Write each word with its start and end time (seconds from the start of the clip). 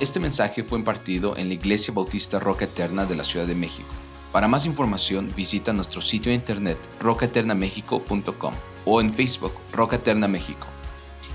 Este 0.00 0.18
mensaje 0.18 0.64
fue 0.64 0.78
impartido 0.78 1.36
en 1.36 1.48
la 1.48 1.54
Iglesia 1.54 1.92
Bautista 1.92 2.38
Roca 2.38 2.64
Eterna 2.64 3.04
de 3.04 3.14
la 3.14 3.22
Ciudad 3.22 3.46
de 3.46 3.54
México. 3.54 3.90
Para 4.32 4.48
más 4.48 4.64
información 4.64 5.30
visita 5.36 5.74
nuestro 5.74 6.00
sitio 6.00 6.30
de 6.30 6.36
internet 6.36 6.78
rocaeternamexico.com 7.00 8.54
o 8.86 9.00
en 9.02 9.12
Facebook 9.12 9.52
Roca 9.74 9.96
Eterna 9.96 10.26
México. 10.26 10.66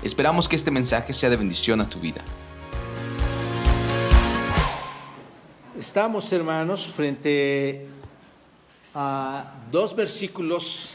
Esperamos 0.02 0.48
que 0.48 0.56
este 0.56 0.72
mensaje 0.72 1.12
sea 1.12 1.30
de 1.30 1.36
bendición 1.36 1.80
a 1.80 1.88
tu 1.88 2.00
vida. 2.00 2.24
Estamos, 5.78 6.32
hermanos, 6.32 6.88
frente 6.88 7.86
a 8.96 9.60
dos 9.70 9.94
versículos 9.94 10.94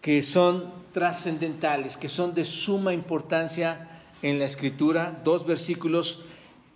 que 0.00 0.22
son 0.22 0.72
trascendentales, 0.94 1.98
que 1.98 2.08
son 2.08 2.32
de 2.32 2.46
suma 2.46 2.94
importancia 2.94 4.00
en 4.22 4.38
la 4.38 4.46
escritura, 4.46 5.20
dos 5.22 5.46
versículos 5.46 6.20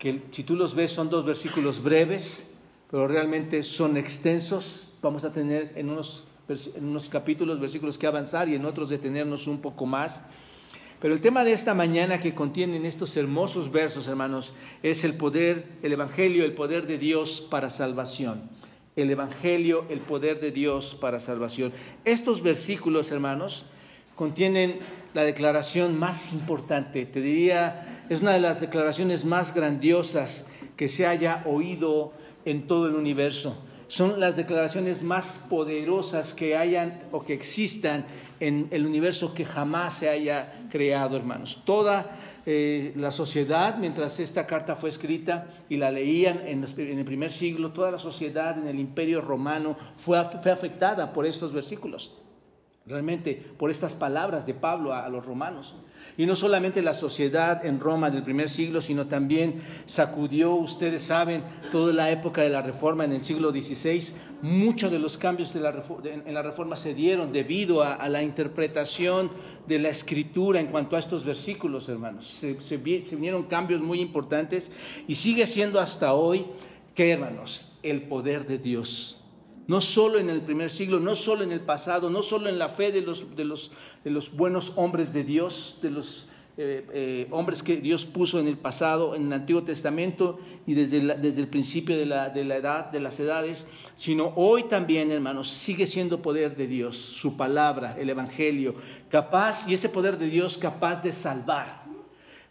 que 0.04 0.20
si 0.32 0.42
tú 0.42 0.54
los 0.54 0.74
ves 0.74 0.92
son 0.92 1.08
dos 1.08 1.24
versículos 1.24 1.82
breves, 1.82 2.54
pero 2.90 3.08
realmente 3.08 3.62
son 3.62 3.96
extensos. 3.96 4.92
Vamos 5.00 5.24
a 5.24 5.32
tener 5.32 5.72
en 5.76 5.88
unos, 5.88 6.24
en 6.46 6.84
unos 6.84 7.08
capítulos, 7.08 7.58
versículos 7.58 7.96
que 7.96 8.06
avanzar 8.06 8.50
y 8.50 8.54
en 8.54 8.66
otros 8.66 8.90
detenernos 8.90 9.46
un 9.46 9.62
poco 9.62 9.86
más. 9.86 10.26
Pero 11.00 11.14
el 11.14 11.22
tema 11.22 11.42
de 11.42 11.54
esta 11.54 11.72
mañana 11.72 12.20
que 12.20 12.34
contienen 12.34 12.84
estos 12.84 13.16
hermosos 13.16 13.72
versos, 13.72 14.06
hermanos, 14.06 14.52
es 14.82 15.04
el 15.04 15.14
poder, 15.14 15.64
el 15.82 15.94
Evangelio, 15.94 16.44
el 16.44 16.52
poder 16.52 16.86
de 16.86 16.98
Dios 16.98 17.40
para 17.40 17.70
salvación. 17.70 18.42
El 18.96 19.08
Evangelio, 19.08 19.86
el 19.88 20.00
poder 20.00 20.38
de 20.38 20.50
Dios 20.50 20.94
para 21.00 21.18
salvación. 21.18 21.72
Estos 22.04 22.42
versículos, 22.42 23.10
hermanos, 23.10 23.64
contienen 24.16 24.80
la 25.14 25.22
declaración 25.22 25.98
más 25.98 26.32
importante, 26.32 27.06
te 27.06 27.20
diría 27.20 27.94
es 28.10 28.20
una 28.20 28.32
de 28.32 28.40
las 28.40 28.60
declaraciones 28.60 29.24
más 29.24 29.54
grandiosas 29.54 30.46
que 30.76 30.88
se 30.88 31.06
haya 31.06 31.42
oído 31.46 32.12
en 32.44 32.66
todo 32.66 32.86
el 32.86 32.94
universo. 32.94 33.56
Son 33.88 34.20
las 34.20 34.36
declaraciones 34.36 35.02
más 35.02 35.46
poderosas 35.48 36.34
que 36.34 36.56
hayan 36.56 37.04
o 37.12 37.24
que 37.24 37.32
existan 37.32 38.04
en 38.40 38.68
el 38.72 38.84
universo 38.84 39.32
que 39.32 39.46
jamás 39.46 39.98
se 39.98 40.10
haya 40.10 40.66
creado, 40.70 41.16
hermanos. 41.16 41.62
Toda 41.64 42.18
eh, 42.44 42.92
la 42.96 43.10
sociedad, 43.10 43.78
mientras 43.78 44.20
esta 44.20 44.46
carta 44.46 44.76
fue 44.76 44.90
escrita 44.90 45.46
y 45.70 45.78
la 45.78 45.90
leían 45.90 46.46
en, 46.46 46.64
el 46.64 47.04
primer 47.04 47.30
siglo, 47.30 47.72
toda 47.72 47.90
la 47.90 47.98
sociedad 47.98 48.58
en 48.58 48.68
el 48.68 48.78
imperio 48.78 49.22
romano 49.22 49.76
fue, 49.96 50.22
fue 50.42 50.52
afectada 50.52 51.12
por 51.12 51.24
estos 51.24 51.52
versículos, 51.52 52.12
realmente 52.86 53.34
por 53.58 53.70
estas 53.70 53.94
palabras 53.94 54.46
de 54.46 54.54
Pablo 54.54 54.92
a 54.92 55.08
los 55.08 55.24
romanos. 55.24 55.74
Y 56.16 56.26
no 56.26 56.36
solamente 56.36 56.80
la 56.80 56.92
sociedad 56.92 57.66
en 57.66 57.80
Roma 57.80 58.08
del 58.08 58.22
primer 58.22 58.48
siglo, 58.48 58.80
sino 58.80 59.08
también 59.08 59.62
sacudió, 59.86 60.54
ustedes 60.54 61.02
saben, 61.02 61.42
toda 61.72 61.92
la 61.92 62.10
época 62.12 62.42
de 62.42 62.50
la 62.50 62.62
Reforma 62.62 63.04
en 63.04 63.12
el 63.12 63.24
siglo 63.24 63.50
XVI. 63.50 64.14
Muchos 64.42 64.92
de 64.92 65.00
los 65.00 65.18
cambios 65.18 65.52
en 65.56 66.34
la 66.34 66.42
Reforma 66.42 66.76
se 66.76 66.94
dieron 66.94 67.32
debido 67.32 67.82
a, 67.82 68.08
la 68.08 68.22
interpretación 68.22 69.30
de 69.66 69.80
la 69.80 69.88
escritura 69.88 70.60
en 70.60 70.68
cuanto 70.68 70.94
a 70.94 71.00
estos 71.00 71.24
versículos, 71.24 71.88
hermanos. 71.88 72.28
Se, 72.28 72.60
se 72.60 72.76
vinieron 72.76 73.44
cambios 73.44 73.80
muy 73.80 74.00
importantes 74.00 74.70
y 75.08 75.16
sigue 75.16 75.46
siendo 75.46 75.80
hasta 75.80 76.14
hoy, 76.14 76.44
¿qué 76.94 77.10
hermanos? 77.10 77.72
El 77.82 78.02
poder 78.02 78.46
de 78.46 78.58
Dios 78.58 79.23
no 79.66 79.80
solo 79.80 80.18
en 80.18 80.28
el 80.30 80.42
primer 80.42 80.70
siglo, 80.70 81.00
no 81.00 81.14
solo 81.14 81.42
en 81.42 81.52
el 81.52 81.60
pasado, 81.60 82.10
no 82.10 82.22
solo 82.22 82.48
en 82.48 82.58
la 82.58 82.68
fe 82.68 82.92
de 82.92 83.00
los, 83.00 83.36
de 83.36 83.44
los, 83.44 83.70
de 84.04 84.10
los 84.10 84.34
buenos 84.34 84.72
hombres 84.76 85.12
de 85.12 85.24
Dios, 85.24 85.78
de 85.82 85.90
los 85.90 86.26
eh, 86.56 86.86
eh, 86.92 87.26
hombres 87.32 87.64
que 87.64 87.78
Dios 87.78 88.04
puso 88.04 88.38
en 88.38 88.46
el 88.46 88.56
pasado, 88.56 89.16
en 89.16 89.26
el 89.26 89.32
Antiguo 89.32 89.64
Testamento 89.64 90.38
y 90.66 90.74
desde, 90.74 91.00
desde 91.16 91.40
el 91.40 91.48
principio 91.48 91.96
de 91.96 92.06
la, 92.06 92.28
de 92.28 92.44
la 92.44 92.56
edad, 92.56 92.92
de 92.92 93.00
las 93.00 93.18
edades, 93.18 93.66
sino 93.96 94.32
hoy 94.36 94.64
también, 94.64 95.10
hermanos, 95.10 95.48
sigue 95.48 95.86
siendo 95.86 96.22
poder 96.22 96.56
de 96.56 96.68
Dios, 96.68 96.96
su 96.96 97.36
palabra, 97.36 97.96
el 97.98 98.08
Evangelio, 98.08 98.76
capaz, 99.10 99.68
y 99.68 99.74
ese 99.74 99.88
poder 99.88 100.16
de 100.16 100.28
Dios 100.28 100.56
capaz 100.56 101.02
de 101.02 101.10
salvar 101.10 101.83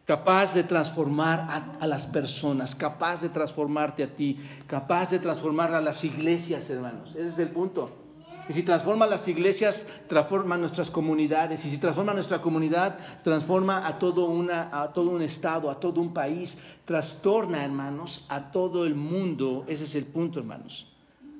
capaz 0.05 0.53
de 0.53 0.63
transformar 0.63 1.75
a, 1.79 1.87
las 1.87 2.07
personas, 2.07 2.75
capaz 2.75 3.21
de 3.21 3.29
transformarte 3.29 4.03
a 4.03 4.07
ti, 4.07 4.37
capaz 4.67 5.11
de 5.11 5.19
transformar 5.19 5.73
a 5.73 5.81
las 5.81 6.03
iglesias, 6.03 6.69
hermanos. 6.69 7.11
Ese 7.11 7.29
es 7.29 7.39
el 7.39 7.49
punto. 7.49 8.03
Y 8.49 8.53
si 8.53 8.63
transforma 8.63 9.07
las 9.07 9.25
iglesias, 9.29 9.87
transforma 10.07 10.57
nuestras 10.57 10.91
comunidades. 10.91 11.63
Y 11.63 11.69
si 11.69 11.77
transforma 11.77 12.13
nuestra 12.13 12.41
comunidad, 12.41 12.97
transforma 13.23 13.87
a 13.87 13.97
todo, 13.97 14.25
una, 14.25 14.69
a 14.81 14.91
todo 14.91 15.11
un 15.11 15.21
estado, 15.21 15.71
a 15.71 15.79
todo 15.79 16.01
un 16.01 16.13
país. 16.13 16.57
Trastorna, 16.83 17.63
hermanos, 17.63 18.25
a 18.27 18.51
todo 18.51 18.85
el 18.85 18.95
mundo. 18.95 19.63
Ese 19.69 19.85
es 19.85 19.95
el 19.95 20.05
punto, 20.05 20.39
hermanos. 20.39 20.91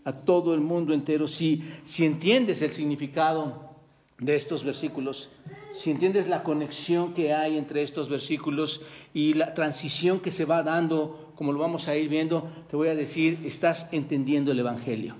A 0.05 0.13
todo 0.13 0.53
el 0.53 0.61
mundo 0.61 0.93
entero. 0.93 1.27
Si, 1.27 1.69
si 1.83 2.05
entiendes 2.05 2.61
el 2.61 2.71
significado 2.71 3.71
de 4.19 4.37
estos 4.37 4.63
versículos, 4.63 5.27
si 5.73 5.89
entiendes 5.89 6.27
la 6.27 6.43
conexión 6.43 7.13
que 7.13 7.33
hay 7.33 7.57
entre 7.57 7.81
estos 7.81 8.07
versículos 8.07 8.81
y 9.13 9.33
la 9.33 9.55
transición 9.55 10.19
que 10.19 10.29
se 10.29 10.45
va 10.45 10.61
dando, 10.61 11.33
como 11.35 11.51
lo 11.51 11.59
vamos 11.59 11.87
a 11.87 11.95
ir 11.95 12.09
viendo, 12.09 12.47
te 12.69 12.75
voy 12.75 12.89
a 12.89 12.95
decir, 12.95 13.39
estás 13.43 13.89
entendiendo 13.91 14.51
el 14.51 14.59
Evangelio. 14.59 15.15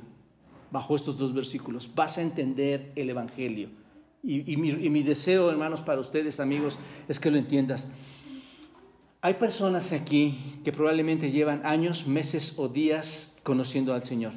Bajo 0.70 0.96
estos 0.96 1.18
dos 1.18 1.34
versículos, 1.34 1.90
vas 1.94 2.20
a 2.20 2.22
entender 2.22 2.92
el 2.96 3.10
Evangelio. 3.10 3.70
Y, 4.22 4.56
mi, 4.56 4.70
y 4.70 4.90
mi 4.90 5.04
deseo, 5.04 5.50
hermanos, 5.50 5.82
para 5.82 6.00
ustedes, 6.00 6.40
amigos, 6.40 6.80
es 7.08 7.20
que 7.20 7.30
lo 7.30 7.38
entiendas. 7.38 7.90
Hay 9.22 9.34
personas 9.36 9.92
aquí 9.92 10.38
que 10.64 10.72
probablemente 10.72 11.32
llevan 11.32 11.62
años, 11.66 12.08
meses 12.08 12.54
o 12.58 12.68
días 12.70 13.38
conociendo 13.44 13.94
al 13.94 14.04
Señor, 14.04 14.34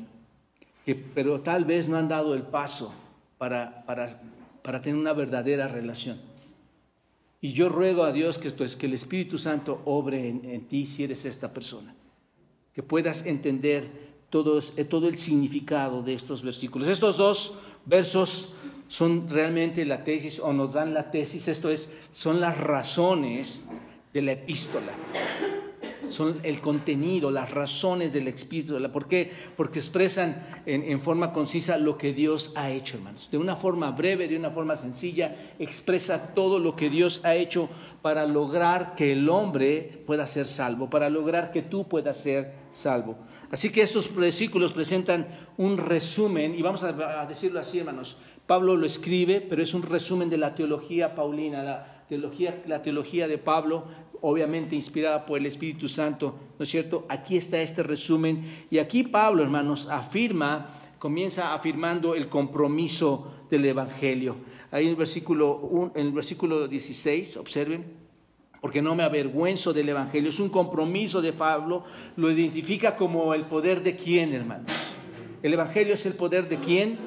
que, 0.85 0.95
pero 0.95 1.41
tal 1.41 1.65
vez 1.65 1.89
no 1.89 1.97
han 1.97 2.09
dado 2.09 2.35
el 2.35 2.43
paso 2.43 2.93
para, 3.39 3.85
para 3.85 4.21
para 4.67 4.83
tener 4.83 4.99
una 4.99 5.13
verdadera 5.13 5.69
relación. 5.69 6.21
Y 7.41 7.53
yo 7.53 7.69
ruego 7.69 8.03
a 8.03 8.11
Dios 8.11 8.37
que, 8.37 8.49
es 8.49 8.75
que 8.75 8.87
el 8.87 8.95
Espíritu 8.95 9.39
Santo 9.39 9.81
obre 9.85 10.29
en, 10.29 10.67
ti 10.67 10.87
si 10.87 11.05
eres 11.05 11.25
esta 11.25 11.53
persona, 11.53 11.95
que 12.75 12.83
puedas 12.83 13.25
entender 13.27 13.89
todo, 14.29 14.61
todo 14.61 15.07
el 15.07 15.19
significado 15.19 16.03
de 16.03 16.15
estos 16.15 16.43
versículos. 16.43 16.89
Estos 16.89 17.17
dos 17.17 17.55
versos 17.85 18.55
son 18.89 19.29
realmente 19.29 19.85
la 19.85 20.03
tesis 20.03 20.41
o 20.41 20.53
nos 20.53 20.73
dan 20.73 20.95
la 20.95 21.13
tesis, 21.13 21.47
esto 21.47 21.71
es, 21.71 21.89
son 22.13 22.41
las 22.41 22.59
razones 22.59 23.65
de 24.13 24.23
la 24.23 24.33
epístola 24.33 24.93
son 26.11 26.41
el 26.43 26.61
contenido, 26.61 27.31
las 27.31 27.51
razones 27.51 28.13
del 28.13 28.29
epístola. 28.29 28.93
¿Por 28.93 29.09
qué? 29.09 29.33
Porque 29.57 29.79
expresan 29.79 30.63
en, 30.67 31.01
forma 31.01 31.33
concisa 31.33 31.79
lo 31.79 31.99
que 31.99 32.13
Dios 32.13 32.53
ha 32.55 32.71
hecho, 32.71 32.97
hermanos. 32.97 33.29
De 33.31 33.39
una 33.39 33.57
forma 33.57 33.91
breve, 33.91 34.29
de 34.29 34.37
una 34.37 34.51
forma 34.51 34.77
sencilla, 34.77 35.55
expresa 35.59 36.35
todo 36.35 36.59
lo 36.59 36.77
que 36.77 36.91
Dios 36.91 37.25
ha 37.25 37.35
hecho 37.35 37.69
para 38.03 38.27
lograr 38.27 38.95
que 38.95 39.13
el 39.13 39.29
hombre 39.29 40.03
pueda 40.07 40.27
ser 40.27 40.47
salvo, 40.47 40.91
para 40.91 41.11
lograr 41.11 41.51
que 41.53 41.63
tú 41.63 41.89
puedas 41.89 42.17
ser 42.17 42.55
salvo. 42.71 43.17
Así 43.51 43.71
que 43.71 43.83
estos 43.83 44.15
versículos 44.15 44.73
presentan 44.73 45.27
un 45.57 45.79
resumen, 45.79 46.55
y 46.55 46.63
vamos 46.63 46.83
a 46.83 47.27
decirlo 47.27 47.61
así, 47.61 47.79
hermanos. 47.79 48.17
Pablo 48.47 48.77
lo 48.77 48.87
escribe, 48.87 49.41
pero 49.41 49.63
es 49.63 49.75
un 49.75 49.83
resumen 49.83 50.31
de 50.31 50.39
la 50.39 50.55
teología 50.55 51.17
paulina, 51.17 51.65
la 51.65 51.96
teología, 52.09 52.63
la 52.67 52.83
teología 52.83 53.29
de 53.29 53.39
Pablo 53.39 53.85
obviamente 54.21 54.75
inspirada 54.75 55.27
por 55.27 55.39
el 55.39 55.47
Espíritu 55.47 55.89
Santo, 55.89 56.35
¿no 56.59 56.63
es 56.63 56.69
cierto? 56.69 57.05
Aquí 57.09 57.37
está 57.37 57.61
este 57.61 57.83
resumen 57.83 58.67
y 58.71 58.79
aquí 58.79 59.03
Pablo, 59.03 59.43
hermanos, 59.43 59.89
afirma, 59.91 60.71
comienza 60.99 61.55
afirmando 61.55 62.15
el 62.15 62.29
compromiso 62.29 63.33
del 63.51 63.65
Evangelio. 63.67 64.37
Ahí 64.71 64.85
en 64.85 64.91
el 64.91 64.97
versículo, 64.97 65.93
en 65.95 66.07
el 66.07 66.13
versículo 66.13 66.67
16, 66.67 67.37
observen, 67.37 67.85
porque 68.61 68.83
no 68.83 68.95
me 68.95 69.05
avergüenzo 69.05 69.73
del 69.73 69.89
Evangelio, 69.89 70.31
es 70.31 70.41
un 70.41 70.49
compromiso 70.49 71.21
de 71.23 71.33
Pablo, 71.33 71.85
lo 72.17 72.31
identifica 72.31 72.97
como 72.97 73.33
el 73.35 73.45
poder 73.45 73.83
de 73.83 73.95
quién, 73.95 74.33
hermanos. 74.33 74.97
El 75.43 75.53
Evangelio 75.53 75.95
es 75.95 76.07
el 76.07 76.15
poder 76.15 76.49
de 76.49 76.59
quién? 76.59 76.99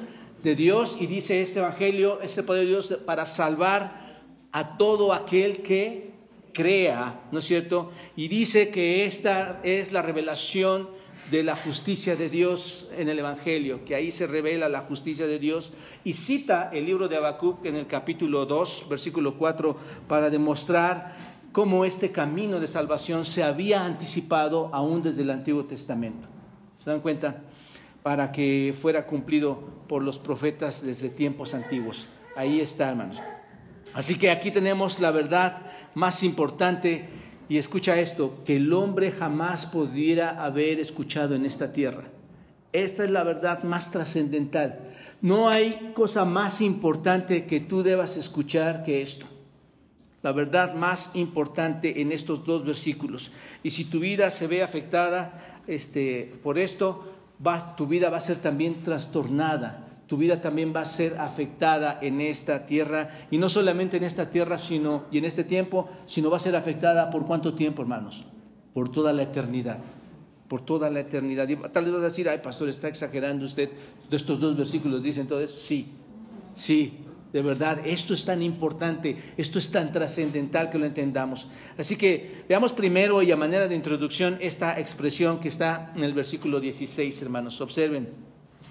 De 0.42 0.56
Dios 0.56 0.96
y 0.98 1.06
dice 1.06 1.42
este 1.42 1.58
Evangelio 1.58 2.22
es 2.22 2.38
el 2.38 2.46
poder 2.46 2.62
de 2.62 2.70
Dios 2.70 2.96
para 3.04 3.26
salvar 3.26 4.09
a 4.52 4.76
todo 4.76 5.12
aquel 5.12 5.62
que 5.62 6.10
crea, 6.52 7.20
¿no 7.32 7.38
es 7.38 7.44
cierto? 7.44 7.90
Y 8.16 8.28
dice 8.28 8.70
que 8.70 9.04
esta 9.04 9.60
es 9.62 9.92
la 9.92 10.02
revelación 10.02 10.88
de 11.30 11.42
la 11.44 11.54
justicia 11.54 12.16
de 12.16 12.28
Dios 12.28 12.88
en 12.96 13.08
el 13.08 13.18
Evangelio, 13.18 13.84
que 13.84 13.94
ahí 13.94 14.10
se 14.10 14.26
revela 14.26 14.68
la 14.68 14.80
justicia 14.80 15.26
de 15.26 15.38
Dios, 15.38 15.72
y 16.02 16.14
cita 16.14 16.70
el 16.72 16.86
libro 16.86 17.08
de 17.08 17.16
Habacuc 17.16 17.64
en 17.66 17.76
el 17.76 17.86
capítulo 17.86 18.46
2, 18.46 18.86
versículo 18.88 19.36
4, 19.38 19.76
para 20.08 20.28
demostrar 20.28 21.14
cómo 21.52 21.84
este 21.84 22.10
camino 22.10 22.58
de 22.58 22.66
salvación 22.66 23.24
se 23.24 23.44
había 23.44 23.84
anticipado 23.84 24.70
aún 24.72 25.02
desde 25.02 25.22
el 25.22 25.30
Antiguo 25.30 25.64
Testamento. 25.64 26.26
¿Se 26.82 26.90
dan 26.90 27.00
cuenta? 27.00 27.42
Para 28.02 28.32
que 28.32 28.74
fuera 28.80 29.06
cumplido 29.06 29.60
por 29.86 30.02
los 30.02 30.18
profetas 30.18 30.84
desde 30.84 31.10
tiempos 31.10 31.54
antiguos. 31.54 32.08
Ahí 32.34 32.60
está, 32.60 32.88
hermanos. 32.88 33.20
Así 33.94 34.16
que 34.16 34.30
aquí 34.30 34.50
tenemos 34.50 35.00
la 35.00 35.10
verdad 35.10 35.62
más 35.94 36.22
importante 36.22 37.08
y 37.48 37.58
escucha 37.58 37.98
esto, 37.98 38.42
que 38.44 38.56
el 38.56 38.72
hombre 38.72 39.10
jamás 39.10 39.66
pudiera 39.66 40.42
haber 40.42 40.78
escuchado 40.78 41.34
en 41.34 41.44
esta 41.44 41.72
tierra. 41.72 42.04
Esta 42.72 43.04
es 43.04 43.10
la 43.10 43.24
verdad 43.24 43.64
más 43.64 43.90
trascendental. 43.90 44.78
No 45.20 45.48
hay 45.48 45.92
cosa 45.94 46.24
más 46.24 46.60
importante 46.60 47.46
que 47.46 47.58
tú 47.58 47.82
debas 47.82 48.16
escuchar 48.16 48.84
que 48.84 49.02
esto. 49.02 49.26
La 50.22 50.30
verdad 50.30 50.74
más 50.74 51.10
importante 51.14 52.00
en 52.00 52.12
estos 52.12 52.44
dos 52.44 52.64
versículos. 52.64 53.32
Y 53.64 53.70
si 53.70 53.84
tu 53.84 53.98
vida 53.98 54.30
se 54.30 54.46
ve 54.46 54.62
afectada 54.62 55.62
este, 55.66 56.32
por 56.44 56.56
esto, 56.56 57.12
tu 57.76 57.86
vida 57.88 58.10
va 58.10 58.18
a 58.18 58.20
ser 58.20 58.36
también 58.36 58.82
trastornada 58.84 59.89
tu 60.10 60.16
vida 60.16 60.40
también 60.40 60.72
va 60.74 60.80
a 60.80 60.86
ser 60.86 61.18
afectada 61.20 62.00
en 62.02 62.20
esta 62.20 62.66
tierra, 62.66 63.10
y 63.30 63.38
no 63.38 63.48
solamente 63.48 63.96
en 63.96 64.02
esta 64.02 64.28
tierra 64.28 64.58
sino, 64.58 65.04
y 65.12 65.18
en 65.18 65.24
este 65.24 65.44
tiempo, 65.44 65.88
sino 66.06 66.30
va 66.30 66.38
a 66.38 66.40
ser 66.40 66.56
afectada 66.56 67.10
por 67.10 67.26
cuánto 67.26 67.54
tiempo, 67.54 67.82
hermanos? 67.82 68.24
Por 68.74 68.90
toda 68.90 69.12
la 69.12 69.22
eternidad, 69.22 69.78
por 70.48 70.62
toda 70.62 70.90
la 70.90 70.98
eternidad. 70.98 71.48
Y 71.48 71.54
tal 71.54 71.84
vez 71.84 71.94
vas 71.94 72.02
a 72.02 72.06
decir, 72.06 72.28
ay, 72.28 72.38
pastor, 72.42 72.68
está 72.68 72.88
exagerando 72.88 73.44
usted, 73.44 73.70
de 74.10 74.16
estos 74.16 74.40
dos 74.40 74.56
versículos 74.56 75.00
dicen 75.00 75.28
todo 75.28 75.38
eso. 75.42 75.56
Sí, 75.56 75.86
sí, 76.54 76.92
de 77.32 77.42
verdad, 77.42 77.78
esto 77.86 78.12
es 78.12 78.24
tan 78.24 78.42
importante, 78.42 79.16
esto 79.36 79.60
es 79.60 79.70
tan 79.70 79.92
trascendental 79.92 80.70
que 80.70 80.78
lo 80.78 80.86
entendamos. 80.86 81.46
Así 81.78 81.94
que 81.94 82.42
veamos 82.48 82.72
primero 82.72 83.22
y 83.22 83.30
a 83.30 83.36
manera 83.36 83.68
de 83.68 83.76
introducción 83.76 84.38
esta 84.40 84.80
expresión 84.80 85.38
que 85.38 85.46
está 85.46 85.92
en 85.94 86.02
el 86.02 86.14
versículo 86.14 86.58
16, 86.58 87.22
hermanos. 87.22 87.60
Observen. 87.60 88.29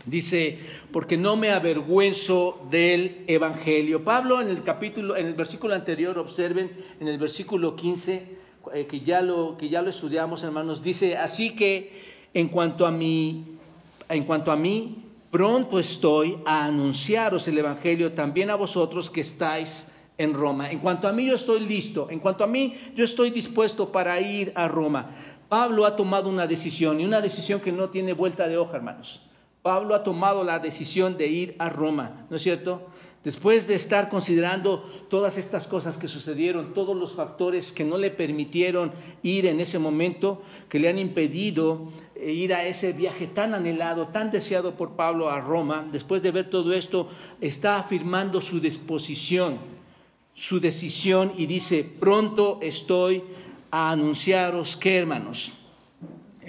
Dice, 0.09 0.57
porque 0.91 1.17
no 1.17 1.35
me 1.35 1.51
avergüenzo 1.51 2.65
del 2.71 3.23
Evangelio. 3.27 4.03
Pablo 4.03 4.41
en 4.41 4.49
el 4.49 4.63
capítulo, 4.63 5.15
en 5.15 5.27
el 5.27 5.35
versículo 5.35 5.75
anterior, 5.75 6.17
observen, 6.17 6.71
en 6.99 7.07
el 7.07 7.19
versículo 7.19 7.75
15, 7.75 8.37
eh, 8.73 8.85
que, 8.87 9.01
ya 9.01 9.21
lo, 9.21 9.55
que 9.57 9.69
ya 9.69 9.81
lo 9.83 9.89
estudiamos, 9.89 10.43
hermanos, 10.43 10.81
dice, 10.81 11.15
así 11.15 11.55
que 11.55 12.27
en 12.33 12.49
cuanto 12.49 12.87
a 12.87 12.91
mí, 12.91 13.57
en 14.09 14.23
cuanto 14.23 14.51
a 14.51 14.55
mí, 14.55 15.03
pronto 15.29 15.77
estoy 15.77 16.37
a 16.45 16.65
anunciaros 16.65 17.47
el 17.47 17.59
Evangelio 17.59 18.13
también 18.13 18.49
a 18.49 18.55
vosotros 18.55 19.11
que 19.11 19.21
estáis 19.21 19.91
en 20.17 20.33
Roma. 20.33 20.71
En 20.71 20.79
cuanto 20.79 21.07
a 21.07 21.13
mí, 21.13 21.27
yo 21.27 21.35
estoy 21.35 21.59
listo. 21.59 22.07
En 22.09 22.19
cuanto 22.19 22.43
a 22.43 22.47
mí, 22.47 22.75
yo 22.95 23.03
estoy 23.03 23.29
dispuesto 23.29 23.91
para 23.91 24.19
ir 24.19 24.51
a 24.55 24.67
Roma. 24.67 25.11
Pablo 25.47 25.85
ha 25.85 25.95
tomado 25.95 26.29
una 26.29 26.47
decisión 26.47 26.99
y 26.99 27.05
una 27.05 27.21
decisión 27.21 27.59
que 27.59 27.71
no 27.71 27.89
tiene 27.89 28.13
vuelta 28.13 28.47
de 28.47 28.57
hoja, 28.57 28.75
hermanos. 28.75 29.21
Pablo 29.69 29.93
ha 29.93 30.03
tomado 30.03 30.43
la 30.43 30.57
decisión 30.57 31.15
de 31.15 31.27
ir 31.27 31.55
a 31.59 31.69
Roma, 31.69 32.25
¿no 32.31 32.37
es 32.37 32.41
cierto? 32.41 32.87
Después 33.23 33.67
de 33.67 33.75
estar 33.75 34.09
considerando 34.09 34.81
todas 35.11 35.37
estas 35.37 35.67
cosas 35.67 35.99
que 35.99 36.07
sucedieron, 36.07 36.73
todos 36.73 36.97
los 36.97 37.13
factores 37.13 37.71
que 37.71 37.85
no 37.85 37.99
le 37.99 38.09
permitieron 38.09 38.91
ir 39.21 39.45
en 39.45 39.59
ese 39.59 39.77
momento, 39.77 40.41
que 40.69 40.79
le 40.79 40.89
han 40.89 40.97
impedido 40.97 41.91
eh, 42.15 42.31
ir 42.31 42.55
a 42.55 42.65
ese 42.65 42.93
viaje 42.93 43.27
tan 43.27 43.53
anhelado, 43.53 44.07
tan 44.07 44.31
deseado 44.31 44.73
por 44.73 44.95
Pablo 44.95 45.29
a 45.29 45.39
Roma, 45.39 45.87
después 45.91 46.23
de 46.23 46.31
ver 46.31 46.49
todo 46.49 46.73
esto, 46.73 47.07
está 47.39 47.77
afirmando 47.77 48.41
su 48.41 48.59
disposición, 48.59 49.59
su 50.33 50.59
decisión 50.59 51.31
y 51.37 51.45
dice, 51.45 51.83
pronto 51.83 52.57
estoy 52.63 53.21
a 53.69 53.91
anunciaros 53.91 54.75
que, 54.75 54.97
hermanos, 54.97 55.53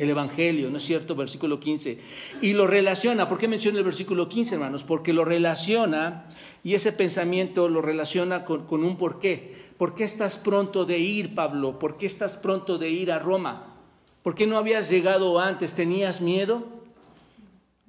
el 0.01 0.09
Evangelio, 0.09 0.71
¿no 0.71 0.79
es 0.79 0.85
cierto? 0.85 1.15
Versículo 1.15 1.61
15. 1.61 1.99
Y 2.41 2.55
lo 2.55 2.67
relaciona, 2.67 3.29
¿por 3.29 3.37
qué 3.37 3.49
menciona 3.49 3.79
el 3.79 3.85
versículo 3.85 4.31
15, 4.31 4.55
hermanos? 4.55 4.83
Porque 4.83 5.13
lo 5.13 5.27
relaciona 5.27 6.27
y 6.65 6.73
ese 6.73 6.93
pensamiento 6.93 7.69
lo 7.69 7.83
relaciona 7.83 8.47
con, 8.47 8.65
un 8.83 8.97
porqué. 8.97 9.55
¿Por 9.77 9.95
qué 9.95 10.05
estás 10.05 10.39
pronto 10.39 10.87
de 10.87 10.99
ir, 10.99 11.35
Pablo? 11.35 11.79
¿Por 11.79 11.99
qué 11.99 12.07
estás 12.07 12.39
pronto 12.39 12.79
de 12.79 12.89
ir 12.89 13.13
a 13.13 13.19
Roma? 13.19 13.77
¿Por 14.23 14.35
qué 14.35 14.47
no 14.47 14.57
habías 14.57 14.89
llegado 14.89 15.39
antes? 15.39 15.75
¿Tenías 15.75 16.23
miedo? 16.23 16.65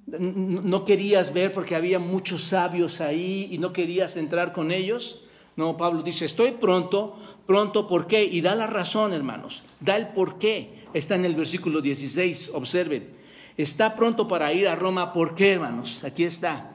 ¿No 0.06 0.84
querías 0.84 1.32
ver 1.32 1.54
porque 1.54 1.76
había 1.76 1.98
muchos 1.98 2.44
sabios 2.44 3.00
ahí 3.00 3.48
y 3.50 3.56
no 3.56 3.72
querías 3.72 4.16
entrar 4.16 4.52
con 4.52 4.70
ellos? 4.70 5.24
No, 5.56 5.78
Pablo 5.78 6.02
dice, 6.02 6.26
estoy 6.26 6.52
pronto, 6.52 7.16
pronto, 7.46 7.88
¿por 7.88 8.06
qué? 8.06 8.24
Y 8.24 8.42
da 8.42 8.54
la 8.54 8.66
razón, 8.66 9.14
hermanos, 9.14 9.62
da 9.80 9.96
el 9.96 10.08
por 10.08 10.38
qué 10.38 10.81
está 10.94 11.14
en 11.14 11.24
el 11.24 11.34
versículo 11.34 11.80
16, 11.80 12.50
observen. 12.54 13.08
Está 13.56 13.96
pronto 13.96 14.26
para 14.26 14.52
ir 14.52 14.68
a 14.68 14.76
Roma, 14.76 15.12
¿por 15.12 15.34
qué, 15.34 15.52
hermanos? 15.52 16.02
Aquí 16.04 16.24
está. 16.24 16.70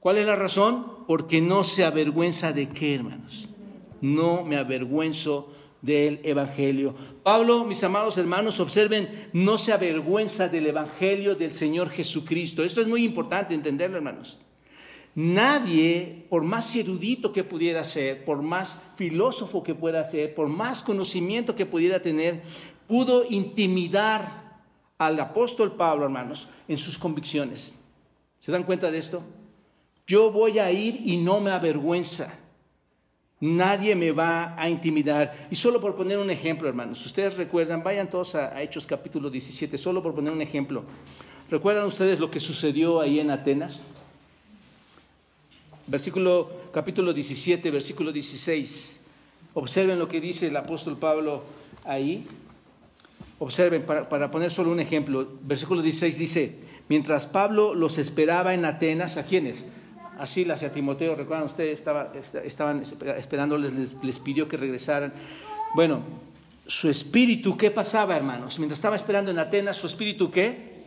¿Cuál 0.00 0.18
es 0.18 0.26
la 0.26 0.36
razón? 0.36 1.04
Porque 1.06 1.40
no 1.40 1.64
se 1.64 1.84
avergüenza 1.84 2.52
de 2.52 2.68
qué, 2.68 2.94
hermanos. 2.94 3.48
No 4.00 4.44
me 4.44 4.56
avergüenzo 4.56 5.52
del 5.80 6.20
Evangelio. 6.22 6.94
Pablo, 7.22 7.64
mis 7.64 7.82
amados 7.84 8.16
hermanos, 8.16 8.60
observen, 8.60 9.28
no 9.32 9.58
se 9.58 9.72
avergüenza 9.72 10.48
del 10.48 10.68
Evangelio 10.68 11.34
del 11.34 11.52
Señor 11.52 11.90
Jesucristo. 11.90 12.64
Esto 12.64 12.80
es 12.80 12.86
muy 12.86 13.04
importante 13.04 13.54
entenderlo, 13.54 13.96
hermanos. 13.96 14.38
Nadie, 15.14 16.24
por 16.30 16.42
más 16.42 16.74
erudito 16.74 17.34
que 17.34 17.44
pudiera 17.44 17.84
ser, 17.84 18.24
por 18.24 18.40
más 18.40 18.82
filósofo 18.96 19.62
que 19.62 19.74
pueda 19.74 20.02
ser, 20.04 20.34
por 20.34 20.48
más 20.48 20.82
conocimiento 20.82 21.54
que 21.54 21.66
pudiera 21.66 22.00
tener, 22.00 22.42
pudo 22.92 23.24
intimidar 23.26 24.60
al 24.98 25.18
apóstol 25.18 25.76
Pablo, 25.76 26.04
hermanos, 26.04 26.46
en 26.68 26.76
sus 26.76 26.98
convicciones. 26.98 27.74
¿Se 28.38 28.52
dan 28.52 28.64
cuenta 28.64 28.90
de 28.90 28.98
esto? 28.98 29.22
Yo 30.06 30.30
voy 30.30 30.58
a 30.58 30.70
ir 30.70 31.00
y 31.02 31.16
no 31.16 31.40
me 31.40 31.52
avergüenza. 31.52 32.38
Nadie 33.40 33.96
me 33.96 34.12
va 34.12 34.54
a 34.60 34.68
intimidar. 34.68 35.48
Y 35.50 35.56
solo 35.56 35.80
por 35.80 35.96
poner 35.96 36.18
un 36.18 36.28
ejemplo, 36.28 36.68
hermanos, 36.68 37.06
ustedes 37.06 37.34
recuerdan, 37.38 37.82
vayan 37.82 38.10
todos 38.10 38.34
a, 38.34 38.60
Hechos 38.60 38.86
capítulo 38.86 39.30
17, 39.30 39.78
solo 39.78 40.02
por 40.02 40.14
poner 40.14 40.30
un 40.30 40.42
ejemplo. 40.42 40.84
¿Recuerdan 41.48 41.86
ustedes 41.86 42.20
lo 42.20 42.30
que 42.30 42.40
sucedió 42.40 43.00
ahí 43.00 43.20
en 43.20 43.30
Atenas? 43.30 43.84
Versículo, 45.86 46.50
capítulo 46.74 47.14
17, 47.14 47.70
versículo 47.70 48.12
16. 48.12 49.00
Observen 49.54 49.98
lo 49.98 50.08
que 50.08 50.20
dice 50.20 50.48
el 50.48 50.56
apóstol 50.58 50.98
Pablo 50.98 51.42
ahí. 51.84 52.26
Observen, 53.42 53.82
para, 53.82 54.30
poner 54.30 54.52
solo 54.52 54.70
un 54.70 54.78
ejemplo, 54.78 55.26
versículo 55.42 55.82
16 55.82 56.16
dice, 56.16 56.54
mientras 56.88 57.26
Pablo 57.26 57.74
los 57.74 57.98
esperaba 57.98 58.54
en 58.54 58.64
Atenas, 58.64 59.16
¿a 59.16 59.24
quiénes? 59.24 59.66
Así 60.16 60.48
hacia 60.48 60.70
Timoteo, 60.70 61.16
recuerdan 61.16 61.46
ustedes, 61.46 61.76
estaba, 61.76 62.12
estaban 62.44 62.84
esperándoles, 63.18 63.72
les, 63.72 63.94
les 64.00 64.20
pidió 64.20 64.46
que 64.46 64.56
regresaran. 64.56 65.12
Bueno, 65.74 66.04
su 66.68 66.88
espíritu, 66.88 67.56
¿qué 67.56 67.72
pasaba, 67.72 68.14
hermanos? 68.14 68.60
Mientras 68.60 68.78
estaba 68.78 68.94
esperando 68.94 69.32
en 69.32 69.40
Atenas, 69.40 69.76
su 69.76 69.88
espíritu, 69.88 70.30
¿qué? 70.30 70.84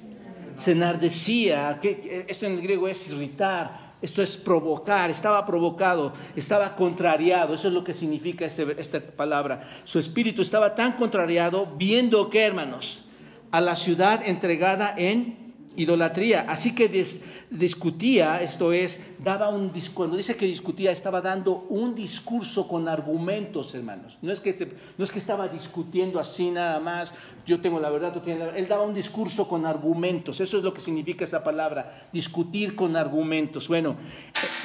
Se 0.56 0.72
enardecía. 0.72 1.82
Esto 1.84 2.46
en 2.46 2.54
el 2.54 2.62
griego 2.62 2.88
es 2.88 3.10
irritar, 3.10 3.85
esto 4.06 4.22
es 4.22 4.38
provocar, 4.38 5.10
estaba 5.10 5.46
provocado, 5.46 6.14
estaba 6.36 6.76
contrariado, 6.76 7.56
eso 7.56 7.68
es 7.68 7.74
lo 7.74 7.84
que 7.84 7.94
significa 7.94 8.46
este, 8.46 8.80
esta 8.80 9.00
palabra. 9.00 9.68
Su 9.84 9.98
espíritu 9.98 10.44
estaba 10.44 10.76
tan 10.76 10.94
contrariado 10.94 11.66
viendo 11.76 12.30
que, 12.30 12.44
hermanos, 12.44 13.06
a 13.52 13.62
la 13.62 13.76
ciudad 13.76 14.22
entregada 14.26 14.94
en 14.96 15.45
idolatría. 15.76 16.46
Así 16.48 16.74
que 16.74 16.90
discutía, 17.50 18.42
esto 18.42 18.74
es, 18.74 19.02
daba 19.24 19.50
un 19.50 19.72
cuando 19.94 20.18
dice 20.18 20.36
que 20.36 20.46
discutía, 20.46 20.92
estaba 20.92 21.22
dando 21.22 21.66
un 21.70 21.96
discurso 21.96 22.68
con 22.68 22.88
argumentos, 22.88 23.74
hermanos. 23.76 24.18
No 24.22 24.32
es 24.32 24.40
que, 24.40 24.76
no 24.98 25.04
es 25.04 25.12
que 25.12 25.20
estaba 25.20 25.48
discutiendo 25.48 26.20
así 26.20 26.52
nada 26.52 26.80
más, 26.80 27.14
yo 27.46 27.62
tengo 27.62 27.80
la 27.80 27.90
verdad, 27.90 28.14
tú 28.14 28.20
tienes 28.22 28.40
la 28.40 28.46
verdad. 28.48 28.62
Él 28.62 28.68
daba 28.68 28.84
un 28.84 28.94
discurso 28.94 29.48
con 29.48 29.66
argumentos, 29.66 30.40
eso 30.42 30.58
es 30.58 30.64
lo 30.64 30.74
que 30.74 30.82
significa 30.82 31.26
esa 31.26 31.44
palabra, 31.44 32.08
discutir 32.12 32.76
con 32.76 32.96
argumentos. 32.96 33.68
Bueno, 33.68 33.96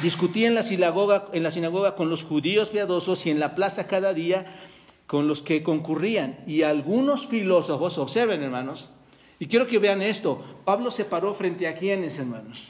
discutía 0.02 0.48
en 0.48 0.54
la 0.54 0.62
sinagoga, 0.62 1.26
en 1.32 1.42
la 1.42 1.50
sinagoga 1.50 1.96
con 1.96 2.10
los 2.10 2.22
judíos 2.22 2.70
piadosos 2.70 3.26
y 3.26 3.30
en 3.30 3.40
la 3.40 3.54
plaza 3.54 3.86
cada 3.86 4.14
día 4.14 4.46
con 5.06 5.26
los 5.26 5.42
que 5.42 5.64
concurrían. 5.64 6.38
Y 6.46 6.62
algunos 6.62 7.26
filósofos, 7.26 7.98
observen 7.98 8.42
hermanos, 8.42 8.90
y 9.40 9.46
quiero 9.46 9.66
que 9.66 9.78
vean 9.78 10.02
esto. 10.02 10.40
Pablo 10.64 10.90
se 10.90 11.06
paró 11.06 11.32
frente 11.32 11.66
a 11.66 11.74
quienes, 11.74 12.18
hermanos? 12.18 12.68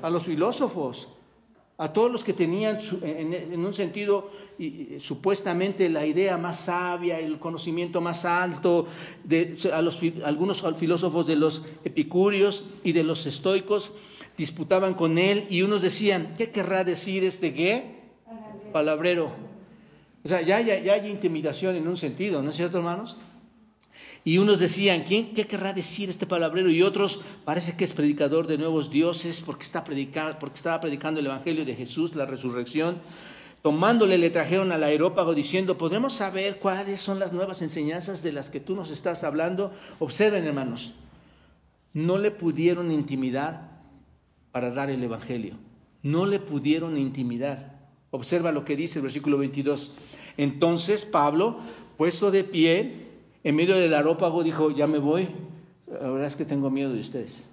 A 0.00 0.08
los 0.08 0.24
filósofos, 0.24 1.08
a 1.76 1.92
todos 1.92 2.10
los 2.10 2.24
que 2.24 2.32
tenían 2.32 2.78
en, 3.02 3.64
un 3.64 3.74
sentido 3.74 4.30
supuestamente 5.00 5.90
la 5.90 6.06
idea 6.06 6.38
más 6.38 6.60
sabia, 6.60 7.20
el 7.20 7.38
conocimiento 7.38 8.00
más 8.00 8.24
alto, 8.24 8.86
de, 9.22 9.54
a 9.70 9.82
los, 9.82 10.00
algunos 10.24 10.64
filósofos 10.78 11.26
de 11.26 11.36
los 11.36 11.62
epicúreos 11.84 12.64
y 12.82 12.92
de 12.92 13.04
los 13.04 13.26
estoicos 13.26 13.92
disputaban 14.38 14.94
con 14.94 15.18
él 15.18 15.46
y 15.50 15.60
unos 15.60 15.82
decían, 15.82 16.34
¿qué 16.38 16.50
querrá 16.50 16.84
decir 16.84 17.22
este 17.22 17.52
qué? 17.52 17.98
Palabrero. 18.72 19.30
O 20.24 20.28
sea, 20.28 20.40
ya, 20.40 20.60
ya, 20.62 20.78
ya 20.80 20.94
hay 20.94 21.10
intimidación 21.10 21.76
en 21.76 21.86
un 21.86 21.98
sentido, 21.98 22.42
¿no 22.42 22.48
es 22.48 22.56
cierto, 22.56 22.78
hermanos? 22.78 23.16
Y 24.28 24.36
unos 24.36 24.58
decían, 24.58 25.04
¿quién, 25.04 25.32
¿qué 25.32 25.46
querrá 25.46 25.72
decir 25.72 26.10
este 26.10 26.26
palabrero? 26.26 26.68
Y 26.68 26.82
otros, 26.82 27.22
parece 27.46 27.78
que 27.78 27.84
es 27.84 27.94
predicador 27.94 28.46
de 28.46 28.58
nuevos 28.58 28.90
dioses 28.90 29.40
porque, 29.40 29.62
está 29.62 29.82
porque 29.82 30.54
estaba 30.54 30.82
predicando 30.82 31.18
el 31.18 31.24
Evangelio 31.24 31.64
de 31.64 31.74
Jesús, 31.74 32.14
la 32.14 32.26
resurrección. 32.26 32.98
Tomándole 33.62 34.18
le 34.18 34.28
trajeron 34.28 34.70
al 34.70 34.84
aerópago 34.84 35.34
diciendo, 35.34 35.78
¿podremos 35.78 36.12
saber 36.12 36.58
cuáles 36.58 37.00
son 37.00 37.18
las 37.18 37.32
nuevas 37.32 37.62
enseñanzas 37.62 38.22
de 38.22 38.32
las 38.32 38.50
que 38.50 38.60
tú 38.60 38.76
nos 38.76 38.90
estás 38.90 39.24
hablando? 39.24 39.72
Observen, 39.98 40.44
hermanos, 40.44 40.92
no 41.94 42.18
le 42.18 42.30
pudieron 42.30 42.90
intimidar 42.90 43.80
para 44.52 44.70
dar 44.70 44.90
el 44.90 45.02
Evangelio. 45.02 45.54
No 46.02 46.26
le 46.26 46.38
pudieron 46.38 46.98
intimidar. 46.98 47.78
Observa 48.10 48.52
lo 48.52 48.66
que 48.66 48.76
dice 48.76 48.98
el 48.98 49.04
versículo 49.04 49.38
22. 49.38 49.92
Entonces 50.36 51.06
Pablo, 51.06 51.60
puesto 51.96 52.30
de 52.30 52.44
pie, 52.44 53.07
en 53.44 53.56
medio 53.56 53.76
del 53.76 53.94
aerópago, 53.94 54.42
dijo, 54.42 54.70
ya 54.70 54.86
me 54.86 54.98
voy. 54.98 55.28
La 55.86 56.10
verdad 56.10 56.26
es 56.26 56.36
que 56.36 56.44
tengo 56.44 56.70
miedo 56.70 56.92
de 56.92 57.00
ustedes. 57.00 57.48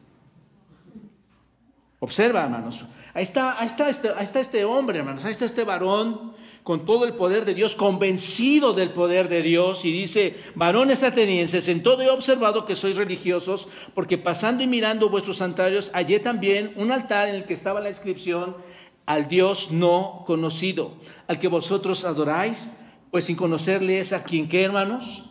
Observa, 2.00 2.44
hermanos. 2.44 2.86
Ahí 3.14 3.24
está, 3.24 3.60
ahí 3.60 3.68
está, 3.68 3.90
este, 3.90 4.10
ahí 4.10 4.26
está 4.26 4.40
este 4.40 4.66
hombre, 4.66 5.00
hermanos. 5.00 5.26
Ahí 5.26 5.32
está 5.32 5.46
este 5.46 5.64
varón 5.64 6.34
con 6.64 6.86
todo 6.86 7.06
el 7.06 7.14
poder 7.14 7.46
de 7.46 7.54
Dios, 7.54 7.76
convencido 7.76 8.74
del 8.74 8.92
poder 8.92 9.30
de 9.30 9.42
Dios. 9.42 9.86
Y 9.86 9.92
dice, 9.92 10.36
varones 10.56 11.04
atenienses, 11.04 11.68
en 11.68 11.82
todo 11.82 12.04
he 12.04 12.10
observado 12.10 12.66
que 12.66 12.76
sois 12.76 12.98
religiosos, 12.98 13.70
porque 13.94 14.18
pasando 14.18 14.62
y 14.64 14.68
mirando 14.68 15.10
vuestros 15.10 15.38
santuarios, 15.38 15.90
hallé 15.94 16.20
también 16.20 16.74
un 16.76 16.92
altar 16.92 17.30
en 17.30 17.36
el 17.36 17.46
que 17.46 17.54
estaba 17.54 17.80
la 17.80 17.90
inscripción 17.90 18.58
al 19.06 19.28
Dios 19.28 19.72
no 19.72 20.24
conocido, 20.28 20.98
al 21.28 21.40
que 21.40 21.48
vosotros 21.48 22.06
adoráis, 22.06 22.72
pues 23.10 23.26
sin 23.26 23.36
conocerle 23.36 24.00
es 24.00 24.14
a 24.14 24.24
quien, 24.24 24.50
¿qué 24.50 24.64
hermanos? 24.64 25.26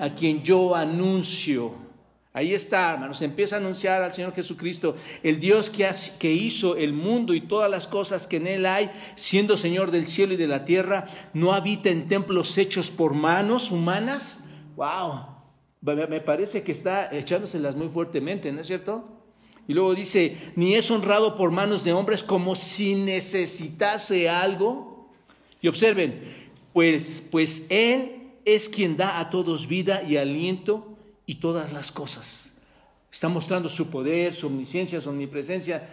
A 0.00 0.14
quien 0.16 0.42
yo 0.42 0.74
anuncio. 0.74 1.72
Ahí 2.32 2.54
está, 2.54 2.92
hermanos, 2.92 3.22
empieza 3.22 3.56
a 3.56 3.58
anunciar 3.58 4.02
al 4.02 4.12
Señor 4.12 4.32
Jesucristo, 4.32 4.94
el 5.22 5.40
Dios 5.40 5.68
que, 5.68 5.88
que, 6.18 6.32
hizo 6.32 6.76
el 6.76 6.92
mundo 6.92 7.34
y 7.34 7.40
todas 7.40 7.68
las 7.68 7.88
cosas 7.88 8.28
que 8.28 8.36
en 8.36 8.46
él 8.46 8.66
hay, 8.66 8.90
siendo 9.16 9.56
Señor 9.56 9.90
del 9.90 10.06
cielo 10.06 10.34
y 10.34 10.36
de 10.36 10.46
la 10.46 10.64
tierra, 10.64 11.06
no 11.34 11.52
habita 11.52 11.90
en 11.90 12.08
templos 12.08 12.56
hechos 12.56 12.90
por 12.92 13.14
manos 13.14 13.72
humanas. 13.72 14.44
¡Wow! 14.76 15.26
Me 15.82 16.20
parece 16.20 16.62
que 16.62 16.72
está 16.72 17.10
echándoselas 17.12 17.74
muy 17.74 17.88
fuertemente, 17.88 18.52
¿no 18.52 18.60
es 18.60 18.66
cierto? 18.66 19.08
Y 19.66 19.74
luego 19.74 19.94
dice, 19.94 20.36
ni 20.56 20.74
es 20.74 20.90
honrado 20.90 21.36
por 21.36 21.50
manos 21.50 21.84
de 21.84 21.92
hombres 21.92 22.22
como 22.22 22.54
si 22.54 22.94
necesitase 22.94 24.28
algo. 24.28 25.10
Y 25.60 25.68
observen, 25.68 26.48
pues, 26.72 27.22
pues 27.30 27.66
Él 27.68 28.19
es 28.44 28.68
quien 28.68 28.96
da 28.96 29.18
a 29.18 29.30
todos 29.30 29.66
vida 29.66 30.02
y 30.02 30.16
aliento 30.16 30.96
y 31.26 31.36
todas 31.36 31.72
las 31.72 31.92
cosas. 31.92 32.54
Está 33.12 33.28
mostrando 33.28 33.68
su 33.68 33.90
poder, 33.90 34.34
su 34.34 34.46
omnisciencia, 34.46 35.00
su 35.00 35.10
omnipresencia. 35.10 35.88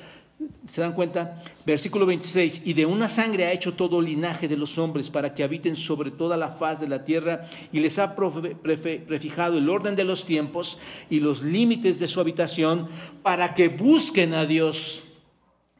¿Se 0.67 0.81
dan 0.81 0.93
cuenta? 0.93 1.41
Versículo 1.65 2.05
26, 2.05 2.61
y 2.65 2.73
de 2.73 2.85
una 2.85 3.09
sangre 3.09 3.45
ha 3.45 3.51
hecho 3.51 3.73
todo 3.73 3.99
linaje 3.99 4.47
de 4.47 4.55
los 4.55 4.77
hombres 4.77 5.09
para 5.09 5.33
que 5.33 5.43
habiten 5.43 5.75
sobre 5.75 6.11
toda 6.11 6.37
la 6.37 6.51
faz 6.51 6.79
de 6.79 6.87
la 6.87 7.05
tierra 7.05 7.49
y 7.71 7.79
les 7.79 7.97
ha 7.97 8.15
prefijado 8.15 9.57
el 9.57 9.67
orden 9.67 9.95
de 9.95 10.03
los 10.03 10.25
tiempos 10.25 10.77
y 11.09 11.21
los 11.21 11.41
límites 11.41 11.97
de 11.97 12.07
su 12.07 12.19
habitación 12.19 12.87
para 13.23 13.55
que 13.55 13.69
busquen 13.69 14.35
a 14.35 14.45
Dios. 14.45 15.03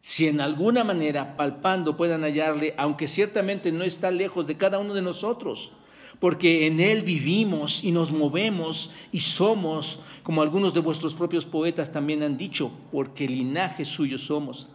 Si 0.01 0.27
en 0.27 0.41
alguna 0.41 0.83
manera 0.83 1.37
palpando 1.37 1.95
puedan 1.95 2.23
hallarle, 2.23 2.73
aunque 2.77 3.07
ciertamente 3.07 3.71
no 3.71 3.83
está 3.83 4.09
lejos 4.09 4.47
de 4.47 4.57
cada 4.57 4.79
uno 4.79 4.95
de 4.95 5.03
nosotros 5.03 5.73
porque 6.19 6.67
en 6.67 6.79
Él 6.79 7.03
vivimos 7.03 7.83
y 7.83 7.91
nos 7.91 8.11
movemos 8.11 8.91
y 9.11 9.19
somos, 9.19 9.99
como 10.23 10.41
algunos 10.41 10.73
de 10.73 10.79
vuestros 10.79 11.13
propios 11.13 11.45
poetas 11.45 11.91
también 11.91 12.23
han 12.23 12.37
dicho, 12.37 12.71
porque 12.91 13.27
linaje 13.27 13.85
suyo 13.85 14.17
somos. 14.17 14.69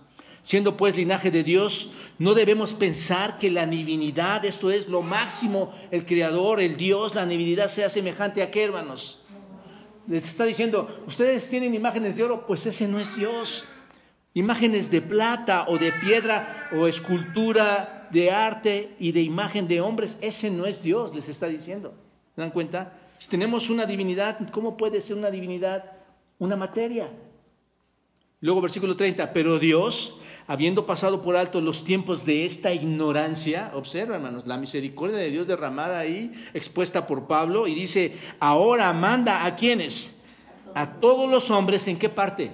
Siendo 0.44 0.76
pues 0.76 0.96
linaje 0.96 1.30
de 1.30 1.44
Dios, 1.44 1.90
no 2.18 2.34
debemos 2.34 2.74
pensar 2.74 3.38
que 3.38 3.50
la 3.50 3.66
divinidad, 3.66 4.44
esto 4.44 4.70
es 4.70 4.88
lo 4.88 5.02
máximo, 5.02 5.72
el 5.90 6.04
Creador, 6.04 6.60
el 6.60 6.76
Dios, 6.76 7.14
la 7.14 7.26
divinidad 7.26 7.68
sea 7.68 7.88
semejante 7.88 8.42
a 8.42 8.50
qué, 8.50 8.64
hermanos. 8.64 9.22
Les 10.08 10.24
está 10.24 10.44
diciendo, 10.44 11.04
ustedes 11.06 11.48
tienen 11.48 11.74
imágenes 11.74 12.16
de 12.16 12.24
oro, 12.24 12.44
pues 12.46 12.66
ese 12.66 12.88
no 12.88 12.98
es 12.98 13.14
Dios. 13.16 13.66
Imágenes 14.34 14.90
de 14.90 15.00
plata 15.00 15.66
o 15.68 15.78
de 15.78 15.92
piedra 15.92 16.68
o 16.72 16.88
escultura 16.88 18.01
de 18.12 18.30
arte 18.30 18.94
y 18.98 19.12
de 19.12 19.22
imagen 19.22 19.66
de 19.68 19.80
hombres, 19.80 20.18
ese 20.20 20.50
no 20.50 20.66
es 20.66 20.82
Dios, 20.82 21.14
les 21.14 21.28
está 21.28 21.46
diciendo. 21.46 21.94
¿Se 22.34 22.40
dan 22.40 22.50
cuenta? 22.50 22.98
Si 23.18 23.28
tenemos 23.28 23.70
una 23.70 23.86
divinidad, 23.86 24.50
¿cómo 24.50 24.76
puede 24.76 25.00
ser 25.00 25.16
una 25.16 25.30
divinidad 25.30 25.92
una 26.38 26.56
materia? 26.56 27.08
Luego 28.40 28.60
versículo 28.60 28.96
30, 28.96 29.32
pero 29.32 29.60
Dios, 29.60 30.18
habiendo 30.48 30.86
pasado 30.86 31.22
por 31.22 31.36
alto 31.36 31.60
los 31.60 31.84
tiempos 31.84 32.26
de 32.26 32.44
esta 32.44 32.74
ignorancia, 32.74 33.70
observa 33.74 34.16
hermanos, 34.16 34.46
la 34.46 34.56
misericordia 34.56 35.16
de 35.16 35.30
Dios 35.30 35.46
derramada 35.46 36.00
ahí, 36.00 36.32
expuesta 36.52 37.06
por 37.06 37.28
Pablo, 37.28 37.68
y 37.68 37.74
dice, 37.74 38.18
ahora 38.40 38.92
manda 38.92 39.46
a 39.46 39.54
quienes, 39.54 40.20
a 40.74 40.94
todos 40.94 41.30
los 41.30 41.50
hombres, 41.52 41.86
¿en 41.86 41.98
qué 41.98 42.08
parte? 42.08 42.50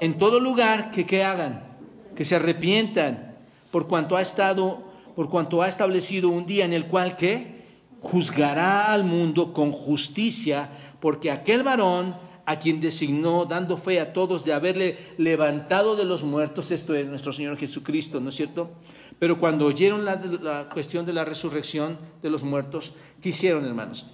En 0.00 0.16
todo 0.16 0.40
lugar 0.40 0.90
que, 0.90 1.04
que 1.04 1.22
hagan, 1.22 1.76
que 2.16 2.24
se 2.24 2.36
arrepientan, 2.36 3.36
por 3.70 3.88
cuanto 3.88 4.16
ha 4.16 4.22
estado 4.22 4.85
por 5.16 5.30
cuanto 5.30 5.62
ha 5.62 5.68
establecido 5.68 6.28
un 6.28 6.44
día 6.44 6.66
en 6.66 6.74
el 6.74 6.86
cual 6.86 7.16
que 7.16 7.64
juzgará 8.00 8.92
al 8.92 9.02
mundo 9.02 9.54
con 9.54 9.72
justicia, 9.72 10.70
porque 11.00 11.30
aquel 11.30 11.62
varón 11.62 12.14
a 12.44 12.58
quien 12.58 12.80
designó, 12.80 13.46
dando 13.46 13.78
fe 13.78 13.98
a 13.98 14.12
todos 14.12 14.44
de 14.44 14.52
haberle 14.52 14.98
levantado 15.16 15.96
de 15.96 16.04
los 16.04 16.22
muertos, 16.22 16.70
esto 16.70 16.94
es 16.94 17.06
nuestro 17.06 17.32
Señor 17.32 17.56
Jesucristo, 17.56 18.20
¿no 18.20 18.28
es 18.28 18.36
cierto? 18.36 18.70
Pero 19.18 19.40
cuando 19.40 19.64
oyeron 19.64 20.04
la, 20.04 20.16
la 20.16 20.68
cuestión 20.68 21.06
de 21.06 21.14
la 21.14 21.24
resurrección 21.24 21.98
de 22.22 22.28
los 22.28 22.42
muertos, 22.44 22.92
¿qué 23.22 23.30
hicieron, 23.30 23.64
hermanos? 23.64 24.06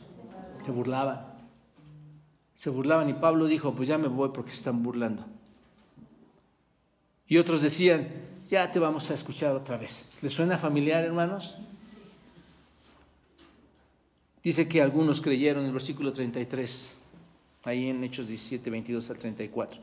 Se 0.65 0.71
burlaban. 0.71 1.27
Se 2.55 2.71
burlaban 2.71 3.09
y 3.11 3.15
Pablo 3.15 3.47
dijo, 3.47 3.75
pues 3.75 3.89
ya 3.89 3.99
me 3.99 4.07
voy 4.07 4.31
porque 4.33 4.51
se 4.51 4.59
están 4.59 4.85
burlando. 4.85 5.27
Y 7.27 7.39
otros 7.39 7.61
decían, 7.61 8.09
ya 8.53 8.71
te 8.71 8.79
vamos 8.79 9.11
a 9.11 9.15
escuchar 9.15 9.57
otra 9.57 9.79
vez. 9.79 10.05
¿Le 10.21 10.29
suena 10.29 10.59
familiar, 10.59 11.03
hermanos? 11.03 11.57
Dice 14.45 14.69
que 14.69 14.83
algunos 14.83 15.23
creyeron 15.23 15.63
en 15.63 15.69
el 15.69 15.73
versículo 15.73 16.13
33, 16.13 16.95
ahí 17.65 17.89
en 17.89 18.05
Hechos 18.05 18.29
17, 18.29 18.69
22 18.69 19.09
al 19.09 19.17
34. 19.17 19.81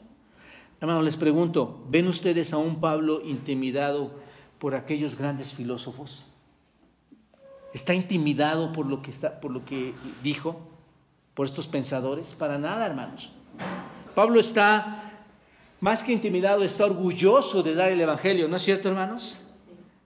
Hermanos, 0.80 1.04
les 1.04 1.18
pregunto, 1.18 1.84
¿ven 1.90 2.08
ustedes 2.08 2.54
a 2.54 2.58
un 2.58 2.80
Pablo 2.80 3.24
intimidado 3.26 4.12
por 4.60 4.76
aquellos 4.76 5.18
grandes 5.18 5.52
filósofos? 5.52 6.28
¿Está 7.74 7.96
intimidado 7.96 8.72
por 8.72 8.86
lo 8.86 9.02
que, 9.02 9.10
está, 9.10 9.40
por 9.42 9.50
lo 9.50 9.66
que 9.66 9.96
dijo, 10.22 10.62
por 11.34 11.48
estos 11.48 11.66
pensadores? 11.66 12.36
Para 12.36 12.60
nada, 12.60 12.86
hermanos. 12.86 13.34
Pablo 14.14 14.40
está 14.40 15.09
más 15.80 16.04
que 16.04 16.12
intimidado, 16.12 16.64
está 16.64 16.86
orgulloso 16.86 17.64
de 17.64 17.76
dar 17.76 17.92
el 17.92 18.02
Evangelio, 18.02 18.48
¿no 18.48 18.58
es 18.58 18.64
cierto, 18.64 18.90
hermanos? 18.90 19.42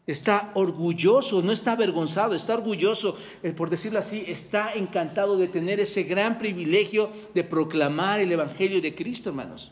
Está 0.06 0.52
orgulloso, 0.56 1.42
no 1.42 1.52
está 1.52 1.72
avergonzado, 1.72 2.36
está 2.36 2.56
orgulloso, 2.56 3.18
eh, 3.42 3.54
por 3.54 3.70
decirlo 3.70 4.00
así, 4.00 4.26
está 4.28 4.74
encantado 4.74 5.38
de 5.38 5.48
tener 5.48 5.80
ese 5.80 6.04
gran 6.04 6.38
privilegio 6.38 7.10
de 7.34 7.44
proclamar 7.44 8.20
el 8.20 8.32
Evangelio 8.32 8.82
de 8.82 8.94
Cristo, 8.94 9.30
hermanos. 9.30 9.72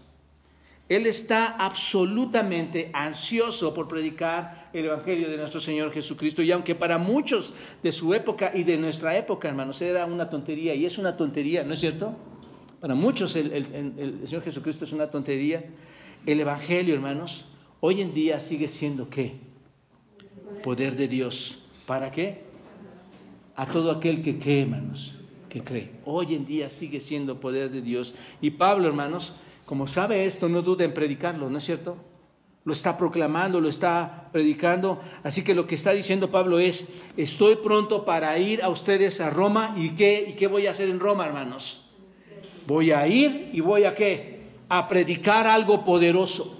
Él 0.88 1.06
está 1.06 1.56
absolutamente 1.58 2.90
ansioso 2.94 3.74
por 3.74 3.88
predicar 3.88 4.70
el 4.74 4.86
Evangelio 4.86 5.30
de 5.30 5.38
nuestro 5.38 5.60
Señor 5.60 5.92
Jesucristo. 5.94 6.42
Y 6.42 6.52
aunque 6.52 6.76
para 6.76 6.98
muchos 6.98 7.54
de 7.82 7.92
su 7.92 8.14
época 8.14 8.52
y 8.54 8.64
de 8.64 8.78
nuestra 8.78 9.16
época, 9.16 9.48
hermanos, 9.48 9.82
era 9.82 10.06
una 10.06 10.30
tontería, 10.30 10.76
y 10.76 10.86
es 10.86 10.98
una 10.98 11.16
tontería, 11.16 11.64
¿no 11.64 11.74
es 11.74 11.80
cierto? 11.80 12.16
Para 12.82 12.96
muchos 12.96 13.36
el, 13.36 14.22
Señor 14.26 14.42
Jesucristo 14.42 14.86
es 14.86 14.92
una 14.92 15.12
tontería. 15.12 15.64
El 16.26 16.40
Evangelio, 16.40 16.96
hermanos, 16.96 17.46
hoy 17.80 18.02
en 18.02 18.12
día 18.12 18.40
sigue 18.40 18.68
siendo 18.68 19.08
qué? 19.08 19.36
Poder 20.64 20.96
de 20.96 21.08
Dios. 21.08 21.60
¿Para 21.86 22.12
qué? 22.12 22.42
A 23.56 23.68
todo 23.68 23.92
aquel 23.92 24.24
que 24.24 24.40
cree, 24.40 24.64
hermanos, 24.64 25.14
que 25.48 25.64
cree. 25.64 25.92
Hoy 26.06 26.34
en 26.34 26.48
día 26.48 26.70
sigue 26.70 27.00
siendo 27.00 27.40
poder 27.40 27.70
de 27.70 27.84
Dios. 27.84 28.16
Y 28.42 28.50
Pablo, 28.50 28.88
hermanos, 28.88 29.34
como 29.68 29.88
sabe 29.88 30.26
esto, 30.26 30.50
no 30.50 30.64
duda 30.64 30.84
en 30.84 30.96
predicarlo, 30.96 31.52
¿no 31.52 31.60
es 31.60 31.64
cierto? 31.64 31.98
Lo 32.66 32.74
está 32.74 32.98
proclamando, 32.98 33.62
lo 33.62 33.70
está 33.70 34.30
predicando. 34.32 35.00
Así 35.22 35.44
que 35.44 35.54
lo 35.54 35.68
que 35.68 35.76
está 35.76 35.92
diciendo 35.92 36.32
Pablo 36.32 36.58
es, 36.58 36.88
estoy 37.16 37.58
pronto 37.58 38.06
para 38.06 38.36
ir 38.40 38.64
a 38.64 38.70
ustedes 38.70 39.22
a 39.22 39.30
Roma. 39.30 39.76
¿Y 39.78 39.92
qué, 39.92 40.30
y 40.30 40.34
qué 40.34 40.48
voy 40.48 40.66
a 40.66 40.72
hacer 40.72 40.90
en 40.90 41.00
Roma, 41.00 41.28
hermanos? 41.28 41.81
Voy 42.68 42.92
a 42.92 43.08
ir 43.08 43.50
y 43.54 43.60
voy 43.60 43.86
a 43.86 43.96
qué? 43.96 44.42
A 44.70 44.88
predicar 44.88 45.48
algo 45.48 45.84
poderoso. 45.84 46.60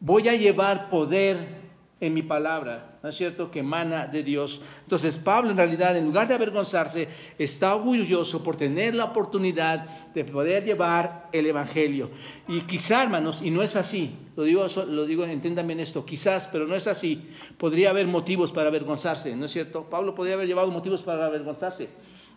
Voy 0.00 0.28
a 0.28 0.36
llevar 0.36 0.90
poder 0.90 1.58
en 2.00 2.14
mi 2.14 2.22
palabra, 2.22 2.98
¿no 3.02 3.08
es 3.08 3.16
cierto?, 3.16 3.50
que 3.50 3.58
emana 3.60 4.06
de 4.06 4.22
Dios. 4.22 4.62
Entonces 4.84 5.16
Pablo 5.16 5.50
en 5.50 5.56
realidad, 5.56 5.96
en 5.96 6.04
lugar 6.04 6.28
de 6.28 6.34
avergonzarse, 6.34 7.08
está 7.38 7.74
orgulloso 7.74 8.42
por 8.44 8.56
tener 8.56 8.94
la 8.94 9.06
oportunidad 9.06 9.84
de 10.14 10.24
poder 10.24 10.64
llevar 10.64 11.28
el 11.32 11.46
Evangelio. 11.46 12.10
Y 12.46 12.60
quizá, 12.62 13.02
hermanos, 13.02 13.42
y 13.42 13.50
no 13.50 13.62
es 13.62 13.74
así, 13.74 14.14
lo 14.36 14.44
digo, 14.44 14.64
lo 14.86 15.06
digo, 15.06 15.24
entiendan 15.24 15.66
bien 15.66 15.80
esto, 15.80 16.04
quizás, 16.04 16.46
pero 16.46 16.66
no 16.68 16.76
es 16.76 16.86
así, 16.86 17.30
podría 17.56 17.90
haber 17.90 18.06
motivos 18.06 18.52
para 18.52 18.68
avergonzarse, 18.68 19.34
¿no 19.34 19.46
es 19.46 19.50
cierto? 19.50 19.90
Pablo 19.90 20.14
podría 20.14 20.34
haber 20.34 20.46
llevado 20.46 20.70
motivos 20.70 21.02
para 21.02 21.26
avergonzarse. 21.26 21.88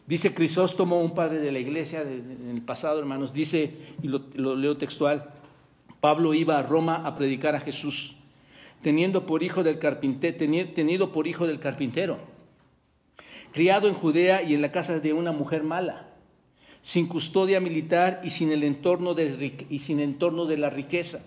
Dice 0.07 0.33
Crisóstomo, 0.33 0.99
un 0.99 1.13
padre 1.13 1.39
de 1.39 1.51
la 1.51 1.59
iglesia 1.59 2.01
en 2.01 2.49
el 2.53 2.61
pasado, 2.61 2.99
hermanos, 2.99 3.33
dice, 3.33 3.73
y 4.01 4.07
lo 4.07 4.55
leo 4.55 4.77
textual, 4.77 5.31
Pablo 5.99 6.33
iba 6.33 6.57
a 6.57 6.63
Roma 6.63 7.05
a 7.05 7.15
predicar 7.15 7.55
a 7.55 7.59
Jesús 7.59 8.15
teniendo 8.81 9.25
por 9.25 9.43
hijo 9.43 9.63
del 9.63 9.79
carpintero, 9.79 10.37
tenido 10.73 11.11
por 11.11 11.27
hijo 11.27 11.47
del 11.47 11.59
carpintero, 11.59 12.19
criado 13.53 13.87
en 13.87 13.93
Judea 13.93 14.43
y 14.43 14.53
en 14.53 14.61
la 14.61 14.71
casa 14.71 14.99
de 14.99 15.13
una 15.13 15.31
mujer 15.31 15.63
mala, 15.63 16.09
sin 16.81 17.07
custodia 17.07 17.59
militar 17.59 18.21
y 18.23 18.31
sin 18.31 18.51
el 18.51 18.63
entorno 18.63 19.13
de, 19.13 19.65
y 19.69 19.79
sin 19.79 19.99
entorno 19.99 20.45
de 20.45 20.57
la 20.57 20.69
riqueza. 20.69 21.23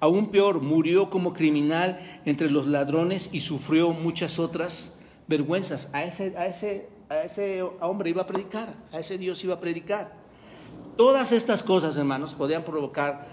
Aún 0.00 0.30
peor, 0.30 0.60
murió 0.60 1.10
como 1.10 1.32
criminal 1.32 2.20
entre 2.24 2.50
los 2.50 2.66
ladrones 2.66 3.30
y 3.32 3.40
sufrió 3.40 3.90
muchas 3.90 4.38
otras 4.38 5.00
vergüenzas. 5.26 5.90
A 5.94 6.04
ese, 6.04 6.36
a 6.36 6.46
ese, 6.46 6.88
a 7.08 7.22
ese 7.22 7.62
hombre 7.80 8.10
iba 8.10 8.22
a 8.22 8.26
predicar, 8.26 8.74
a 8.92 8.98
ese 8.98 9.18
Dios 9.18 9.42
iba 9.44 9.54
a 9.54 9.60
predicar. 9.60 10.12
Todas 10.96 11.32
estas 11.32 11.62
cosas, 11.62 11.96
hermanos, 11.96 12.34
podían 12.34 12.62
provocar 12.62 13.26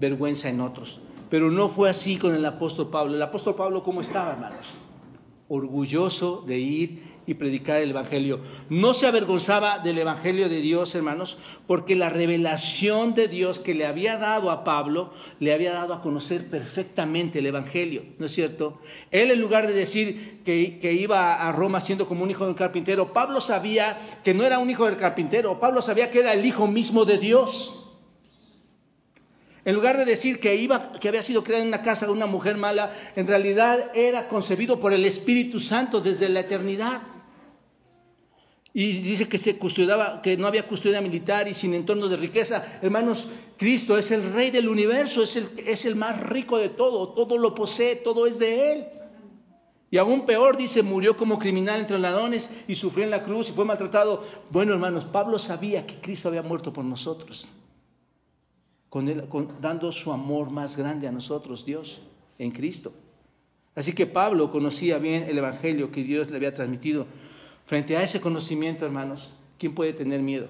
vergüenza 0.00 0.48
en 0.48 0.60
otros. 0.60 1.00
Pero 1.30 1.50
no 1.50 1.68
fue 1.68 1.88
así 1.88 2.18
con 2.18 2.34
el 2.34 2.44
apóstol 2.44 2.90
Pablo. 2.90 3.14
El 3.14 3.22
apóstol 3.22 3.54
Pablo, 3.54 3.82
¿cómo 3.82 4.00
estaba, 4.00 4.32
hermanos? 4.32 4.74
Orgulloso 5.48 6.42
de 6.46 6.58
ir 6.58 7.11
y 7.26 7.34
predicar 7.34 7.78
el 7.78 7.90
Evangelio. 7.90 8.40
No 8.68 8.94
se 8.94 9.06
avergonzaba 9.06 9.78
del 9.78 9.98
Evangelio 9.98 10.48
de 10.48 10.60
Dios, 10.60 10.94
hermanos, 10.94 11.38
porque 11.66 11.94
la 11.94 12.10
revelación 12.10 13.14
de 13.14 13.28
Dios 13.28 13.60
que 13.60 13.74
le 13.74 13.86
había 13.86 14.18
dado 14.18 14.50
a 14.50 14.64
Pablo, 14.64 15.12
le 15.40 15.52
había 15.52 15.72
dado 15.72 15.94
a 15.94 16.02
conocer 16.02 16.48
perfectamente 16.48 17.38
el 17.38 17.46
Evangelio, 17.46 18.04
¿no 18.18 18.26
es 18.26 18.32
cierto? 18.32 18.80
Él 19.10 19.30
en 19.30 19.40
lugar 19.40 19.66
de 19.66 19.72
decir 19.72 20.40
que, 20.44 20.78
que 20.80 20.92
iba 20.92 21.46
a 21.46 21.52
Roma 21.52 21.80
siendo 21.80 22.08
como 22.08 22.24
un 22.24 22.30
hijo 22.30 22.46
del 22.46 22.54
carpintero, 22.54 23.12
Pablo 23.12 23.40
sabía 23.40 23.98
que 24.24 24.34
no 24.34 24.44
era 24.44 24.58
un 24.58 24.70
hijo 24.70 24.86
del 24.86 24.96
carpintero, 24.96 25.60
Pablo 25.60 25.82
sabía 25.82 26.10
que 26.10 26.20
era 26.20 26.32
el 26.32 26.44
hijo 26.44 26.66
mismo 26.66 27.04
de 27.04 27.18
Dios. 27.18 27.78
En 29.64 29.76
lugar 29.76 29.96
de 29.96 30.04
decir 30.04 30.40
que, 30.40 30.56
iba, 30.56 30.92
que 30.92 31.08
había 31.08 31.22
sido 31.22 31.44
creado 31.44 31.62
en 31.62 31.68
una 31.68 31.82
casa 31.82 32.06
de 32.06 32.12
una 32.12 32.26
mujer 32.26 32.56
mala, 32.56 32.92
en 33.14 33.28
realidad 33.28 33.92
era 33.94 34.26
concebido 34.26 34.80
por 34.80 34.92
el 34.92 35.04
Espíritu 35.04 35.60
Santo 35.60 36.00
desde 36.00 36.28
la 36.28 36.40
eternidad. 36.40 37.02
Y 38.74 39.00
dice 39.00 39.28
que 39.28 39.38
se 39.38 39.58
custodiaba, 39.58 40.22
que 40.22 40.36
no 40.36 40.46
había 40.46 40.66
custodia 40.66 41.00
militar 41.00 41.46
y 41.46 41.54
sin 41.54 41.74
entorno 41.74 42.08
de 42.08 42.16
riqueza. 42.16 42.78
Hermanos, 42.80 43.28
Cristo 43.58 43.98
es 43.98 44.10
el 44.10 44.32
rey 44.32 44.50
del 44.50 44.68
universo, 44.68 45.22
es 45.22 45.36
el, 45.36 45.50
es 45.58 45.84
el 45.84 45.94
más 45.94 46.18
rico 46.20 46.56
de 46.56 46.70
todo, 46.70 47.10
todo 47.10 47.36
lo 47.36 47.54
posee, 47.54 47.96
todo 47.96 48.26
es 48.26 48.38
de 48.38 48.72
Él. 48.72 48.86
Y 49.90 49.98
aún 49.98 50.24
peor, 50.24 50.56
dice, 50.56 50.82
murió 50.82 51.18
como 51.18 51.38
criminal 51.38 51.80
entre 51.80 51.98
ladrones 51.98 52.50
y 52.66 52.74
sufrió 52.74 53.04
en 53.04 53.10
la 53.10 53.22
cruz 53.22 53.50
y 53.50 53.52
fue 53.52 53.66
maltratado. 53.66 54.24
Bueno, 54.50 54.72
hermanos, 54.72 55.04
Pablo 55.04 55.38
sabía 55.38 55.86
que 55.86 55.96
Cristo 55.96 56.28
había 56.28 56.42
muerto 56.42 56.72
por 56.72 56.84
nosotros 56.84 57.48
con 58.92 59.48
dando 59.62 59.90
su 59.90 60.12
amor 60.12 60.50
más 60.50 60.76
grande 60.76 61.08
a 61.08 61.12
nosotros, 61.12 61.64
Dios, 61.64 62.02
en 62.38 62.50
Cristo. 62.50 62.92
Así 63.74 63.94
que 63.94 64.06
Pablo 64.06 64.50
conocía 64.50 64.98
bien 64.98 65.22
el 65.22 65.38
Evangelio 65.38 65.90
que 65.90 66.04
Dios 66.04 66.28
le 66.28 66.36
había 66.36 66.52
transmitido. 66.52 67.06
Frente 67.66 67.96
a 67.96 68.02
ese 68.02 68.20
conocimiento, 68.20 68.84
hermanos, 68.84 69.34
¿quién 69.58 69.74
puede 69.74 69.92
tener 69.92 70.20
miedo? 70.20 70.48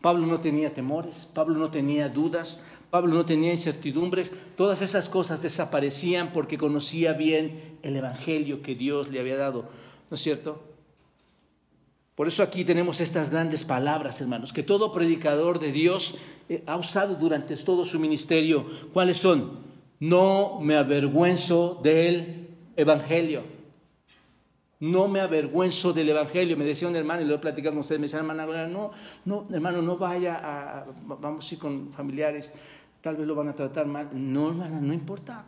Pablo 0.00 0.26
no 0.26 0.40
tenía 0.40 0.72
temores, 0.72 1.28
Pablo 1.34 1.58
no 1.58 1.70
tenía 1.70 2.08
dudas, 2.08 2.64
Pablo 2.90 3.14
no 3.14 3.26
tenía 3.26 3.52
incertidumbres, 3.52 4.32
todas 4.56 4.82
esas 4.82 5.08
cosas 5.08 5.42
desaparecían 5.42 6.32
porque 6.32 6.58
conocía 6.58 7.12
bien 7.12 7.78
el 7.82 7.96
Evangelio 7.96 8.62
que 8.62 8.74
Dios 8.74 9.08
le 9.08 9.20
había 9.20 9.36
dado, 9.36 9.68
¿no 10.10 10.14
es 10.14 10.20
cierto? 10.20 10.62
Por 12.14 12.28
eso 12.28 12.42
aquí 12.42 12.64
tenemos 12.64 13.00
estas 13.00 13.30
grandes 13.30 13.64
palabras, 13.64 14.20
hermanos, 14.20 14.52
que 14.52 14.62
todo 14.62 14.92
predicador 14.92 15.58
de 15.58 15.72
Dios 15.72 16.16
eh, 16.48 16.62
ha 16.66 16.76
usado 16.76 17.14
durante 17.14 17.56
todo 17.56 17.86
su 17.86 17.98
ministerio. 17.98 18.66
¿Cuáles 18.92 19.16
son? 19.16 19.60
No 20.00 20.60
me 20.60 20.76
avergüenzo 20.76 21.80
del 21.82 22.48
Evangelio. 22.76 23.59
No 24.80 25.08
me 25.08 25.20
avergüenzo 25.20 25.92
del 25.92 26.08
Evangelio. 26.08 26.56
Me 26.56 26.64
decía 26.64 26.88
un 26.88 26.96
hermano, 26.96 27.22
y 27.22 27.26
lo 27.26 27.34
he 27.34 27.38
platicado 27.38 27.74
con 27.74 27.80
ustedes, 27.80 28.00
me 28.00 28.06
decía, 28.06 28.18
hermano, 28.18 28.46
no, 28.66 28.90
no, 29.26 29.46
hermano, 29.52 29.82
no 29.82 29.96
vaya 29.98 30.36
a, 30.42 30.86
vamos 31.04 31.54
con 31.58 31.92
familiares, 31.92 32.52
tal 33.02 33.16
vez 33.16 33.26
lo 33.26 33.34
van 33.34 33.48
a 33.48 33.54
tratar 33.54 33.86
mal. 33.86 34.08
No, 34.12 34.48
hermano, 34.48 34.80
no 34.80 34.94
importa. 34.94 35.44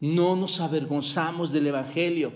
No 0.00 0.34
nos 0.34 0.60
avergonzamos 0.60 1.52
del 1.52 1.66
Evangelio. 1.66 2.32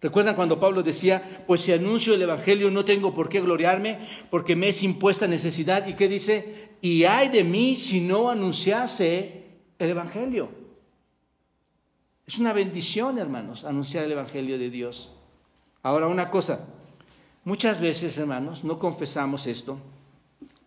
¿Recuerdan 0.00 0.34
cuando 0.34 0.58
Pablo 0.58 0.82
decía, 0.82 1.44
pues 1.46 1.60
si 1.60 1.72
anuncio 1.72 2.14
el 2.14 2.22
Evangelio 2.22 2.70
no 2.70 2.84
tengo 2.84 3.14
por 3.14 3.28
qué 3.28 3.40
gloriarme 3.40 4.08
porque 4.30 4.56
me 4.56 4.70
es 4.70 4.82
impuesta 4.82 5.28
necesidad? 5.28 5.86
¿Y 5.86 5.94
qué 5.94 6.08
dice? 6.08 6.70
Y 6.80 7.04
hay 7.04 7.28
de 7.28 7.44
mí 7.44 7.76
si 7.76 8.00
no 8.00 8.28
anunciase 8.28 9.44
el 9.78 9.90
Evangelio. 9.90 10.61
Es 12.32 12.38
una 12.38 12.54
bendición, 12.54 13.18
hermanos, 13.18 13.62
anunciar 13.62 14.04
el 14.04 14.12
Evangelio 14.12 14.58
de 14.58 14.70
Dios. 14.70 15.10
Ahora, 15.82 16.08
una 16.08 16.30
cosa, 16.30 16.60
muchas 17.44 17.78
veces, 17.78 18.16
hermanos, 18.16 18.64
no 18.64 18.78
confesamos 18.78 19.46
esto, 19.46 19.76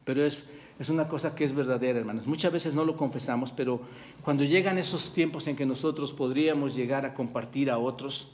pero 0.04 0.24
es, 0.24 0.44
es 0.78 0.90
una 0.90 1.08
cosa 1.08 1.34
que 1.34 1.44
es 1.44 1.56
verdadera, 1.56 1.98
hermanos. 1.98 2.28
Muchas 2.28 2.54
veces 2.54 2.76
no 2.76 2.86
lo 2.86 2.96
confesamos, 2.96 3.52
pero 3.52 3.82
cuando 4.22 4.44
llegan 4.44 4.78
esos 4.78 5.12
tiempos 5.12 5.48
en 5.48 5.56
que 5.56 5.66
nosotros 5.66 6.14
podríamos 6.14 6.76
llegar 6.76 7.04
a 7.04 7.16
compartir 7.16 7.72
a 7.72 7.80
otros, 7.80 8.28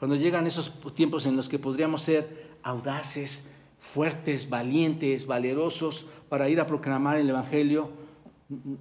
cuando 0.00 0.16
llegan 0.16 0.48
esos 0.48 0.72
tiempos 0.96 1.24
en 1.26 1.36
los 1.36 1.48
que 1.48 1.60
podríamos 1.60 2.02
ser 2.02 2.48
audaces, 2.64 3.48
fuertes, 3.78 4.50
valientes, 4.50 5.24
valerosos 5.24 6.04
para 6.28 6.48
ir 6.48 6.58
a 6.58 6.66
proclamar 6.66 7.18
el 7.18 7.30
Evangelio, 7.30 7.92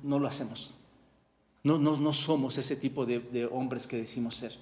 no 0.01 0.17
lo 0.17 0.27
hacemos. 0.27 0.73
No, 1.63 1.77
no, 1.77 1.97
no 1.97 2.13
somos 2.13 2.57
ese 2.57 2.75
tipo 2.75 3.05
de, 3.05 3.47
hombres 3.51 3.87
que 3.87 3.97
decimos 3.97 4.35
ser. 4.35 4.53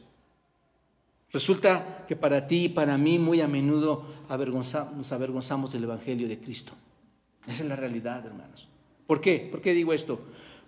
Resulta 1.32 2.06
que 2.08 2.16
para 2.16 2.48
ti 2.48 2.66
y 2.66 2.70
para 2.70 2.98
mí 2.98 3.20
muy 3.20 3.40
a 3.42 3.48
menudo 3.48 4.06
nos 4.96 5.12
avergonzamos 5.12 5.72
del 5.72 5.84
Evangelio 5.84 6.28
de 6.28 6.40
Cristo. 6.40 6.74
Esa 7.48 7.64
es 7.64 7.70
la 7.70 7.76
realidad, 7.76 8.26
hermanos. 8.26 8.68
¿Por 9.08 9.22
qué? 9.22 9.48
¿Por 9.50 9.62
qué 9.62 9.74
digo 9.74 9.94
esto? 9.94 10.20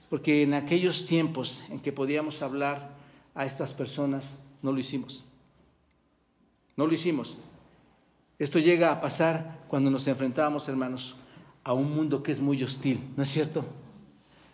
Porque 0.09 0.43
en 0.43 0.53
aquellos 0.53 1.05
tiempos 1.05 1.63
en 1.69 1.79
que 1.79 1.91
podíamos 1.91 2.41
hablar 2.41 2.91
a 3.33 3.45
estas 3.45 3.73
personas, 3.73 4.39
no 4.61 4.71
lo 4.71 4.79
hicimos. 4.79 5.25
No 6.77 6.87
lo 6.87 6.93
hicimos. 6.93 7.37
Esto 8.39 8.59
llega 8.59 8.91
a 8.91 9.01
pasar 9.01 9.65
cuando 9.67 9.89
nos 9.89 10.07
enfrentamos, 10.07 10.67
hermanos, 10.67 11.15
a 11.63 11.73
un 11.73 11.93
mundo 11.95 12.23
que 12.23 12.31
es 12.31 12.39
muy 12.39 12.61
hostil, 12.63 12.99
¿no 13.15 13.23
es 13.23 13.29
cierto? 13.29 13.65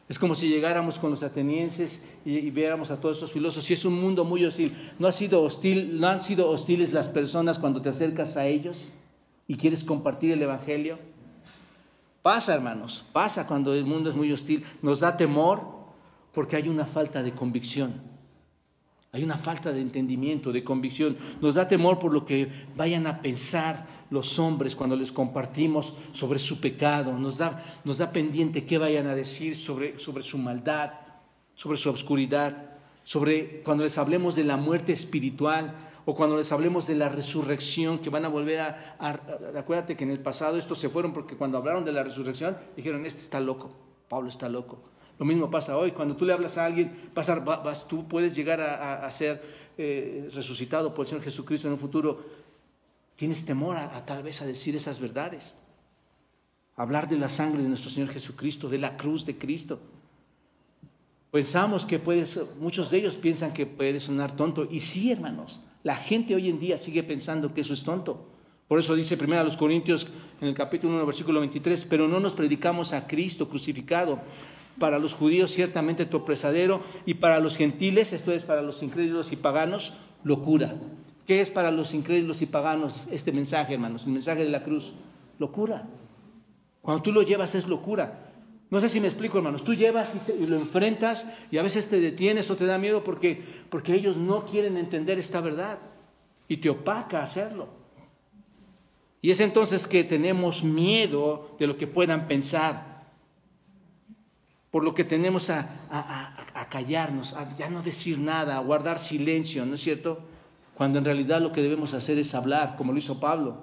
Es 0.10 0.18
como 0.18 0.36
si 0.36 0.48
llegáramos 0.48 1.00
con 1.00 1.12
los 1.12 1.22
atenienses 1.22 2.02
y, 2.24 2.50
viéramos 2.50 2.92
a 2.92 3.02
todos 3.02 3.18
esos 3.18 3.32
filósofos. 3.32 3.70
Y 3.70 3.74
es 3.74 3.84
un 3.84 4.00
mundo 4.00 4.24
muy 4.24 4.46
hostil. 4.46 4.74
¿No 5.00 5.08
ha 5.08 5.12
sido 5.12 5.44
hostil, 5.44 6.00
no 6.00 6.08
han 6.08 6.22
sido 6.22 6.50
hostiles 6.50 6.94
las 6.94 7.10
personas 7.10 7.60
cuando 7.60 7.82
te 7.82 7.90
acercas 7.90 8.38
a 8.38 8.48
ellos 8.48 8.92
y 9.48 9.58
quieres 9.58 9.84
compartir 9.84 10.32
el 10.32 10.42
evangelio? 10.42 10.98
Pasa, 12.22 12.54
hermanos, 12.54 13.06
pasa 13.12 13.48
cuando 13.48 13.74
el 13.74 13.86
mundo 13.86 14.10
es 14.10 14.16
muy 14.16 14.32
hostil. 14.32 14.64
Nos 14.82 15.02
da 15.02 15.18
temor 15.18 15.62
porque 16.34 16.56
hay 16.56 16.70
una 16.70 16.86
falta 16.86 17.22
de 17.22 17.34
convicción. 17.34 18.02
Hay 19.12 19.24
una 19.24 19.38
falta 19.38 19.72
de 19.72 19.82
entendimiento, 19.82 20.52
de 20.52 20.64
convicción. 20.64 21.18
Nos 21.42 21.56
da 21.56 21.68
temor 21.68 22.00
por 22.00 22.14
lo 22.14 22.26
que 22.26 22.50
vayan 22.76 23.08
a 23.08 23.22
pensar 23.22 23.88
los 24.10 24.40
hombres 24.40 24.76
cuando 24.76 24.96
les 24.96 25.12
compartimos 25.12 25.94
sobre 26.14 26.40
su 26.40 26.60
pecado. 26.60 27.18
Nos 27.18 27.38
da, 27.38 27.64
nos 27.84 27.98
da 27.98 28.12
pendiente 28.12 28.66
qué 28.66 28.78
vayan 28.78 29.08
a 29.08 29.16
decir 29.16 29.56
sobre, 29.56 30.00
sobre 30.00 30.24
su 30.24 30.38
maldad, 30.38 30.94
sobre 31.56 31.78
su 31.78 31.90
obscuridad, 31.90 32.78
sobre 33.04 33.62
cuando 33.64 33.84
les 33.84 33.98
hablemos 33.98 34.36
de 34.36 34.44
la 34.44 34.58
muerte 34.58 34.92
espiritual 34.92 35.76
o 36.06 36.16
cuando 36.16 36.38
les 36.38 36.52
hablemos 36.52 36.88
de 36.88 36.96
la 36.96 37.10
resurrección, 37.10 38.00
que 38.00 38.10
van 38.10 38.24
a 38.24 38.30
volver 38.30 38.62
a, 38.62 38.98
Acuérdate 39.58 39.98
que 39.98 40.06
en 40.06 40.12
el 40.12 40.20
pasado 40.20 40.58
estos 40.58 40.80
se 40.80 40.88
fueron 40.88 41.14
porque 41.14 41.36
cuando 41.36 41.58
hablaron 41.58 41.84
de 41.84 41.92
la 41.92 42.04
resurrección 42.04 42.58
dijeron, 42.78 43.06
este 43.06 43.20
está 43.20 43.42
loco, 43.42 43.72
Pablo 44.08 44.30
está 44.30 44.48
loco. 44.48 44.80
Lo 45.20 45.26
mismo 45.26 45.50
pasa 45.50 45.78
hoy. 45.78 45.92
Cuando 45.92 46.16
tú 46.16 46.26
le 46.26 46.34
hablas 46.34 46.58
a 46.58 46.66
alguien, 46.66 47.12
vas, 47.14 47.88
tú 47.88 48.08
puedes 48.08 48.36
llegar 48.36 48.62
a, 48.62 49.10
ser 49.12 49.42
eh, 49.78 50.30
resucitado 50.34 50.94
por 50.94 51.06
el 51.06 51.10
Señor 51.10 51.24
Jesucristo 51.24 51.68
en 51.68 51.74
un 51.74 51.80
futuro. 51.80 52.24
Tienes 53.18 53.46
temor 53.46 53.78
a, 53.78 54.06
tal 54.06 54.22
vez 54.22 54.42
a 54.42 54.46
decir 54.46 54.76
esas 54.76 55.00
verdades. 55.00 55.58
Hablar 56.76 57.10
de 57.10 57.18
la 57.18 57.30
sangre 57.30 57.64
de 57.64 57.68
nuestro 57.68 57.90
Señor 57.90 58.10
Jesucristo, 58.10 58.70
de 58.70 58.78
la 58.78 58.96
cruz 58.96 59.26
de 59.26 59.36
Cristo. 59.36 59.80
Pensamos 61.32 61.88
que 61.88 61.98
puedes, 61.98 62.40
muchos 62.60 62.92
de 62.92 63.00
ellos 63.00 63.18
piensan 63.18 63.54
que 63.54 63.66
puede 63.66 64.00
sonar 64.00 64.36
tonto. 64.36 64.68
Y 64.70 64.82
sí, 64.82 65.12
hermanos, 65.12 65.60
la 65.84 65.96
gente 65.96 66.36
hoy 66.36 66.48
en 66.48 66.60
día 66.60 66.78
sigue 66.78 67.02
pensando 67.02 67.56
que 67.56 67.62
eso 67.62 67.74
es 67.74 67.84
tonto. 67.84 68.30
Por 68.68 68.78
eso 68.78 68.94
dice 68.96 69.18
primero 69.18 69.42
a 69.42 69.46
los 69.46 69.58
Corintios 69.58 70.08
en 70.40 70.50
el 70.50 70.54
capítulo 70.54 70.94
1, 70.96 71.06
versículo 71.06 71.40
23, 71.40 71.86
pero 71.86 72.08
no 72.08 72.20
nos 72.20 72.34
predicamos 72.34 72.94
a 72.94 73.08
Cristo 73.08 73.50
crucificado. 73.50 74.20
Para 74.78 75.00
los 75.00 75.16
judíos 75.16 75.50
ciertamente 75.50 76.06
torpesadero 76.06 76.84
y 77.08 77.16
para 77.16 77.40
los 77.40 77.58
gentiles, 77.58 78.14
esto 78.14 78.32
es 78.32 78.44
para 78.44 78.62
los 78.62 78.84
incrédulos 78.84 79.32
y 79.32 79.38
paganos, 79.38 79.94
locura. 80.24 80.76
¿Qué 81.28 81.42
es 81.42 81.50
para 81.50 81.72
los 81.72 81.94
incrédulos 81.94 82.42
y 82.42 82.46
paganos 82.46 83.04
este 83.12 83.34
mensaje, 83.34 83.74
hermanos? 83.74 84.06
El 84.06 84.14
mensaje 84.14 84.46
de 84.46 84.50
la 84.50 84.64
cruz, 84.64 84.94
locura. 85.40 85.86
Cuando 86.82 87.04
tú 87.04 87.12
lo 87.12 87.22
llevas 87.22 87.54
es 87.54 87.68
locura. 87.68 88.32
No 88.70 88.80
sé 88.80 88.88
si 88.88 89.02
me 89.02 89.08
explico, 89.08 89.38
hermanos. 89.38 89.66
Tú 89.66 89.74
llevas 89.74 90.16
y, 90.40 90.48
lo 90.48 90.56
enfrentas 90.56 91.30
y 91.52 91.58
a 91.58 91.64
veces 91.64 91.90
te 91.90 92.00
detienes 92.00 92.50
o 92.50 92.56
te 92.56 92.66
da 92.66 92.78
miedo 92.78 93.04
porque, 93.04 93.44
porque 93.70 93.94
ellos 93.94 94.16
no 94.16 94.46
quieren 94.46 94.78
entender 94.78 95.20
esta 95.20 95.42
verdad 95.42 95.80
y 96.48 96.58
te 96.58 96.70
opaca 96.70 97.22
hacerlo. 97.22 97.68
Y 99.22 99.32
es 99.32 99.42
entonces 99.42 99.86
que 99.86 100.06
tenemos 100.06 100.64
miedo 100.64 101.58
de 101.60 101.68
lo 101.68 101.76
que 101.76 101.88
puedan 101.88 102.30
pensar, 102.30 103.06
por 104.72 104.86
lo 104.86 104.96
que 104.96 105.04
tenemos 105.04 105.50
a, 105.50 106.38
a 106.54 106.70
callarnos, 106.70 107.34
a 107.34 107.54
ya 107.58 107.70
no 107.70 107.82
decir 107.82 108.18
nada, 108.18 108.56
a 108.56 108.62
guardar 108.62 108.98
silencio, 108.98 109.66
¿no 109.66 109.76
es 109.76 109.82
cierto? 109.82 110.37
Cuando 110.78 111.00
en 111.00 111.06
realidad 111.06 111.42
lo 111.42 111.52
que 111.52 111.64
debemos 111.64 111.96
hacer 111.96 112.20
es 112.20 112.36
hablar, 112.36 112.76
como 112.78 112.94
lo 112.94 113.00
hizo 113.00 113.20
Pablo. 113.20 113.58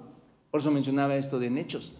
Por 0.51 0.59
eso 0.59 0.69
mencionaba 0.69 1.15
esto 1.15 1.39
de 1.39 1.47
Hechos. 1.61 1.93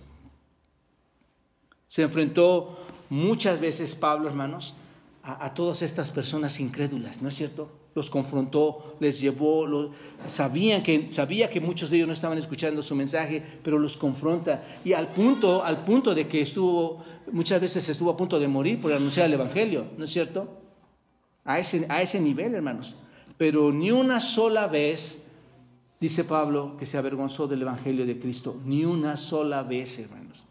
Se 1.88 2.02
enfrentó 2.02 2.78
muchas 3.10 3.62
veces 3.62 3.96
Pablo, 3.96 4.28
hermanos, 4.28 4.76
a, 5.24 5.54
todas 5.54 5.84
estas 5.84 6.12
personas 6.12 6.60
incrédulas, 6.60 7.22
¿no 7.22 7.30
es 7.30 7.36
cierto? 7.36 7.70
Los 7.96 8.10
confrontó, 8.10 8.98
les 9.00 9.22
llevó, 9.22 9.90
sabían 10.28 10.84
que, 10.84 11.08
sabía 11.14 11.50
que 11.50 11.62
muchos 11.62 11.90
de 11.90 11.96
ellos 11.96 12.08
no 12.08 12.14
estaban 12.14 12.38
escuchando 12.38 12.84
su 12.84 12.94
mensaje, 12.94 13.42
pero 13.64 13.80
los 13.80 13.96
confronta. 13.96 14.66
Y 14.84 14.92
al 14.92 15.14
punto, 15.14 15.64
al 15.64 15.86
punto 15.86 16.14
de 16.14 16.28
que 16.28 16.42
estuvo, 16.42 17.06
muchas 17.32 17.62
veces 17.62 17.88
estuvo 17.88 18.10
a 18.10 18.18
punto 18.18 18.38
de 18.38 18.50
morir 18.50 18.82
por 18.82 18.92
anunciar 18.92 19.28
el 19.28 19.34
Evangelio, 19.36 19.86
¿no 19.98 20.04
es 20.04 20.12
cierto? 20.12 20.60
A 21.46 21.58
ese, 21.58 21.86
a 21.88 22.02
ese 22.02 22.20
nivel, 22.20 22.54
hermanos. 22.54 22.98
Pero 23.38 23.72
ni 23.72 23.92
una 23.92 24.20
sola 24.20 24.68
vez, 24.68 25.32
dice 26.00 26.24
Pablo, 26.24 26.76
que 26.78 26.86
se 26.86 26.98
avergonzó 26.98 27.48
del 27.48 27.64
Evangelio 27.64 28.06
de 28.06 28.20
Cristo, 28.20 28.60
ni 28.66 28.86
una 28.86 29.18
sola 29.18 29.64
vez, 29.64 30.00
hermanos. 30.00 30.46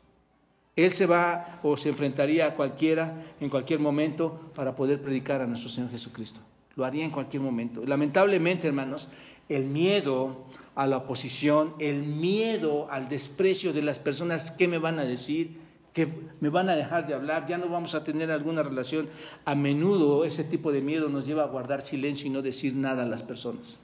Él 0.77 0.93
se 0.93 1.07
va 1.07 1.61
o 1.63 1.77
se 1.77 1.89
enfrentaría 1.89 2.47
a 2.47 2.55
cualquiera 2.55 3.25
en 3.41 3.49
cualquier 3.49 3.79
momento 3.79 4.51
para 4.55 4.75
poder 4.75 5.01
predicar 5.01 5.41
a 5.41 5.47
nuestro 5.47 5.69
Señor 5.69 5.91
Jesucristo. 5.91 6.41
Lo 6.75 6.85
haría 6.85 7.05
en 7.05 7.11
cualquier 7.11 7.43
momento. 7.43 7.85
Lamentablemente, 7.87 8.67
hermanos, 8.67 9.09
el 9.49 9.65
miedo 9.65 10.45
a 10.75 10.87
la 10.87 10.99
oposición, 10.99 11.75
el 11.79 12.03
miedo 12.03 12.89
al 12.91 13.09
desprecio 13.09 13.73
de 13.73 13.83
las 13.83 14.01
personas 14.01 14.51
que 14.51 14.67
me 14.67 14.79
van 14.79 14.99
a 14.99 15.05
decir, 15.05 15.64
que 15.95 16.09
me 16.41 16.49
van 16.49 16.69
a 16.69 16.75
dejar 16.75 17.07
de 17.07 17.15
hablar, 17.15 17.47
ya 17.47 17.57
no 17.57 17.69
vamos 17.69 17.95
a 17.95 18.03
tener 18.03 18.31
alguna 18.33 18.65
relación. 18.65 19.09
A 19.45 19.55
menudo 19.55 20.25
ese 20.25 20.43
tipo 20.43 20.73
de 20.73 20.83
miedo 20.83 21.09
nos 21.09 21.25
lleva 21.25 21.45
a 21.45 21.47
guardar 21.47 21.83
silencio 21.83 22.27
y 22.27 22.31
no 22.31 22.43
decir 22.43 22.75
nada 22.75 23.05
a 23.05 23.07
las 23.07 23.23
personas. 23.23 23.81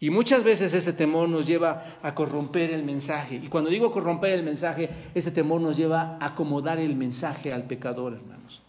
Y 0.00 0.08
muchas 0.08 0.42
veces 0.42 0.72
este 0.72 0.94
temor 0.94 1.28
nos 1.28 1.46
lleva 1.46 1.98
a 2.02 2.14
corromper 2.14 2.70
el 2.70 2.82
mensaje. 2.84 3.36
Y 3.36 3.48
cuando 3.48 3.68
digo 3.68 3.92
corromper 3.92 4.32
el 4.32 4.42
mensaje, 4.42 4.88
este 5.14 5.30
temor 5.30 5.60
nos 5.60 5.76
lleva 5.76 6.16
a 6.18 6.28
acomodar 6.28 6.78
el 6.78 6.96
mensaje 6.96 7.52
al 7.52 7.64
pecador, 7.64 8.14
hermanos. 8.14 8.62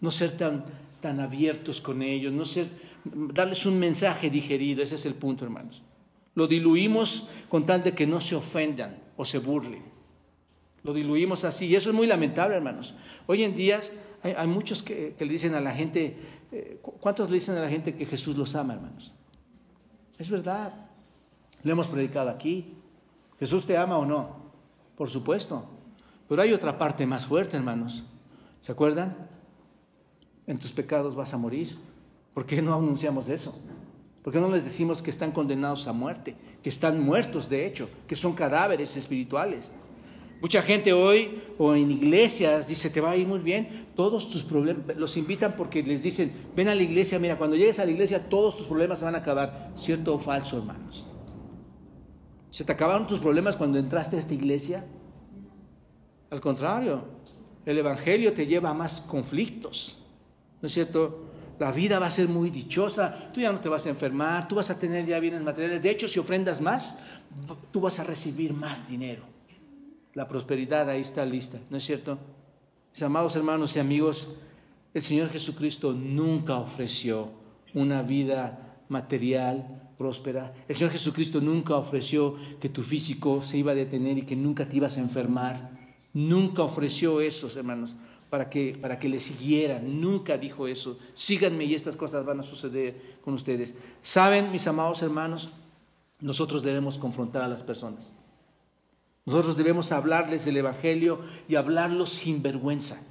No 0.00 0.10
ser 0.10 0.36
tan, 0.36 0.64
tan 1.00 1.20
abiertos 1.20 1.80
con 1.80 2.02
ellos, 2.02 2.32
no 2.32 2.44
ser, 2.44 2.66
darles 3.04 3.64
un 3.64 3.78
mensaje 3.78 4.28
digerido, 4.28 4.82
ese 4.82 4.96
es 4.96 5.06
el 5.06 5.14
punto, 5.14 5.44
hermanos. 5.44 5.82
Lo 6.34 6.48
diluimos 6.48 7.28
con 7.48 7.64
tal 7.64 7.84
de 7.84 7.94
que 7.94 8.08
no 8.08 8.20
se 8.20 8.34
ofendan 8.34 8.98
o 9.16 9.24
se 9.24 9.38
burlen. 9.38 9.95
Lo 10.86 10.92
diluimos 10.92 11.44
así. 11.44 11.66
Y 11.66 11.74
eso 11.74 11.90
es 11.90 11.96
muy 11.96 12.06
lamentable, 12.06 12.54
hermanos. 12.54 12.94
Hoy 13.26 13.42
en 13.42 13.56
día 13.56 13.80
hay, 14.22 14.46
muchos 14.46 14.84
que, 14.84 15.16
le 15.18 15.26
dicen 15.26 15.54
a 15.56 15.60
la 15.60 15.72
gente, 15.72 16.16
eh, 16.52 16.80
¿cuántos 17.00 17.28
le 17.28 17.34
dicen 17.34 17.56
a 17.56 17.60
la 17.60 17.68
gente 17.68 17.96
que 17.96 18.06
Jesús 18.06 18.36
los 18.36 18.54
ama, 18.54 18.74
hermanos? 18.74 19.12
Es 20.16 20.30
verdad. 20.30 20.72
Lo 21.64 21.72
hemos 21.72 21.88
predicado 21.88 22.30
aquí. 22.30 22.74
¿Jesús 23.40 23.66
te 23.66 23.76
ama 23.76 23.98
o 23.98 24.06
no? 24.06 24.36
Por 24.96 25.10
supuesto. 25.10 25.68
Pero 26.28 26.40
hay 26.40 26.52
otra 26.52 26.78
parte 26.78 27.04
más 27.04 27.26
fuerte, 27.26 27.56
hermanos. 27.56 28.04
¿Se 28.60 28.70
acuerdan? 28.70 29.28
En 30.46 30.56
tus 30.56 30.72
pecados 30.72 31.16
vas 31.16 31.34
a 31.34 31.36
morir. 31.36 31.76
¿Por 32.32 32.46
qué 32.46 32.62
no 32.62 32.74
anunciamos 32.74 33.28
eso? 33.28 33.58
¿Por 34.22 34.32
qué 34.32 34.38
no 34.38 34.48
les 34.50 34.64
decimos 34.64 35.02
que 35.02 35.10
están 35.10 35.32
condenados 35.32 35.88
a 35.88 35.92
muerte? 35.92 36.36
Que 36.62 36.68
están 36.68 37.00
muertos, 37.00 37.48
de 37.48 37.66
hecho, 37.66 37.90
que 38.06 38.14
son 38.14 38.34
cadáveres 38.34 38.96
espirituales. 38.96 39.72
Mucha 40.40 40.60
gente 40.60 40.92
hoy 40.92 41.42
o 41.56 41.74
en 41.74 41.90
iglesias 41.90 42.68
dice, 42.68 42.90
te 42.90 43.00
va 43.00 43.12
a 43.12 43.16
ir 43.16 43.26
muy 43.26 43.38
bien, 43.38 43.86
todos 43.96 44.28
tus 44.28 44.42
problemas, 44.42 44.96
los 44.96 45.16
invitan 45.16 45.54
porque 45.56 45.82
les 45.82 46.02
dicen, 46.02 46.30
ven 46.54 46.68
a 46.68 46.74
la 46.74 46.82
iglesia, 46.82 47.18
mira, 47.18 47.38
cuando 47.38 47.56
llegues 47.56 47.78
a 47.78 47.84
la 47.86 47.90
iglesia 47.90 48.28
todos 48.28 48.58
tus 48.58 48.66
problemas 48.66 48.98
se 48.98 49.06
van 49.06 49.14
a 49.14 49.18
acabar. 49.18 49.72
¿Cierto 49.76 50.14
o 50.14 50.18
falso, 50.18 50.58
hermanos? 50.58 51.06
¿Se 52.50 52.64
te 52.64 52.72
acabaron 52.72 53.06
tus 53.06 53.18
problemas 53.18 53.56
cuando 53.56 53.78
entraste 53.78 54.16
a 54.16 54.18
esta 54.18 54.34
iglesia? 54.34 54.84
Al 56.30 56.40
contrario, 56.40 57.04
el 57.64 57.78
Evangelio 57.78 58.34
te 58.34 58.46
lleva 58.46 58.70
a 58.70 58.74
más 58.74 59.00
conflictos, 59.00 59.96
¿no 60.60 60.66
es 60.66 60.74
cierto? 60.74 61.30
La 61.58 61.72
vida 61.72 61.98
va 61.98 62.06
a 62.06 62.10
ser 62.10 62.28
muy 62.28 62.50
dichosa, 62.50 63.30
tú 63.32 63.40
ya 63.40 63.50
no 63.50 63.60
te 63.60 63.70
vas 63.70 63.86
a 63.86 63.88
enfermar, 63.88 64.46
tú 64.48 64.56
vas 64.56 64.68
a 64.68 64.78
tener 64.78 65.06
ya 65.06 65.18
bienes 65.18 65.40
materiales. 65.40 65.82
De 65.82 65.88
hecho, 65.88 66.06
si 66.06 66.18
ofrendas 66.18 66.60
más, 66.60 66.98
tú 67.70 67.80
vas 67.80 67.98
a 67.98 68.04
recibir 68.04 68.52
más 68.52 68.86
dinero 68.86 69.35
la 70.16 70.26
prosperidad 70.26 70.88
ahí 70.88 71.02
está 71.02 71.26
lista, 71.26 71.60
¿no 71.68 71.76
es 71.76 71.84
cierto? 71.84 72.18
Mis 72.90 73.02
amados 73.02 73.36
hermanos 73.36 73.76
y 73.76 73.80
amigos, 73.80 74.28
el 74.94 75.02
Señor 75.02 75.28
Jesucristo 75.28 75.92
nunca 75.92 76.56
ofreció 76.56 77.28
una 77.74 78.00
vida 78.00 78.78
material 78.88 79.92
próspera. 79.98 80.54
El 80.68 80.74
Señor 80.74 80.92
Jesucristo 80.92 81.42
nunca 81.42 81.76
ofreció 81.76 82.34
que 82.58 82.70
tu 82.70 82.82
físico 82.82 83.42
se 83.42 83.58
iba 83.58 83.72
a 83.72 83.74
detener 83.74 84.16
y 84.16 84.22
que 84.22 84.36
nunca 84.36 84.66
te 84.66 84.78
ibas 84.78 84.96
a 84.96 85.00
enfermar. 85.00 85.70
Nunca 86.14 86.62
ofreció 86.62 87.20
eso, 87.20 87.50
hermanos, 87.54 87.94
para 88.30 88.48
que, 88.48 88.74
para 88.80 88.98
que 88.98 89.10
le 89.10 89.20
siguieran. 89.20 90.00
Nunca 90.00 90.38
dijo 90.38 90.66
eso. 90.66 90.98
Síganme 91.12 91.66
y 91.66 91.74
estas 91.74 91.94
cosas 91.94 92.24
van 92.24 92.40
a 92.40 92.42
suceder 92.42 93.18
con 93.22 93.34
ustedes. 93.34 93.74
Saben, 94.00 94.50
mis 94.50 94.66
amados 94.66 95.02
hermanos, 95.02 95.50
nosotros 96.20 96.62
debemos 96.62 96.96
confrontar 96.96 97.42
a 97.42 97.48
las 97.48 97.62
personas. 97.62 98.16
Nosotros 99.26 99.56
debemos 99.56 99.90
hablarles 99.90 100.44
del 100.44 100.58
Evangelio 100.58 101.18
y 101.48 101.56
hablarlo 101.56 102.06
sin 102.06 102.42
vergüenza. 102.42 103.02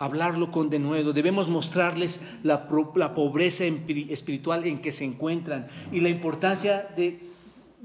Hablarlo 0.00 0.50
con 0.50 0.68
denuedo. 0.68 1.12
Debemos 1.12 1.48
mostrarles 1.48 2.20
la, 2.42 2.66
pobreza 2.66 3.64
espiritual 3.64 4.66
en 4.66 4.80
que 4.80 4.90
se 4.90 5.04
encuentran 5.04 5.68
y 5.92 6.00
la 6.00 6.08
importancia 6.08 6.88
de 6.96 7.20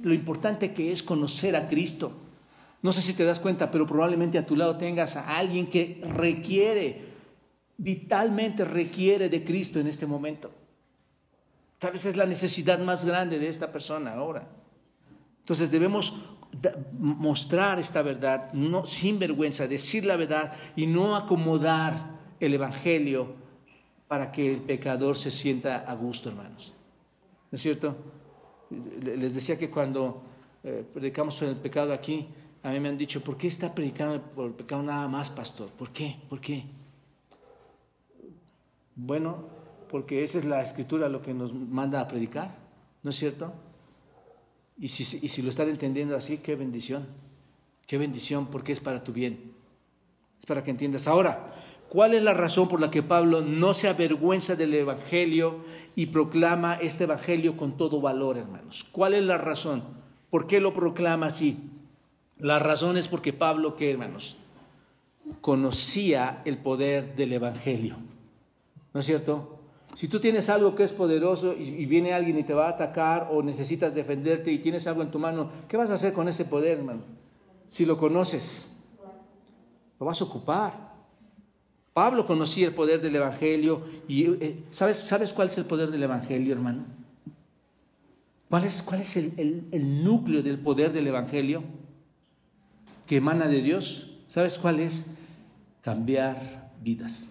lo 0.02 0.15
importante 0.15 0.73
que 0.73 0.91
es 0.91 1.04
conocer 1.04 1.56
a 1.56 1.69
Cristo. 1.69 2.12
No 2.82 2.91
sé 2.91 3.04
si 3.04 3.13
te 3.13 3.23
das 3.23 3.39
cuenta, 3.39 3.69
pero 3.69 3.86
probablemente 3.86 4.39
a 4.39 4.47
tu 4.47 4.56
lado 4.56 4.78
tengas 4.78 5.15
a 5.15 5.38
alguien 5.38 5.67
que 5.67 6.02
requiere, 6.15 7.02
vitalmente 7.78 8.65
requiere 8.65 9.30
de 9.30 9.43
Cristo 9.43 9.80
en 9.80 9.86
este 9.86 10.08
momento. 10.08 10.49
Tal 11.78 11.91
vez 11.91 12.06
es 12.08 12.15
la 12.15 12.25
necesidad 12.25 12.80
más 12.80 13.06
grande 13.06 13.38
de 13.38 13.47
esta 13.47 13.71
persona 13.71 14.13
ahora. 14.13 14.47
Entonces 15.41 15.69
debemos 15.69 16.15
mostrar 16.98 17.80
esta 17.80 18.02
verdad, 18.02 18.52
no, 18.54 18.86
sin 18.86 19.19
vergüenza, 19.19 19.67
decir 19.67 20.06
la 20.06 20.15
verdad 20.15 20.54
y 20.76 20.88
no 20.88 21.15
acomodar 21.15 22.19
el 22.39 22.54
Evangelio 22.54 23.34
para 24.08 24.32
que 24.32 24.52
el 24.52 24.62
pecador 24.62 25.15
se 25.15 25.32
sienta 25.32 25.78
a 25.78 25.93
gusto, 25.95 26.30
hermanos. 26.30 26.74
¿No 27.52 27.56
es 27.56 27.62
cierto? 27.62 27.95
Les 29.02 29.34
decía 29.34 29.58
que 29.58 29.69
cuando 29.69 30.24
eh, 30.63 30.84
predicamos 30.93 31.36
sobre 31.36 31.52
el 31.52 31.58
pecado 31.58 31.93
aquí, 31.93 32.28
a 32.63 32.72
mí 32.72 32.80
me 32.80 32.89
han 32.89 32.98
dicho, 32.98 33.22
¿por 33.22 33.38
qué 33.38 33.48
está 33.48 33.74
predicando 33.74 34.22
por 34.22 34.48
el 34.48 34.54
pecado 34.54 34.84
nada 34.84 35.08
más, 35.08 35.30
pastor? 35.30 35.69
¿Por 35.72 35.91
qué? 35.91 36.17
¿Por 36.28 36.41
qué? 36.41 36.65
Bueno, 38.95 39.45
porque 39.89 40.24
esa 40.24 40.39
es 40.39 40.45
la 40.45 40.62
escritura 40.62 41.08
lo 41.08 41.22
que 41.22 41.34
nos 41.34 41.54
manda 41.54 42.02
a 42.02 42.08
predicar, 42.08 42.56
¿no 43.02 43.12
es 43.12 43.15
cierto? 43.15 43.54
Y 44.80 44.89
si, 44.89 45.42
lo 45.42 45.50
están 45.50 45.70
entendiendo 45.70 46.15
así, 46.15 46.38
qué 46.38 46.56
bendición. 46.56 47.06
Qué 47.86 47.98
bendición 47.98 48.48
porque 48.48 48.72
es 48.72 48.80
para 48.80 49.04
tu 49.04 49.12
bien. 49.12 49.54
Es 50.39 50.46
para 50.46 50.63
que 50.63 50.72
entiendas. 50.72 51.08
Ahora, 51.08 51.54
¿cuál 51.89 52.13
es 52.13 52.24
la 52.24 52.34
razón 52.34 52.68
por 52.68 52.80
la 52.80 52.89
que 52.89 53.04
Pablo 53.04 53.42
no 53.42 53.74
se 53.74 53.89
avergüenza 53.89 54.56
del 54.56 54.74
Evangelio 54.74 55.65
y 55.96 56.08
proclama 56.08 56.76
este 56.76 57.04
Evangelio 57.04 57.58
con 57.58 57.76
todo 57.76 58.00
valor, 58.00 58.38
hermanos? 58.38 58.86
¿Cuál 58.92 59.15
es 59.15 59.24
la 59.24 59.38
razón? 59.38 59.84
¿Por 60.30 60.48
qué 60.48 60.62
lo 60.62 60.74
proclama 60.74 61.26
así? 61.26 61.58
La 62.38 62.60
razón 62.60 62.96
es 62.96 63.08
porque 63.08 63.34
Pablo, 63.34 63.76
¿qué, 63.76 63.92
hermanos? 63.92 64.38
conocía 65.42 66.42
el 66.46 66.58
poder 66.58 67.15
del 67.15 67.34
Evangelio. 67.34 67.98
¿No 68.94 69.00
es 69.00 69.06
cierto? 69.06 69.59
Si 69.99 70.07
tú 70.07 70.21
tienes 70.21 70.49
algo 70.49 70.75
que 70.75 70.83
es 70.83 70.93
poderoso 70.93 71.53
y, 71.53 71.85
viene 71.85 72.13
alguien 72.13 72.38
y 72.39 72.43
te 72.43 72.53
va 72.53 72.67
a 72.67 72.69
atacar 72.69 73.27
o 73.33 73.43
necesitas 73.43 73.93
defenderte 73.93 74.49
y 74.49 74.59
tienes 74.59 74.88
algo 74.88 75.01
en 75.01 75.12
tu 75.12 75.19
mano, 75.19 75.51
¿qué 75.67 75.75
vas 75.75 75.89
a 75.89 75.95
hacer 75.95 76.13
con 76.13 76.29
ese 76.29 76.45
poder, 76.45 76.77
hermano? 76.77 77.01
Si 77.67 77.83
lo 77.83 77.97
conoces, 77.97 78.71
lo 79.99 80.05
vas 80.05 80.21
a 80.21 80.23
ocupar. 80.23 80.93
Pablo 81.91 82.25
conocía 82.25 82.67
el 82.67 82.73
poder 82.73 83.01
del 83.01 83.13
Evangelio 83.13 83.83
y 84.07 84.23
eh, 84.41 84.63
¿sabes, 84.71 84.99
¿sabes 84.99 85.33
cuál 85.33 85.49
es 85.49 85.57
el 85.57 85.65
poder 85.65 85.91
del 85.91 86.03
Evangelio, 86.03 86.53
hermano? 86.53 86.85
¿Cuál 88.49 88.63
es, 88.63 88.81
cuál 88.81 89.01
es 89.01 89.17
el, 89.17 89.67
el 89.69 90.01
núcleo 90.05 90.41
del 90.41 90.59
poder 90.59 90.93
del 90.93 91.07
Evangelio 91.07 91.62
que 93.05 93.17
emana 93.17 93.49
de 93.49 93.62
Dios? 93.62 94.09
¿Sabes 94.29 94.59
cuál 94.59 94.79
es? 94.79 95.07
Cambiar 95.81 96.71
vidas. 96.81 97.27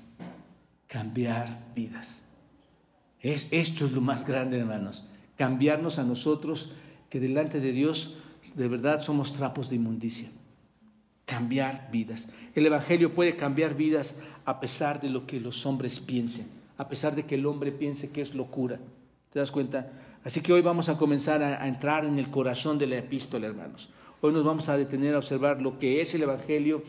Cambiar 0.86 1.72
vidas. 1.74 2.27
Es, 3.20 3.48
esto 3.50 3.86
es 3.86 3.92
lo 3.92 4.00
más 4.00 4.26
grande, 4.26 4.58
hermanos. 4.58 5.04
Cambiarnos 5.36 5.98
a 5.98 6.04
nosotros 6.04 6.70
que 7.10 7.20
delante 7.20 7.60
de 7.60 7.72
Dios 7.72 8.14
de 8.54 8.68
verdad 8.68 9.00
somos 9.00 9.32
trapos 9.32 9.70
de 9.70 9.76
inmundicia. 9.76 10.30
Cambiar 11.24 11.88
vidas. 11.92 12.28
El 12.54 12.66
Evangelio 12.66 13.14
puede 13.14 13.36
cambiar 13.36 13.74
vidas 13.74 14.18
a 14.44 14.60
pesar 14.60 15.00
de 15.00 15.10
lo 15.10 15.26
que 15.26 15.40
los 15.40 15.66
hombres 15.66 16.00
piensen, 16.00 16.48
a 16.76 16.88
pesar 16.88 17.14
de 17.14 17.24
que 17.24 17.34
el 17.34 17.46
hombre 17.46 17.70
piense 17.70 18.10
que 18.10 18.20
es 18.20 18.34
locura. 18.34 18.78
¿Te 19.30 19.38
das 19.38 19.50
cuenta? 19.50 19.92
Así 20.24 20.40
que 20.40 20.52
hoy 20.52 20.62
vamos 20.62 20.88
a 20.88 20.96
comenzar 20.96 21.42
a, 21.42 21.62
a 21.62 21.68
entrar 21.68 22.04
en 22.04 22.18
el 22.18 22.30
corazón 22.30 22.78
de 22.78 22.86
la 22.86 22.96
epístola, 22.96 23.46
hermanos. 23.46 23.90
Hoy 24.20 24.32
nos 24.32 24.44
vamos 24.44 24.68
a 24.68 24.76
detener 24.76 25.14
a 25.14 25.18
observar 25.18 25.60
lo 25.60 25.78
que 25.78 26.00
es 26.00 26.14
el 26.14 26.22
Evangelio 26.22 26.82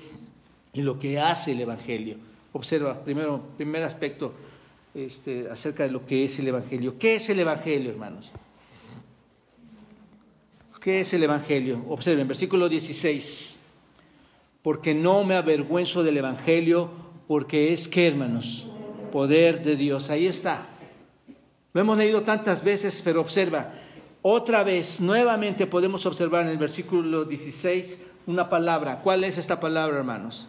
y 0.74 0.82
lo 0.82 1.00
que 1.00 1.20
hace 1.20 1.52
el 1.52 1.62
Evangelio. 1.62 2.18
Observa, 2.54 3.04
primero, 3.04 3.44
primer 3.58 3.84
aspecto, 3.84 4.34
este, 4.94 5.50
acerca 5.50 5.84
de 5.84 5.92
lo 5.92 6.06
que 6.06 6.26
es 6.26 6.40
el 6.40 6.48
Evangelio. 6.48 6.98
¿Qué 6.98 7.16
es 7.16 7.30
el 7.30 7.40
Evangelio, 7.40 7.92
hermanos? 7.92 8.32
¿Qué 10.82 11.02
es 11.02 11.14
el 11.14 11.24
Evangelio? 11.24 11.84
Observen, 11.90 12.28
versículo 12.28 12.70
16. 12.70 13.60
Porque 14.62 14.94
no 14.94 15.24
me 15.24 15.36
avergüenzo 15.36 16.04
del 16.04 16.18
Evangelio, 16.18 16.90
porque 17.28 17.74
es 17.74 17.88
que, 17.88 18.08
hermanos, 18.08 18.68
poder 19.12 19.62
de 19.62 19.76
Dios. 19.76 20.10
Ahí 20.10 20.26
está. 20.26 20.68
Lo 21.74 21.82
hemos 21.82 21.98
leído 21.98 22.22
tantas 22.24 22.64
veces, 22.64 23.02
pero 23.04 23.22
observa, 23.22 23.74
otra 24.22 24.64
vez, 24.64 25.00
nuevamente 25.00 25.68
podemos 25.68 26.06
observar 26.06 26.46
en 26.46 26.52
el 26.52 26.58
versículo 26.58 27.26
16 27.26 28.06
una 28.26 28.50
palabra. 28.50 29.02
¿Cuál 29.02 29.24
es 29.24 29.38
esta 29.38 29.60
palabra, 29.60 29.98
hermanos? 29.98 30.48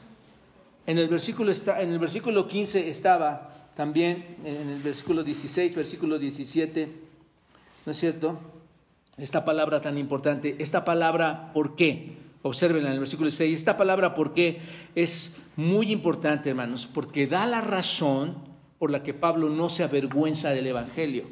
En 0.86 0.98
el 0.98 1.08
versículo, 1.08 1.52
en 1.52 1.92
el 1.92 1.98
versículo 1.98 2.48
15 2.48 2.88
estaba 2.88 3.49
también 3.76 4.36
en 4.44 4.68
el 4.68 4.80
versículo 4.82 5.22
16, 5.22 5.74
versículo 5.74 6.18
17, 6.18 6.88
¿no 7.86 7.92
es 7.92 7.98
cierto? 7.98 8.38
Esta 9.16 9.44
palabra 9.44 9.80
tan 9.80 9.98
importante, 9.98 10.56
esta 10.58 10.84
palabra 10.84 11.52
¿por 11.52 11.76
qué? 11.76 12.12
Observen 12.42 12.86
en 12.86 12.92
el 12.92 12.98
versículo 12.98 13.30
6, 13.30 13.54
esta 13.58 13.76
palabra 13.76 14.14
¿por 14.14 14.34
qué? 14.34 14.60
es 14.94 15.36
muy 15.56 15.92
importante, 15.92 16.50
hermanos, 16.50 16.88
porque 16.92 17.26
da 17.26 17.46
la 17.46 17.60
razón 17.60 18.36
por 18.78 18.90
la 18.90 19.02
que 19.02 19.12
Pablo 19.12 19.50
no 19.50 19.68
se 19.68 19.82
avergüenza 19.82 20.50
del 20.50 20.66
Evangelio. 20.66 21.24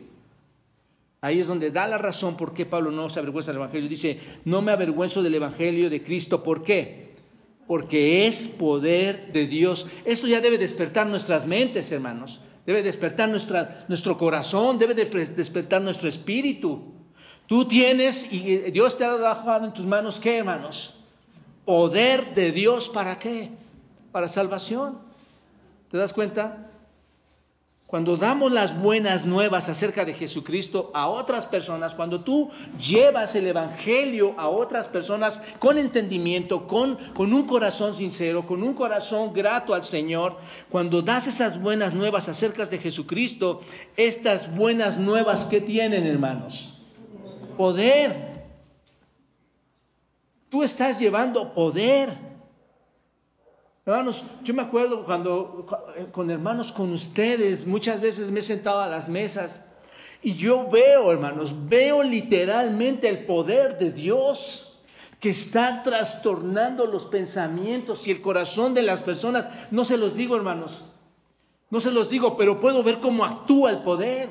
Ahí 1.21 1.41
es 1.41 1.47
donde 1.47 1.71
da 1.71 1.87
la 1.87 1.99
razón 1.99 2.37
por 2.37 2.55
qué 2.55 2.65
Pablo 2.65 2.91
no 2.91 3.11
se 3.11 3.19
avergüenza 3.19 3.51
del 3.51 3.59
Evangelio. 3.59 3.89
Dice, 3.89 4.21
no 4.45 4.63
me 4.63 4.71
avergüenzo 4.71 5.23
del 5.23 5.35
Evangelio 5.35 5.91
de 5.91 6.03
Cristo. 6.03 6.43
¿Por 6.45 6.63
qué? 6.63 7.08
Porque 7.69 8.27
es 8.27 8.49
poder 8.49 9.31
de 9.33 9.47
Dios. 9.47 9.87
Esto 10.07 10.27
ya 10.27 10.41
debe 10.41 10.57
despertar 10.59 11.07
nuestras 11.07 11.47
mentes, 11.47 11.93
hermanos. 11.93 12.41
Debe 12.67 12.83
despertar 12.83 13.29
nuestro 13.29 14.19
corazón, 14.19 14.79
debe 14.79 14.95
despertar 14.95 15.81
nuestro 15.83 16.09
espíritu. 16.09 16.95
Tú 17.47 17.69
tienes, 17.69 18.33
y 18.33 18.71
Dios 18.73 18.99
te 18.99 19.05
ha 19.05 19.17
dado 19.17 19.65
en 19.67 19.73
tus 19.73 19.87
manos, 19.87 20.19
¿qué, 20.19 20.39
hermanos? 20.39 21.01
Poder 21.65 22.35
de 22.35 22.53
Dios, 22.53 22.89
¿para 22.89 23.19
qué? 23.19 23.51
Para 24.13 24.29
salvación. 24.29 24.99
¿Te 25.91 25.99
das 25.99 26.13
cuenta? 26.13 26.68
Cuando 27.89 28.19
damos 28.19 28.53
las 28.53 28.79
buenas 28.79 29.25
nuevas 29.25 29.71
acerca 29.71 30.05
de 30.05 30.13
Jesucristo 30.13 30.91
a 30.93 31.09
otras 31.09 31.47
personas, 31.47 31.95
cuando 31.95 32.21
tú 32.21 32.51
llevas 32.79 33.35
el 33.35 33.47
Evangelio 33.47 34.35
a 34.37 34.51
otras 34.51 34.87
personas 34.87 35.43
con 35.59 35.79
entendimiento, 35.79 36.69
con, 36.69 36.97
con 37.15 37.33
un 37.33 37.47
corazón 37.47 37.95
sincero, 37.95 38.47
con 38.47 38.63
un 38.63 38.75
corazón 38.75 39.33
grato 39.33 39.73
al 39.73 39.85
Señor, 39.85 40.37
cuando 40.69 41.01
das 41.01 41.29
esas 41.29 41.59
buenas 41.59 41.95
nuevas 41.95 42.29
acerca 42.29 42.67
de 42.67 42.77
Jesucristo, 42.77 43.63
estas 43.97 44.55
buenas 44.55 44.99
nuevas 44.99 45.47
que 45.47 45.63
tienen, 45.63 46.05
hermanos, 46.05 46.75
poder. 47.57 48.45
Tú 50.51 50.63
estás 50.63 51.01
llevando 51.01 51.55
poder. 51.55 52.28
Hermanos, 53.89 54.23
yo 54.45 54.53
me 54.53 54.61
acuerdo 54.61 55.03
cuando 55.03 55.65
con 56.13 56.31
hermanos, 56.31 56.73
con 56.73 56.93
ustedes, 56.93 57.67
muchas 57.67 58.03
veces 58.03 58.31
me 58.31 58.41
he 58.41 58.43
sentado 58.43 58.83
a 58.83 58.87
las 58.87 59.09
mesas 59.09 59.65
y 60.23 60.35
yo 60.35 60.69
veo, 60.69 61.11
hermanos, 61.11 61.55
veo 61.71 62.03
literalmente 62.03 63.09
el 63.09 63.25
poder 63.25 63.79
de 63.79 63.91
Dios 63.91 64.79
que 65.21 65.31
está 65.31 65.83
trastornando 65.83 66.85
los 66.85 67.07
pensamientos 67.07 68.07
y 68.07 68.11
el 68.11 68.21
corazón 68.21 68.75
de 68.75 68.83
las 68.83 69.03
personas. 69.03 69.49
No 69.71 69.87
se 69.87 69.97
los 69.97 70.15
digo, 70.15 70.37
hermanos, 70.37 70.85
no 71.71 71.81
se 71.81 71.91
los 71.91 72.11
digo, 72.11 72.37
pero 72.37 72.61
puedo 72.61 72.83
ver 72.83 73.01
cómo 73.01 73.25
actúa 73.25 73.71
el 73.71 73.79
poder. 73.79 74.29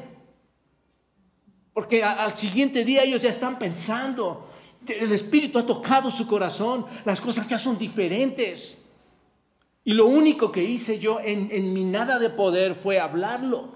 Porque 1.73 2.03
al 2.03 2.35
siguiente 2.35 2.85
día 2.85 3.01
ellos 3.01 3.23
ya 3.23 3.31
están 3.31 3.57
pensando, 3.57 4.47
el 4.87 5.11
Espíritu 5.11 5.57
ha 5.57 5.65
tocado 5.65 6.11
su 6.11 6.27
corazón, 6.27 6.85
las 7.05 7.19
cosas 7.19 7.47
ya 7.47 7.57
son 7.57 7.79
diferentes. 7.79 8.83
Y 9.87 9.93
lo 9.93 10.05
único 10.05 10.51
que 10.51 10.65
hice 10.65 10.99
yo 10.99 11.21
en, 11.21 11.71
mi 11.71 11.85
nada 11.85 12.19
de 12.19 12.29
poder 12.29 12.75
fue 12.75 12.99
hablarlo. 12.99 13.69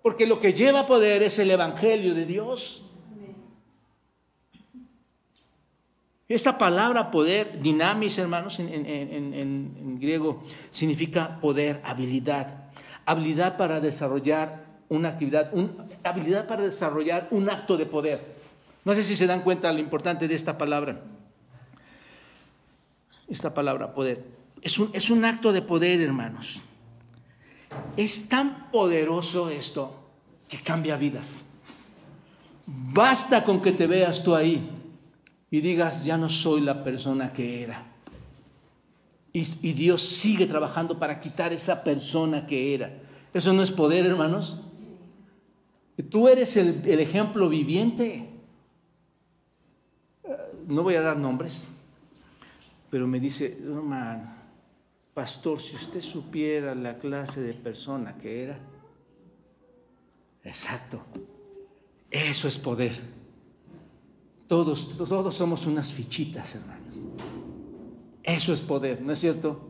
Porque 0.00 0.28
lo 0.28 0.38
que 0.38 0.52
lleva 0.52 0.86
poder 0.86 1.24
es 1.24 1.40
el 1.40 1.50
Evangelio 1.50 2.14
de 2.14 2.24
Dios. 2.24 2.84
Esta 6.28 6.56
palabra 6.56 7.10
poder, 7.10 7.60
dinamis, 7.60 8.16
hermanos, 8.16 8.60
en, 8.60 9.98
griego, 9.98 10.44
significa 10.70 11.40
poder, 11.40 11.80
habilidad. 11.84 12.70
Habilidad 13.04 13.56
para 13.56 13.80
desarrollar 13.80 14.66
una 14.88 15.08
actividad, 15.08 15.50
habilidad 16.04 16.46
para 16.46 16.62
desarrollar 16.62 17.26
un 17.32 17.50
acto 17.50 17.76
de 17.76 17.86
poder. 17.86 18.36
No 18.84 18.94
sé 18.94 19.02
si 19.02 19.16
se 19.16 19.26
dan 19.26 19.42
cuenta 19.42 19.72
lo 19.72 19.80
importante 19.80 20.28
de 20.28 20.36
esta 20.36 20.56
palabra. 20.56 21.02
Esta 23.26 23.52
palabra 23.52 23.92
poder. 23.92 24.37
Es 24.62 24.78
un, 24.78 24.90
es 24.92 25.10
un 25.10 25.24
acto 25.24 25.52
de 25.52 25.62
poder, 25.62 26.00
hermanos. 26.00 26.62
Es 27.96 28.28
tan 28.28 28.70
poderoso 28.70 29.50
esto 29.50 29.94
que 30.48 30.58
cambia 30.58 30.96
vidas. 30.96 31.44
Basta 32.66 33.44
con 33.44 33.62
que 33.62 33.72
te 33.72 33.86
veas 33.86 34.22
tú 34.22 34.34
ahí 34.34 34.70
y 35.50 35.60
digas, 35.60 36.04
ya 36.04 36.18
no 36.18 36.28
soy 36.28 36.60
la 36.60 36.84
persona 36.84 37.32
que 37.32 37.62
era. 37.62 37.86
Y, 39.32 39.46
y, 39.62 39.72
Dios 39.72 40.02
sigue 40.02 40.46
trabajando 40.46 40.98
para 40.98 41.20
quitar 41.20 41.52
esa 41.52 41.84
persona 41.84 42.46
que 42.46 42.74
era. 42.74 42.98
Eso 43.32 43.52
no 43.52 43.62
es 43.62 43.70
poder, 43.70 44.06
hermanos. 44.06 44.60
Tú 46.10 46.28
eres 46.28 46.56
el, 46.56 46.82
el 46.86 47.00
ejemplo 47.00 47.48
viviente. 47.48 48.28
No 50.66 50.82
voy 50.82 50.94
a 50.94 51.02
dar 51.02 51.16
nombres, 51.16 51.68
pero 52.90 53.06
me 53.06 53.20
dice, 53.20 53.58
hermano, 53.62 54.37
Pastor, 55.18 55.60
si 55.60 55.74
usted 55.74 56.00
supiera 56.00 56.76
la 56.76 56.96
clase 56.96 57.40
de 57.40 57.52
persona 57.52 58.16
que 58.18 58.44
era. 58.44 58.56
Exacto. 60.44 61.00
Eso 62.08 62.46
es 62.46 62.56
poder. 62.56 62.92
Todos, 64.46 64.96
todos 64.96 65.34
somos 65.34 65.66
unas 65.66 65.92
fichitas, 65.92 66.54
hermanos. 66.54 67.00
Eso 68.22 68.52
es 68.52 68.62
poder, 68.62 69.02
¿no 69.02 69.10
es 69.10 69.18
cierto? 69.18 69.60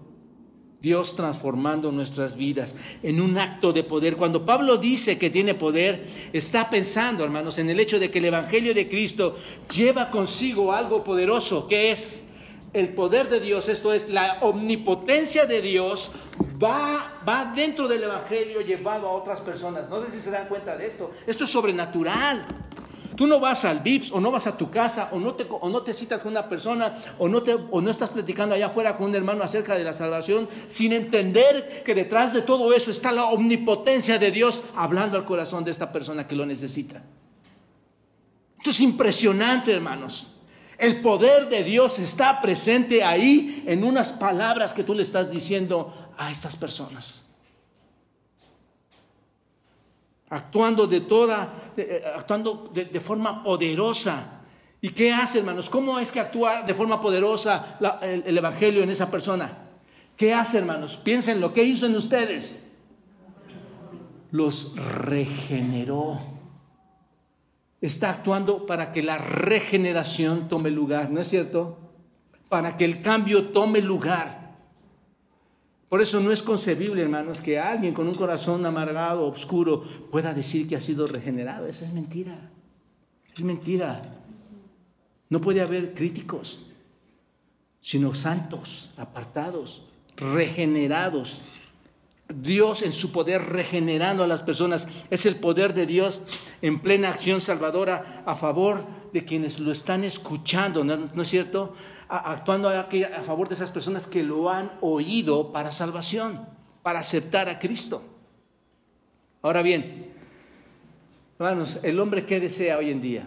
Dios 0.82 1.16
transformando 1.16 1.92
nuestras 1.92 2.36
vidas 2.36 2.74
en 3.02 3.18
un 3.18 3.38
acto 3.38 3.72
de 3.72 3.84
poder. 3.84 4.18
Cuando 4.18 4.44
Pablo 4.44 4.76
dice 4.76 5.16
que 5.16 5.30
tiene 5.30 5.54
poder, 5.54 6.28
está 6.34 6.68
pensando, 6.68 7.24
hermanos, 7.24 7.56
en 7.56 7.70
el 7.70 7.80
hecho 7.80 7.98
de 7.98 8.10
que 8.10 8.18
el 8.18 8.26
Evangelio 8.26 8.74
de 8.74 8.86
Cristo 8.86 9.38
lleva 9.74 10.10
consigo 10.10 10.74
algo 10.74 11.02
poderoso, 11.02 11.66
que 11.66 11.90
es 11.90 12.27
el 12.72 12.94
poder 12.94 13.28
de 13.28 13.40
Dios, 13.40 13.68
esto 13.68 13.92
es 13.92 14.08
la 14.08 14.38
omnipotencia 14.42 15.46
de 15.46 15.62
Dios, 15.62 16.10
va, 16.62 17.14
va 17.26 17.52
dentro 17.54 17.88
del 17.88 18.04
Evangelio 18.04 18.60
llevado 18.60 19.08
a 19.08 19.12
otras 19.12 19.40
personas. 19.40 19.88
No 19.88 20.00
sé 20.02 20.10
si 20.10 20.20
se 20.20 20.30
dan 20.30 20.48
cuenta 20.48 20.76
de 20.76 20.86
esto. 20.86 21.12
Esto 21.26 21.44
es 21.44 21.50
sobrenatural. 21.50 22.46
Tú 23.16 23.26
no 23.26 23.40
vas 23.40 23.64
al 23.64 23.80
VIPS 23.80 24.12
o 24.12 24.20
no 24.20 24.30
vas 24.30 24.46
a 24.46 24.56
tu 24.56 24.70
casa 24.70 25.08
o 25.10 25.18
no 25.18 25.34
te, 25.34 25.44
o 25.48 25.68
no 25.68 25.82
te 25.82 25.92
citas 25.92 26.20
con 26.20 26.30
una 26.30 26.48
persona 26.48 26.96
o 27.18 27.28
no, 27.28 27.42
te, 27.42 27.52
o 27.52 27.80
no 27.80 27.90
estás 27.90 28.10
platicando 28.10 28.54
allá 28.54 28.66
afuera 28.66 28.96
con 28.96 29.08
un 29.08 29.14
hermano 29.16 29.42
acerca 29.42 29.74
de 29.74 29.82
la 29.82 29.92
salvación 29.92 30.48
sin 30.68 30.92
entender 30.92 31.82
que 31.84 31.96
detrás 31.96 32.32
de 32.32 32.42
todo 32.42 32.72
eso 32.72 32.92
está 32.92 33.10
la 33.10 33.24
omnipotencia 33.24 34.20
de 34.20 34.30
Dios 34.30 34.62
hablando 34.76 35.18
al 35.18 35.24
corazón 35.24 35.64
de 35.64 35.72
esta 35.72 35.90
persona 35.90 36.28
que 36.28 36.36
lo 36.36 36.46
necesita. 36.46 37.02
Esto 38.56 38.70
es 38.70 38.80
impresionante, 38.80 39.72
hermanos. 39.72 40.37
El 40.78 41.02
poder 41.02 41.48
de 41.48 41.64
Dios 41.64 41.98
está 41.98 42.40
presente 42.40 43.02
ahí 43.02 43.64
en 43.66 43.82
unas 43.82 44.12
palabras 44.12 44.72
que 44.72 44.84
tú 44.84 44.94
le 44.94 45.02
estás 45.02 45.28
diciendo 45.28 45.92
a 46.16 46.30
estas 46.30 46.56
personas. 46.56 47.24
Actuando 50.30 50.86
de 50.86 51.00
toda, 51.00 51.72
eh, 51.76 52.04
actuando 52.14 52.70
de, 52.72 53.00
forma 53.00 53.42
poderosa. 53.42 54.42
¿Y 54.80 54.90
qué 54.90 55.12
hace, 55.12 55.40
hermanos? 55.40 55.68
¿Cómo 55.68 55.98
es 55.98 56.12
que 56.12 56.20
actúa 56.20 56.62
de 56.62 56.74
forma 56.74 57.02
poderosa 57.02 57.78
el, 58.00 58.22
el 58.24 58.38
Evangelio 58.38 58.84
en 58.84 58.90
esa 58.90 59.10
persona? 59.10 59.70
¿Qué 60.16 60.32
hace, 60.32 60.58
hermanos? 60.58 60.96
Piensen 60.96 61.40
lo 61.40 61.52
que 61.52 61.64
hizo 61.64 61.86
en 61.86 61.96
ustedes. 61.96 62.64
Los 64.30 64.76
regeneró 64.76 66.37
está 67.80 68.10
actuando 68.10 68.66
para 68.66 68.92
que 68.92 69.02
la 69.02 69.18
regeneración 69.18 70.48
tome 70.48 70.70
lugar, 70.70 71.10
¿no 71.10 71.20
es 71.20 71.28
cierto? 71.28 71.78
Para 72.48 72.76
que 72.76 72.84
el 72.84 73.02
cambio 73.02 73.48
tome 73.48 73.80
lugar. 73.80 74.56
Por 75.88 76.02
eso 76.02 76.20
no 76.20 76.32
es 76.32 76.42
concebible, 76.42 77.02
hermanos, 77.02 77.40
que 77.40 77.58
alguien 77.58 77.94
con 77.94 78.08
un 78.08 78.14
corazón 78.14 78.66
amargado, 78.66 79.26
oscuro, 79.26 79.82
pueda 80.10 80.34
decir 80.34 80.68
que 80.68 80.76
ha 80.76 80.80
sido 80.80 81.06
regenerado. 81.06 81.66
Eso 81.66 81.84
es 81.84 81.92
mentira. 81.92 82.50
Es 83.34 83.42
mentira. 83.42 84.02
No 85.30 85.40
puede 85.40 85.62
haber 85.62 85.94
críticos, 85.94 86.66
sino 87.80 88.14
santos, 88.14 88.90
apartados, 88.96 89.82
regenerados. 90.16 91.40
Dios 92.28 92.82
en 92.82 92.92
su 92.92 93.10
poder 93.10 93.42
regenerando 93.42 94.22
a 94.22 94.26
las 94.26 94.42
personas. 94.42 94.88
Es 95.10 95.26
el 95.26 95.36
poder 95.36 95.74
de 95.74 95.86
Dios 95.86 96.22
en 96.60 96.80
plena 96.80 97.08
acción 97.08 97.40
salvadora 97.40 98.22
a 98.26 98.36
favor 98.36 98.84
de 99.12 99.24
quienes 99.24 99.58
lo 99.58 99.72
están 99.72 100.04
escuchando, 100.04 100.84
¿no, 100.84 101.22
es 101.22 101.28
cierto? 101.28 101.74
actuando 102.08 102.68
a, 102.68 102.80
a 102.80 103.22
favor 103.22 103.48
de 103.48 103.54
esas 103.54 103.70
personas 103.70 104.06
que 104.06 104.22
lo 104.22 104.50
han 104.50 104.72
oído 104.80 105.52
para 105.52 105.72
salvación, 105.72 106.46
para 106.82 107.00
aceptar 107.00 107.48
a 107.48 107.58
Cristo. 107.58 108.02
Ahora 109.40 109.62
bien, 109.62 110.12
hermanos, 111.38 111.78
el 111.82 111.98
hombre 112.00 112.26
que 112.26 112.40
desea 112.40 112.78
hoy 112.78 112.90
en 112.90 113.00
día 113.00 113.26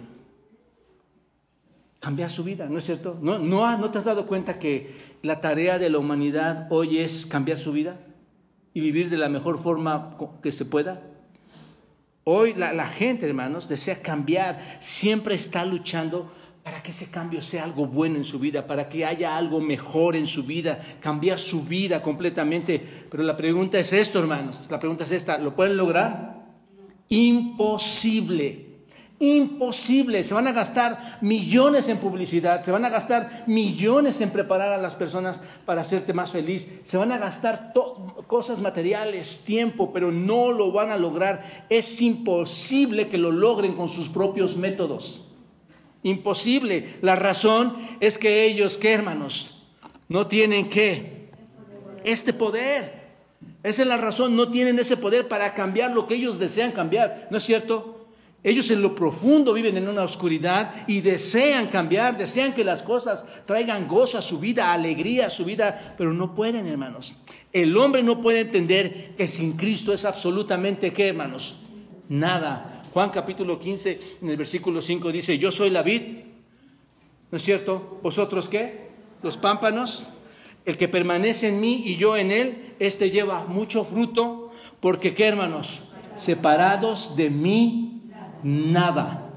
cambiar 1.99 2.31
su 2.31 2.43
vida, 2.43 2.67
¿no 2.67 2.79
es 2.79 2.85
cierto? 2.85 3.17
¿No, 3.21 3.39
no, 3.39 3.77
¿No 3.77 3.91
te 3.91 3.99
has 3.99 4.05
dado 4.05 4.25
cuenta 4.25 4.57
que 4.59 5.15
la 5.21 5.39
tarea 5.39 5.77
de 5.79 5.89
la 5.89 5.99
humanidad 5.99 6.67
hoy 6.71 6.97
es 6.97 7.25
cambiar 7.25 7.59
su 7.59 7.71
vida? 7.71 7.99
Y 8.73 8.79
vivir 8.79 9.09
de 9.09 9.17
la 9.17 9.29
mejor 9.29 9.61
forma 9.61 10.17
que 10.41 10.51
se 10.51 10.65
pueda? 10.65 11.01
Hoy 12.23 12.53
la, 12.53 12.87
gente, 12.87 13.25
hermanos, 13.25 13.67
desea 13.67 14.01
cambiar, 14.01 14.77
siempre 14.79 15.35
está 15.35 15.65
luchando 15.65 16.31
para 16.63 16.83
que 16.83 16.91
ese 16.91 17.09
cambio 17.09 17.41
sea 17.41 17.63
algo 17.63 17.87
bueno 17.87 18.17
en 18.17 18.23
su 18.23 18.37
vida, 18.37 18.67
para 18.67 18.87
que 18.87 19.05
haya 19.05 19.35
algo 19.35 19.59
mejor 19.59 20.15
en 20.15 20.27
su 20.27 20.43
vida, 20.43 20.79
cambiar 20.99 21.39
su 21.39 21.63
vida 21.63 22.03
completamente. 22.03 23.05
Pero 23.09 23.23
la 23.23 23.35
pregunta 23.35 23.79
es 23.79 23.91
esto, 23.91 24.19
hermanos, 24.19 24.67
la 24.69 24.79
pregunta 24.79 25.03
es 25.03 25.11
esta, 25.11 25.39
¿lo 25.39 25.55
pueden 25.55 25.75
lograr? 25.75 26.45
Imposible. 27.09 28.70
Imposible, 29.21 30.23
se 30.23 30.33
van 30.33 30.47
a 30.47 30.51
gastar 30.51 31.19
millones 31.21 31.89
en 31.89 31.99
publicidad, 31.99 32.63
se 32.63 32.71
van 32.71 32.85
a 32.85 32.89
gastar 32.89 33.43
millones 33.45 34.19
en 34.19 34.31
preparar 34.31 34.71
a 34.71 34.81
las 34.81 34.95
personas 34.95 35.43
para 35.63 35.81
hacerte 35.81 36.11
más 36.11 36.31
feliz, 36.31 36.81
se 36.83 36.97
van 36.97 37.11
a 37.11 37.19
gastar 37.19 37.71
cosas 38.25 38.59
materiales, 38.61 39.43
tiempo, 39.45 39.93
pero 39.93 40.11
no 40.11 40.51
lo 40.51 40.71
van 40.71 40.89
a 40.89 40.97
lograr. 40.97 41.67
Es 41.69 42.01
imposible 42.01 43.09
que 43.09 43.19
lo 43.19 43.31
logren 43.31 43.75
con 43.75 43.89
sus 43.89 44.09
propios 44.09 44.57
métodos. 44.57 45.23
Imposible. 46.01 46.97
La 47.03 47.15
razón 47.15 47.75
es 47.99 48.17
que 48.17 48.43
ellos, 48.45 48.75
¿qué 48.79 48.91
hermanos? 48.91 49.61
No 50.09 50.25
tienen 50.25 50.67
qué? 50.67 51.29
Este 52.03 52.33
poder. 52.33 53.01
Esa 53.61 53.83
es 53.83 53.87
la 53.87 53.97
razón, 53.97 54.35
no 54.35 54.49
tienen 54.49 54.79
ese 54.79 54.97
poder 54.97 55.27
para 55.27 55.53
cambiar 55.53 55.91
lo 55.91 56.07
que 56.07 56.15
ellos 56.15 56.39
desean 56.39 56.71
cambiar, 56.71 57.27
¿no 57.29 57.37
es 57.37 57.43
cierto? 57.43 58.00
Ellos 58.43 58.71
en 58.71 58.81
lo 58.81 58.95
profundo 58.95 59.53
viven 59.53 59.77
en 59.77 59.87
una 59.87 60.01
oscuridad 60.01 60.87
y 60.87 61.01
desean 61.01 61.67
cambiar, 61.67 62.17
desean 62.17 62.55
que 62.55 62.63
las 62.63 62.81
cosas 62.81 63.23
traigan 63.45 63.87
gozo 63.87 64.17
a 64.17 64.21
su 64.23 64.39
vida, 64.39 64.73
alegría 64.73 65.27
a 65.27 65.29
su 65.29 65.45
vida, 65.45 65.93
pero 65.95 66.11
no 66.11 66.33
pueden, 66.33 66.65
hermanos. 66.65 67.15
El 67.53 67.77
hombre 67.77 68.01
no 68.01 68.21
puede 68.21 68.39
entender 68.39 69.13
que 69.15 69.27
sin 69.27 69.53
Cristo 69.53 69.93
es 69.93 70.05
absolutamente 70.05 70.91
qué, 70.91 71.09
hermanos? 71.09 71.57
Nada. 72.09 72.83
Juan 72.93 73.11
capítulo 73.11 73.59
15, 73.59 73.99
en 74.23 74.29
el 74.29 74.37
versículo 74.37 74.81
5 74.81 75.11
dice, 75.11 75.37
yo 75.37 75.51
soy 75.51 75.69
la 75.69 75.83
vid, 75.83 76.01
¿no 77.29 77.37
es 77.37 77.43
cierto? 77.43 77.99
¿Vosotros 78.01 78.49
qué? 78.49 78.89
Los 79.21 79.37
pámpanos. 79.37 80.03
El 80.65 80.77
que 80.77 80.87
permanece 80.87 81.47
en 81.47 81.61
mí 81.61 81.83
y 81.85 81.97
yo 81.97 82.17
en 82.17 82.31
él, 82.31 82.73
este 82.79 83.11
lleva 83.11 83.45
mucho 83.45 83.85
fruto, 83.85 84.51
porque 84.79 85.13
qué, 85.13 85.27
hermanos? 85.27 85.81
Separados 86.17 87.15
de 87.15 87.29
mí 87.29 88.00
nada. 88.43 89.29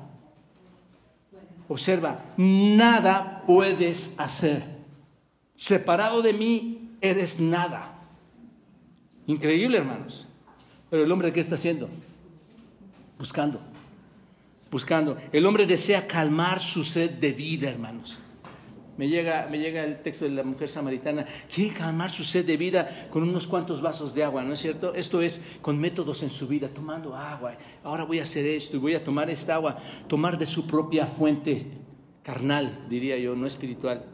Observa, 1.68 2.24
nada 2.36 3.42
puedes 3.46 4.14
hacer. 4.18 4.64
Separado 5.54 6.22
de 6.22 6.32
mí, 6.32 6.90
eres 7.00 7.40
nada. 7.40 7.94
Increíble, 9.26 9.78
hermanos. 9.78 10.26
Pero 10.90 11.04
el 11.04 11.12
hombre, 11.12 11.32
¿qué 11.32 11.40
está 11.40 11.54
haciendo? 11.54 11.88
Buscando. 13.18 13.60
Buscando. 14.70 15.16
El 15.32 15.46
hombre 15.46 15.66
desea 15.66 16.06
calmar 16.06 16.60
su 16.60 16.84
sed 16.84 17.10
de 17.12 17.32
vida, 17.32 17.70
hermanos. 17.70 18.20
Me 18.96 19.08
llega, 19.08 19.48
me 19.50 19.58
llega 19.58 19.82
el 19.82 20.02
texto 20.02 20.24
de 20.24 20.30
la 20.30 20.44
mujer 20.44 20.68
samaritana, 20.68 21.26
quiere 21.52 21.74
calmar 21.74 22.10
su 22.12 22.22
sed 22.22 22.44
de 22.44 22.56
vida 22.56 23.08
con 23.10 23.24
unos 23.24 23.48
cuantos 23.48 23.80
vasos 23.80 24.14
de 24.14 24.22
agua, 24.22 24.44
¿no 24.44 24.52
es 24.52 24.60
cierto? 24.60 24.94
Esto 24.94 25.20
es 25.20 25.40
con 25.62 25.78
métodos 25.78 26.22
en 26.22 26.30
su 26.30 26.46
vida, 26.46 26.68
tomando 26.68 27.16
agua. 27.16 27.56
Ahora 27.82 28.04
voy 28.04 28.20
a 28.20 28.22
hacer 28.22 28.46
esto 28.46 28.76
y 28.76 28.80
voy 28.80 28.94
a 28.94 29.02
tomar 29.02 29.30
esta 29.30 29.56
agua, 29.56 29.78
tomar 30.06 30.38
de 30.38 30.46
su 30.46 30.66
propia 30.66 31.06
fuente 31.06 31.66
carnal, 32.22 32.86
diría 32.88 33.18
yo, 33.18 33.34
no 33.34 33.46
espiritual. 33.46 34.04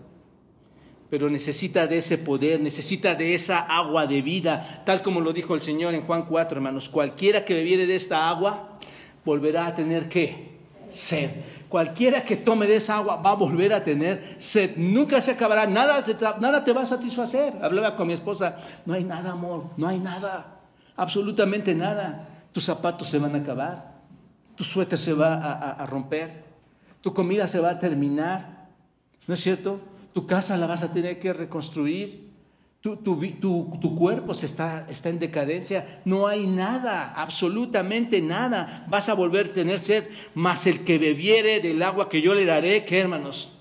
Pero 1.11 1.29
necesita 1.29 1.87
de 1.87 1.99
ese 1.99 2.17
poder, 2.17 2.61
necesita 2.61 3.15
de 3.15 3.35
esa 3.35 3.59
agua 3.59 4.07
de 4.07 4.23
vida, 4.23 4.83
tal 4.87 5.03
como 5.03 5.21
lo 5.21 5.35
dijo 5.35 5.55
el 5.55 5.61
Señor 5.61 5.93
en 5.93 6.03
Juan 6.03 6.25
4, 6.25 6.57
hermanos. 6.57 6.89
Cualquiera 6.89 7.45
que 7.45 7.53
bebiere 7.53 7.87
de 7.87 7.97
esta 7.97 8.31
agua 8.31 8.79
volverá 9.27 9.67
a 9.67 9.75
tener 9.75 10.09
qué? 10.09 10.59
Sed 10.89 11.31
cualquiera 11.71 12.25
que 12.25 12.37
tome 12.37 12.67
de 12.67 12.77
esa 12.77 12.97
agua 12.97 13.17
va 13.17 13.31
a 13.31 13.35
volver 13.35 13.73
a 13.73 13.83
tener 13.83 14.37
sed. 14.39 14.77
Nunca 14.77 15.21
se 15.21 15.31
acabará, 15.31 15.67
nada, 15.67 16.05
nada 16.41 16.65
te 16.65 16.73
va 16.73 16.83
a 16.83 16.87
satisfacer. 16.87 17.55
Hablaba 17.63 17.97
con 17.97 18.09
mi 18.09 18.13
esposa, 18.13 18.59
no 18.85 18.93
hay 18.93 19.05
nada, 19.05 19.31
amor, 19.31 19.71
no 19.77 19.87
hay 19.87 20.01
nada, 20.01 20.61
absolutamente 20.97 21.75
nada. 21.75 22.29
Tus 22.53 22.65
zapatos 22.65 23.09
se 23.09 23.19
van 23.19 23.37
a 23.37 23.39
acabar, 23.39 23.95
tu 24.57 24.65
suéter 24.65 24.99
se 24.99 25.15
va 25.15 25.35
a 25.71 25.87
romper, 25.87 26.45
tu 27.01 27.15
comida 27.15 27.47
se 27.47 27.61
va 27.61 27.71
a 27.71 27.79
terminar, 27.79 28.69
¿no 29.29 29.35
es 29.35 29.41
cierto? 29.41 29.81
Tu 30.13 30.27
casa 30.27 30.57
la 30.57 30.67
vas 30.67 30.83
a 30.83 30.93
tener 30.93 31.21
que 31.21 31.33
reconstruir. 31.33 32.30
Tu, 32.81 32.97
tu, 32.97 33.95
cuerpo 33.95 34.33
se 34.33 34.47
está, 34.47 34.87
está 34.89 35.11
en 35.11 35.19
decadencia, 35.19 36.01
no 36.07 36.27
hay 36.27 36.47
nada, 36.47 37.13
absolutamente 37.15 38.23
nada. 38.23 38.87
Vas 38.89 39.11
a 39.11 39.15
volver 39.15 39.49
a 39.51 39.53
tener 39.53 39.81
sed, 39.81 40.05
mas 40.35 40.67
el 40.67 40.83
que 40.83 40.97
bebiere 40.97 41.61
del 41.61 41.83
agua 41.83 42.09
que 42.09 42.23
yo 42.23 42.35
le 42.35 42.47
daré, 42.47 42.87
¿qué 42.87 43.01
hermanos? 43.01 43.53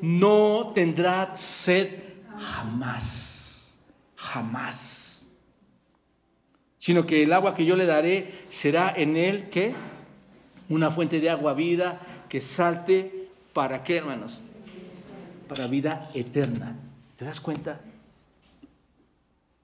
No 0.00 0.72
tendrá 0.74 1.36
sed 1.36 1.88
jamás, 2.36 3.78
jamás. 4.16 5.28
Sino 6.80 7.06
que 7.06 7.22
el 7.22 7.32
agua 7.32 7.54
que 7.54 7.64
yo 7.64 7.76
le 7.76 7.86
daré 7.86 8.44
será 8.50 8.92
en 8.94 9.16
él, 9.16 9.50
¿qué? 9.50 9.72
Una 10.68 10.90
fuente 10.90 11.20
de 11.20 11.30
agua 11.30 11.54
vida 11.54 12.00
que 12.28 12.40
salte 12.40 13.28
para 13.52 13.84
qué, 13.84 13.98
hermanos? 13.98 14.42
Para 15.48 15.68
vida 15.68 16.10
eterna. 16.12 16.76
¿Te 17.16 17.24
das 17.24 17.40
cuenta? 17.40 17.80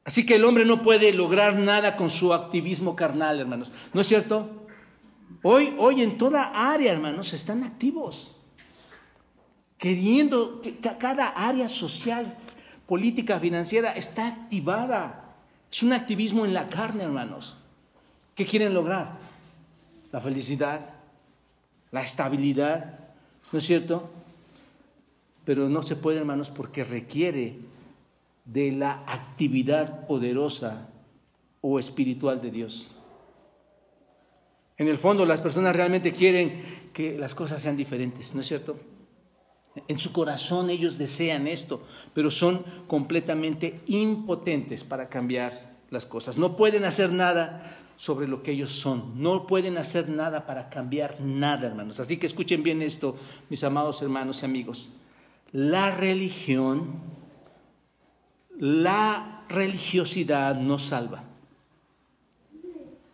Así 0.05 0.25
que 0.25 0.37
el 0.37 0.45
hombre 0.45 0.65
no 0.65 0.83
puede 0.83 1.13
lograr 1.13 1.57
nada 1.57 1.97
con 1.97 2.11
su 2.11 2.33
activismo 2.33 2.97
carnal, 2.97 3.39
hermanos. 3.39 3.71
¿No 3.93 4.01
es 4.01 4.07
cierto? 4.07 4.67
Hoy, 5.43 5.75
hoy 5.79 6.03
en 6.03 6.19
toda 6.19 6.73
área, 6.73 6.93
hermanos, 6.93 7.33
están 7.33 7.63
activos. 7.65 8.35
Queriendo 9.79 10.61
que 10.61 10.77
cada 10.77 11.29
área 11.29 11.69
social, 11.69 12.37
política, 12.87 13.39
financiera 13.39 13.93
está 13.93 14.27
activada. 14.29 15.37
Es 15.71 15.83
un 15.83 15.93
activismo 15.93 16.45
en 16.45 16.55
la 16.55 16.69
carne, 16.69 17.05
hermanos. 17.05 17.57
¿Qué 18.35 18.45
quieren 18.47 18.75
lograr? 18.75 19.19
La 20.13 20.21
felicidad, 20.21 20.95
la 21.93 22.03
estabilidad, 22.03 22.99
¿no 23.53 23.59
es 23.59 23.65
cierto? 23.65 24.11
Pero 25.45 25.69
no 25.69 25.83
se 25.83 25.97
puede, 25.97 26.19
hermanos, 26.19 26.51
porque 26.51 26.85
requiere 26.85 27.59
de 28.53 28.73
la 28.73 29.05
actividad 29.07 30.07
poderosa 30.07 30.89
o 31.61 31.79
espiritual 31.79 32.41
de 32.41 32.51
Dios. 32.51 32.91
En 34.77 34.89
el 34.89 34.99
fondo, 34.99 35.27
las 35.27 35.41
personas 35.41 35.77
realmente 35.77 36.13
quieren 36.13 36.91
que 36.93 37.19
las 37.19 37.35
cosas 37.35 37.63
sean 37.63 37.77
diferentes, 37.77 38.35
¿no 38.35 38.41
es 38.41 38.47
cierto? 38.47 38.79
En 39.87 39.99
su 39.99 40.13
corazón 40.13 40.71
ellos 40.71 40.99
desean 40.99 41.47
esto, 41.47 41.83
pero 42.15 42.31
son 42.31 42.65
completamente 42.89 43.81
impotentes 43.87 44.83
para 44.83 45.09
cambiar 45.09 45.77
las 45.91 46.07
cosas. 46.07 46.37
No 46.37 46.57
pueden 46.57 46.85
hacer 46.85 47.13
nada 47.13 47.77
sobre 47.97 48.27
lo 48.27 48.43
que 48.43 48.53
ellos 48.53 48.73
son. 48.73 49.23
No 49.23 49.47
pueden 49.47 49.77
hacer 49.77 50.09
nada 50.09 50.47
para 50.47 50.71
cambiar 50.71 51.21
nada, 51.21 51.67
hermanos. 51.67 52.01
Así 52.01 52.17
que 52.17 52.27
escuchen 52.27 52.63
bien 52.63 52.81
esto, 52.83 53.17
mis 53.49 53.63
amados 53.63 54.01
hermanos 54.01 54.43
y 54.43 54.47
amigos. 54.47 54.89
La 55.53 55.95
religión, 55.95 57.03
la 58.61 59.43
religiosidad 59.49 60.55
nos 60.55 60.85
salva. 60.85 61.25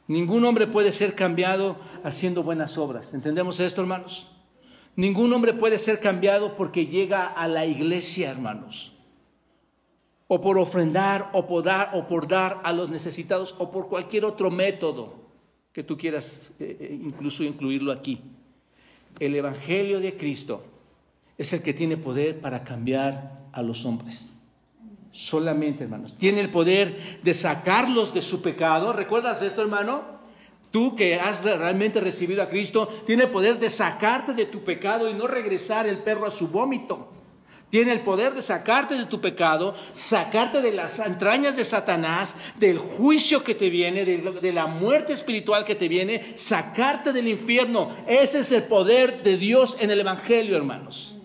Ningún 0.09 0.45
hombre 0.45 0.67
puede 0.67 0.93
ser 0.93 1.15
cambiado 1.15 1.77
haciendo 2.03 2.43
buenas 2.43 2.77
obras. 2.77 3.15
¿Entendemos 3.15 3.61
esto, 3.61 3.81
hermanos? 3.81 4.29
Ningún 4.97 5.33
hombre 5.33 5.55
puede 5.55 5.79
ser 5.79 6.01
cambiado 6.01 6.57
porque 6.57 6.87
llega 6.87 7.27
a 7.27 7.47
la 7.47 7.65
iglesia, 7.65 8.31
hermanos. 8.31 8.93
O 10.27 10.41
por 10.41 10.59
ofrendar, 10.59 11.31
o 11.33 11.47
por 11.47 11.63
dar, 11.63 11.91
o 11.95 12.09
por 12.09 12.27
dar 12.27 12.61
a 12.65 12.73
los 12.73 12.91
necesitados, 12.91 13.55
o 13.59 13.71
por 13.71 13.89
cualquier 13.89 14.25
otro 14.25 14.51
método 14.51 15.15
que 15.73 15.85
tú 15.85 15.97
quieras 15.97 16.51
eh, 16.59 16.77
eh, 16.81 17.01
incluso 17.01 17.45
incluirlo 17.45 17.93
aquí. 17.93 18.21
El 19.21 19.37
Evangelio 19.37 20.01
de 20.01 20.17
Cristo 20.17 20.65
es 21.39 21.53
el 21.53 21.63
que 21.63 21.75
tiene 21.75 21.97
poder 21.97 22.41
para 22.41 22.65
cambiar 22.65 23.47
a 23.53 23.63
los 23.63 23.85
hombres 23.85 24.31
solamente, 25.17 25.85
hermanos. 25.85 26.17
Tiene 26.19 26.41
el 26.41 26.51
poder 26.51 27.21
de 27.23 27.35
sacarlos 27.35 28.13
de 28.13 28.23
su 28.23 28.43
pecado. 28.43 28.93
¿Recuerdas 28.93 29.41
esto, 29.43 29.63
hermano? 29.63 30.17
Tú 30.71 30.95
que 30.95 31.15
has 31.15 31.43
realmente 31.43 32.01
recibido 32.01 32.43
a 32.43 32.51
Cristo, 32.51 32.89
tiene 33.07 33.25
el 33.25 33.31
poder 33.31 33.59
de 33.59 33.71
sacarte 33.71 34.35
de 34.35 34.45
tu 34.45 34.63
pecado 34.63 35.09
y 35.09 35.15
no 35.15 35.27
regresar 35.27 35.87
el 35.87 35.99
perro 35.99 36.27
a 36.27 36.31
su 36.31 36.49
vómito. 36.49 37.13
Tiene 37.71 37.93
el 37.93 38.01
poder 38.01 38.35
de 38.35 38.43
sacarte 38.43 38.95
de 38.95 39.07
tu 39.07 39.21
pecado, 39.21 39.75
sacarte 39.93 40.61
de 40.61 40.73
las 40.73 40.99
entrañas 40.99 41.57
de 41.57 41.65
Satanás, 41.65 42.37
del 42.57 42.79
juicio 42.79 43.43
que 43.43 43.55
te 43.55 43.71
viene, 43.71 44.05
de, 44.05 44.53
la 44.53 44.67
muerte 44.67 45.13
espiritual 45.13 45.65
que 45.65 45.75
te 45.75 45.89
viene, 45.89 46.35
sacarte 46.37 47.13
del 47.13 47.27
infierno. 47.27 47.91
Ese 48.07 48.41
es 48.41 48.53
el 48.53 48.65
poder 48.65 49.23
de 49.23 49.37
Dios 49.37 49.79
en 49.81 49.91
el 49.91 50.01
Evangelio, 50.01 50.57
hermanos. 50.57 51.16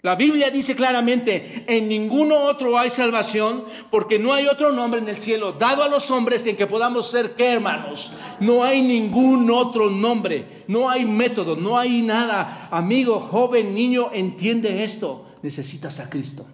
La 0.00 0.14
Biblia 0.14 0.52
dice 0.52 0.76
claramente, 0.76 1.64
en 1.66 1.88
ninguno 1.88 2.36
otro 2.44 2.78
hay 2.78 2.88
salvación, 2.88 3.64
porque 3.90 4.20
no 4.20 4.32
hay 4.32 4.46
otro 4.46 4.70
nombre 4.70 5.00
en 5.00 5.08
el 5.08 5.18
cielo 5.18 5.52
dado 5.52 5.82
a 5.82 5.88
los 5.88 6.12
hombres 6.12 6.46
en 6.46 6.56
que 6.56 6.68
podamos 6.68 7.10
ser 7.10 7.34
que 7.34 7.54
hermanos. 7.54 8.12
No 8.38 8.62
hay 8.62 8.80
ningún 8.80 9.50
otro 9.50 9.90
nombre, 9.90 10.62
no 10.68 10.88
hay 10.88 11.04
método, 11.04 11.56
no 11.56 11.76
hay 11.76 12.02
nada. 12.02 12.68
Amigo, 12.70 13.18
joven, 13.18 13.74
niño, 13.74 14.10
entiende 14.12 14.84
esto. 14.84 15.26
Necesitas 15.42 15.98
a 15.98 16.08
Cristo. 16.08 16.46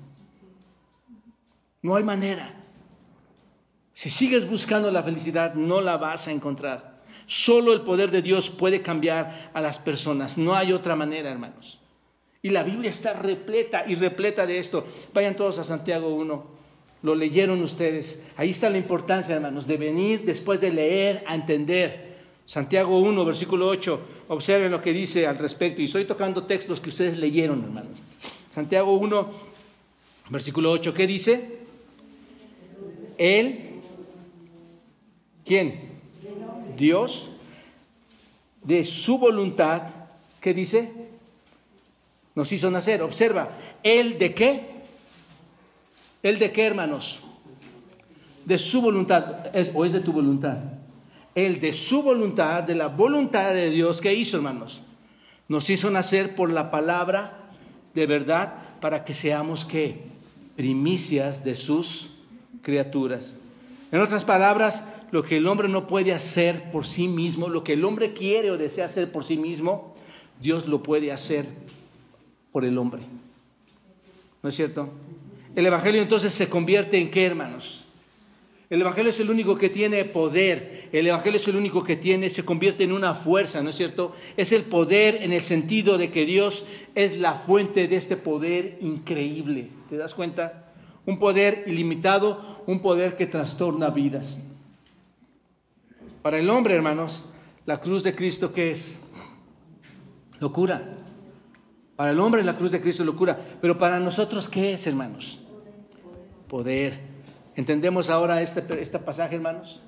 No 1.82 1.97
hay 1.97 2.03
manera. 2.03 2.55
Si 3.92 4.09
sigues 4.09 4.49
buscando 4.49 4.90
la 4.90 5.03
felicidad, 5.03 5.53
no 5.53 5.82
la 5.82 5.99
vas 5.99 6.28
a 6.28 6.32
encontrar. 6.32 7.03
Solo 7.26 7.74
el 7.74 7.82
poder 7.82 8.11
de 8.11 8.22
Dios 8.22 8.49
puede 8.49 8.80
cambiar 8.80 9.51
a 9.53 9.61
las 9.61 9.78
personas. 9.78 10.38
No 10.38 10.55
hay 10.55 10.72
otra 10.72 10.97
manera, 10.97 11.30
hermanos. 11.30 11.84
Y 12.45 12.51
la 12.51 12.62
Biblia 12.62 12.90
está 12.90 13.14
repleta 13.14 13.86
y 13.88 13.95
repleta 13.95 14.47
de 14.47 14.59
esto. 14.59 14.86
Vayan 15.14 15.34
todos 15.34 15.59
a 15.59 15.64
Santiago 15.64 16.14
1. 16.14 16.45
Lo 17.01 17.14
leyeron 17.14 17.62
ustedes. 17.62 18.22
Ahí 18.36 18.51
está 18.51 18.68
la 18.68 18.76
importancia, 18.76 19.34
hermanos, 19.34 19.66
de 19.66 19.78
venir 19.78 20.26
después 20.26 20.61
de 20.61 20.70
leer 20.70 21.24
a 21.26 21.36
entender. 21.36 22.18
Santiago 22.45 23.01
1, 23.01 23.24
versículo 23.24 23.66
8. 23.66 23.99
Observen 24.28 24.70
lo 24.70 24.82
que 24.82 24.92
dice 24.92 25.26
al 25.26 25.38
respecto. 25.38 25.80
Y 25.80 25.86
estoy 25.86 26.05
tocando 26.05 26.45
textos 26.45 26.80
que 26.80 26.90
ustedes 26.90 27.16
leyeron, 27.16 27.64
hermanos. 27.64 28.01
Santiago 28.51 28.92
1, 28.92 29.32
versículo 30.28 30.70
8. 30.70 30.92
¿Qué 30.92 31.07
dice? 31.07 31.61
Él, 33.16 33.80
¿quién? 35.47 35.92
Dios, 36.76 37.30
de 38.62 38.84
su 38.84 39.16
voluntad, 39.16 39.84
¿qué 40.42 40.53
dice? 40.53 41.14
Nos 42.35 42.51
hizo 42.53 42.70
nacer. 42.70 43.03
Observa, 43.03 43.49
¿el 43.82 44.18
de 44.18 44.35
qué? 44.35 44.74
¿El 46.22 46.39
de 46.39 46.53
qué, 46.53 46.66
hermanos? 46.66 47.20
De 48.45 48.59
su 48.59 48.80
voluntad, 48.82 49.51
o 49.74 49.85
es 49.85 49.93
de 49.93 50.01
tu 50.01 50.12
voluntad. 50.12 50.59
El 51.35 51.61
de 51.61 51.72
su 51.72 52.03
voluntad, 52.03 52.62
de 52.62 52.74
la 52.74 52.89
voluntad 52.89 53.53
de 53.53 53.70
Dios, 53.70 54.01
¿qué 54.01 54.14
hizo, 54.14 54.37
hermanos? 54.37 54.82
Nos 55.49 55.68
hizo 55.70 55.91
nacer 55.91 56.35
por 56.35 56.51
la 56.51 56.70
palabra 56.70 57.51
de 57.95 58.07
verdad 58.07 58.55
para 58.80 59.05
que 59.05 59.14
seamos 59.14 59.64
qué? 59.64 60.03
Primicias 60.57 61.45
de 61.45 61.55
sus 61.55 62.11
criaturas. 62.62 63.37
En 63.93 64.01
otras 64.01 64.24
palabras, 64.24 64.85
lo 65.11 65.22
que 65.22 65.37
el 65.37 65.47
hombre 65.47 65.68
no 65.68 65.87
puede 65.87 66.12
hacer 66.12 66.70
por 66.70 66.87
sí 66.87 67.09
mismo, 67.09 67.49
lo 67.49 67.62
que 67.62 67.74
el 67.74 67.85
hombre 67.85 68.12
quiere 68.12 68.51
o 68.51 68.57
desea 68.57 68.87
hacer 68.87 69.12
por 69.12 69.24
sí 69.24 69.37
mismo, 69.37 69.95
Dios 70.41 70.66
lo 70.66 70.82
puede 70.82 71.12
hacer 71.12 71.47
por 72.55 72.65
el 72.65 72.79
hombre. 72.79 73.03
¿No 74.41 74.49
es 74.49 74.55
cierto? 74.55 74.89
El 75.57 75.67
Evangelio 75.67 76.01
entonces 76.01 76.33
se 76.33 76.49
convierte 76.49 77.01
en 77.01 77.11
qué, 77.11 77.27
hermanos? 77.27 77.85
El 78.71 78.81
Evangelio 78.81 79.11
es 79.11 79.19
el 79.19 79.29
único 79.29 79.59
que 79.59 79.71
tiene 79.71 80.05
poder, 80.05 80.89
el 80.93 81.05
Evangelio 81.09 81.41
es 81.41 81.49
el 81.49 81.57
único 81.57 81.83
que 81.83 81.97
tiene, 81.97 82.31
se 82.31 82.45
convierte 82.45 82.85
en 82.85 82.93
una 82.93 83.17
fuerza, 83.17 83.61
¿no 83.61 83.71
es 83.71 83.77
cierto? 83.77 84.15
Es 84.37 84.53
el 84.53 84.63
poder 84.63 85.25
en 85.25 85.33
el 85.33 85.41
sentido 85.41 85.99
de 85.99 86.13
que 86.13 86.27
Dios 86.27 86.65
es 86.95 87.19
la 87.19 87.35
fuente 87.35 87.89
de 87.89 87.97
este 87.97 88.17
poder 88.17 88.79
increíble, 88.81 89.71
¿te 89.89 89.97
das 89.97 90.15
cuenta? 90.15 90.73
Un 91.07 91.19
poder 91.19 91.65
ilimitado, 91.67 92.63
un 92.69 92.81
poder 92.81 93.17
que 93.17 93.27
trastorna 93.27 93.91
vidas. 93.91 94.39
Para 96.23 96.39
el 96.39 96.49
hombre, 96.49 96.77
hermanos, 96.77 97.25
la 97.67 97.81
cruz 97.81 98.05
de 98.05 98.15
Cristo, 98.15 98.53
¿qué 98.53 98.71
es? 98.71 99.01
Locura. 100.39 100.93
Para 101.97 102.11
el 102.11 102.18
hombre 102.18 102.42
la 102.42 102.57
cruz 102.57 102.72
de 102.72 102.80
Cristo 102.80 103.03
es 103.03 103.07
locura, 103.07 103.38
pero 103.61 103.78
para 103.78 104.01
nosotros, 104.01 104.49
¿qué 104.49 104.72
es, 104.72 104.86
hermanos? 104.86 105.40
Poder. 106.49 107.01
¿Entendemos 107.55 108.11
ahora 108.11 108.42
este, 108.42 108.64
este 108.80 108.99
pasaje, 108.99 109.36
hermanos? 109.36 109.80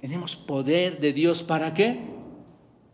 Tenemos 0.00 0.34
poder 0.34 0.98
de 0.98 1.12
Dios 1.12 1.42
para 1.42 1.72
qué? 1.74 2.00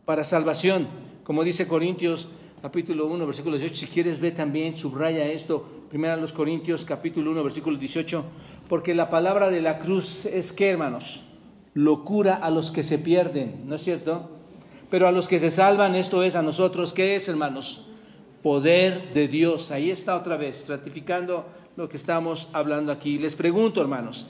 Para 0.04 0.24
salvación. 0.24 0.88
Como 1.22 1.44
dice 1.44 1.66
Corintios 1.66 2.28
capítulo 2.60 3.06
1, 3.06 3.26
versículo 3.26 3.56
18. 3.56 3.86
Si 3.86 3.86
quieres 3.86 4.20
ver 4.20 4.34
también, 4.34 4.76
subraya 4.76 5.26
esto. 5.26 5.66
Primero 5.88 6.16
los 6.16 6.32
Corintios 6.32 6.84
capítulo 6.84 7.30
1, 7.30 7.42
versículo 7.42 7.78
18. 7.78 8.24
Porque 8.68 8.94
la 8.94 9.08
palabra 9.08 9.48
de 9.48 9.62
la 9.62 9.78
cruz 9.78 10.26
es 10.26 10.52
qué, 10.52 10.68
hermanos? 10.68 11.24
Locura 11.72 12.34
a 12.34 12.50
los 12.50 12.70
que 12.70 12.82
se 12.82 12.98
pierden, 12.98 13.62
¿no 13.66 13.76
es 13.76 13.82
cierto? 13.82 14.30
Pero 14.90 15.08
a 15.08 15.12
los 15.12 15.26
que 15.26 15.38
se 15.38 15.50
salvan, 15.50 15.94
esto 15.94 16.22
es 16.22 16.36
a 16.36 16.42
nosotros, 16.42 16.92
¿qué 16.92 17.16
es, 17.16 17.28
hermanos? 17.28 17.86
Poder 18.44 19.14
de 19.14 19.26
Dios. 19.26 19.70
Ahí 19.70 19.90
está 19.90 20.14
otra 20.14 20.36
vez, 20.36 20.68
ratificando 20.68 21.46
lo 21.76 21.88
que 21.88 21.96
estamos 21.96 22.50
hablando 22.52 22.92
aquí. 22.92 23.18
Les 23.18 23.34
pregunto, 23.34 23.80
hermanos, 23.80 24.26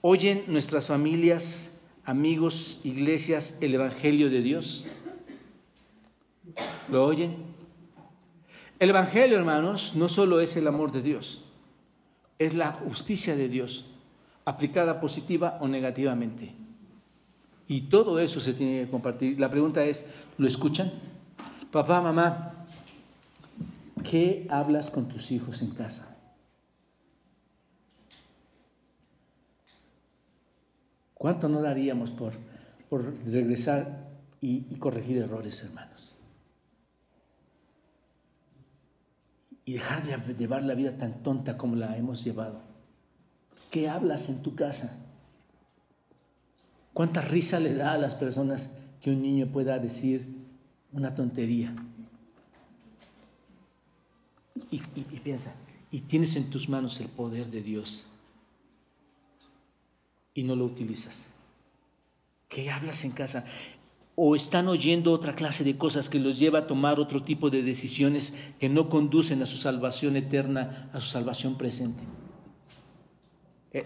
¿oyen 0.00 0.44
nuestras 0.46 0.86
familias, 0.86 1.72
amigos, 2.04 2.80
iglesias 2.84 3.58
el 3.60 3.74
Evangelio 3.74 4.30
de 4.30 4.42
Dios? 4.42 4.86
¿Lo 6.88 7.04
oyen? 7.04 7.34
El 8.78 8.90
Evangelio, 8.90 9.36
hermanos, 9.36 9.94
no 9.96 10.08
solo 10.08 10.38
es 10.38 10.56
el 10.56 10.68
amor 10.68 10.92
de 10.92 11.02
Dios, 11.02 11.42
es 12.38 12.54
la 12.54 12.70
justicia 12.70 13.34
de 13.34 13.48
Dios, 13.48 13.86
aplicada 14.44 15.00
positiva 15.00 15.58
o 15.60 15.66
negativamente. 15.66 16.54
Y 17.66 17.80
todo 17.80 18.20
eso 18.20 18.38
se 18.38 18.54
tiene 18.54 18.84
que 18.84 18.90
compartir. 18.92 19.40
La 19.40 19.50
pregunta 19.50 19.84
es, 19.84 20.06
¿lo 20.38 20.46
escuchan? 20.46 20.92
Papá, 21.72 22.00
mamá, 22.00 22.66
¿qué 24.08 24.46
hablas 24.50 24.88
con 24.90 25.08
tus 25.08 25.32
hijos 25.32 25.62
en 25.62 25.70
casa? 25.70 26.16
¿Cuánto 31.14 31.48
no 31.48 31.60
daríamos 31.60 32.10
por, 32.10 32.34
por 32.88 33.16
regresar 33.24 34.10
y, 34.40 34.66
y 34.70 34.76
corregir 34.76 35.18
errores, 35.18 35.62
hermanos? 35.64 36.14
Y 39.64 39.72
dejar 39.72 40.04
de 40.04 40.34
llevar 40.34 40.62
la 40.62 40.74
vida 40.74 40.96
tan 40.96 41.24
tonta 41.24 41.58
como 41.58 41.74
la 41.74 41.96
hemos 41.96 42.22
llevado. 42.22 42.62
¿Qué 43.72 43.88
hablas 43.88 44.28
en 44.28 44.42
tu 44.42 44.54
casa? 44.54 45.04
¿Cuánta 46.92 47.22
risa 47.22 47.58
le 47.58 47.74
da 47.74 47.92
a 47.92 47.98
las 47.98 48.14
personas 48.14 48.70
que 49.00 49.10
un 49.10 49.22
niño 49.22 49.48
pueda 49.48 49.80
decir 49.80 50.35
una 50.96 51.14
tontería. 51.14 51.74
Y, 54.70 54.78
piensa, 55.18 55.54
y 55.90 56.00
tienes 56.00 56.34
en 56.36 56.50
tus 56.50 56.68
manos 56.68 56.98
el 57.00 57.08
poder 57.08 57.50
de 57.50 57.62
Dios 57.62 58.06
y 60.34 60.42
no 60.42 60.56
lo 60.56 60.64
utilizas. 60.64 61.26
¿Qué 62.48 62.70
hablas 62.70 63.04
en 63.04 63.12
casa? 63.12 63.44
o 64.18 64.34
están 64.34 64.66
oyendo 64.68 65.12
otra 65.12 65.36
clase 65.36 65.62
de 65.62 65.76
cosas 65.76 66.08
que 66.08 66.18
los 66.18 66.38
lleva 66.38 66.60
a 66.60 66.66
tomar 66.66 66.98
otro 66.98 67.22
tipo 67.22 67.50
de 67.50 67.62
decisiones 67.62 68.32
que 68.58 68.70
no 68.70 68.88
conducen 68.88 69.42
a 69.42 69.46
su 69.46 69.58
salvación 69.58 70.16
eterna, 70.16 70.88
a 70.94 71.00
su 71.00 71.06
salvación 71.08 71.58
presente. 71.58 72.02
Eh, 73.72 73.84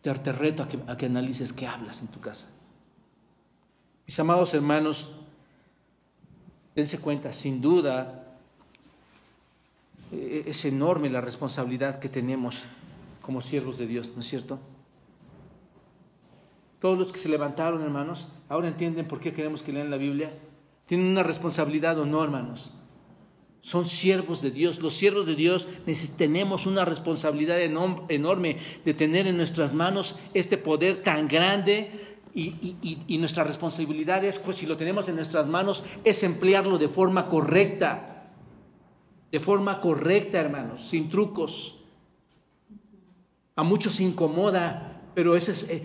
te, 0.00 0.32
reto 0.32 0.62
a 0.62 0.68
que, 0.68 0.78
a 0.86 0.96
que 0.96 1.06
analices 1.06 1.52
qué 1.52 1.66
hablas 1.66 2.00
en 2.00 2.06
tu 2.06 2.20
casa. 2.20 2.48
Mis 4.06 4.20
amados 4.20 4.54
hermanos, 4.54 5.10
dense 6.76 6.98
cuenta, 6.98 7.32
sin 7.32 7.62
duda, 7.62 8.36
eh, 10.12 10.44
es 10.46 10.64
enorme 10.66 11.08
la 11.08 11.22
responsabilidad 11.22 11.98
que 11.98 12.10
tenemos 12.10 12.64
como 13.22 13.40
siervos 13.40 13.78
de 13.78 13.86
Dios, 13.86 14.10
¿no 14.14 14.20
es 14.20 14.28
cierto? 14.28 14.60
Todos 16.78 16.98
los 16.98 17.12
que 17.12 17.18
se 17.18 17.30
levantaron, 17.30 17.82
hermanos, 17.82 18.28
ahora 18.50 18.68
entienden 18.68 19.08
por 19.08 19.18
qué 19.18 19.32
queremos 19.32 19.62
que 19.62 19.72
lean 19.72 19.90
la 19.90 19.96
Biblia. 19.96 20.32
Tienen 20.84 21.06
una 21.06 21.22
responsabilidad 21.22 21.98
o 21.98 22.04
no, 22.04 22.22
hermanos. 22.22 22.70
Son 23.62 23.86
siervos 23.86 24.42
de 24.42 24.52
Dios. 24.52 24.80
Los 24.80 24.94
siervos 24.94 25.26
de 25.26 25.34
Dios 25.34 25.66
tenemos 26.16 26.66
una 26.66 26.84
responsabilidad 26.84 27.60
enorme 27.60 28.58
de 28.84 28.94
tener 28.94 29.26
en 29.26 29.36
nuestras 29.38 29.74
manos 29.74 30.20
este 30.34 30.58
poder 30.58 31.02
tan 31.02 31.26
grande 31.26 32.15
y, 32.36 33.18
nuestra 33.18 33.44
responsabilidad 33.44 34.24
es, 34.24 34.38
pues 34.38 34.58
si 34.58 34.66
lo 34.66 34.76
tenemos 34.76 35.08
en 35.08 35.16
nuestras 35.16 35.46
manos, 35.46 35.84
es 36.04 36.22
emplearlo 36.22 36.78
de 36.78 36.88
forma 36.88 37.28
correcta. 37.28 38.30
De 39.32 39.40
forma 39.40 39.80
correcta, 39.80 40.38
hermanos, 40.38 40.86
sin 40.88 41.08
trucos. 41.08 41.80
A 43.56 43.62
muchos 43.62 44.00
incomoda 44.00 44.96
pero 45.16 45.34
ese 45.34 45.52
es, 45.52 45.62
eh, 45.70 45.82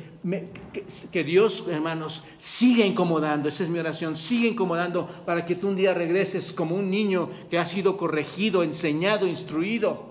que, 1.10 1.24
Dios, 1.24 1.64
hermanos, 1.70 2.22
siga 2.38 2.86
incomodando, 2.86 3.48
esa 3.48 3.64
es 3.64 3.70
mi 3.70 3.80
oración, 3.80 4.18
sigue 4.18 4.50
incomodando 4.50 5.08
para 5.26 5.46
que 5.46 5.56
tú 5.56 5.70
un 5.70 5.78
día 5.78 5.94
regreses 5.94 6.52
como 6.52 6.76
un 6.76 6.92
niño 6.92 7.30
que 7.50 7.58
ha 7.58 7.66
sido 7.66 7.96
corregido, 7.96 8.62
enseñado, 8.62 9.28
instruido. 9.28 10.11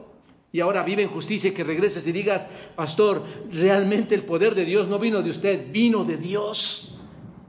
Y 0.52 0.60
ahora 0.60 0.82
vive 0.82 1.02
en 1.02 1.08
justicia 1.08 1.50
y 1.50 1.54
que 1.54 1.62
regreses 1.64 2.06
y 2.06 2.12
digas, 2.12 2.48
pastor, 2.74 3.24
realmente 3.52 4.14
el 4.14 4.24
poder 4.24 4.54
de 4.54 4.64
Dios 4.64 4.88
no 4.88 4.98
vino 4.98 5.22
de 5.22 5.30
usted, 5.30 5.70
vino 5.70 6.04
de 6.04 6.16
Dios. 6.16 6.98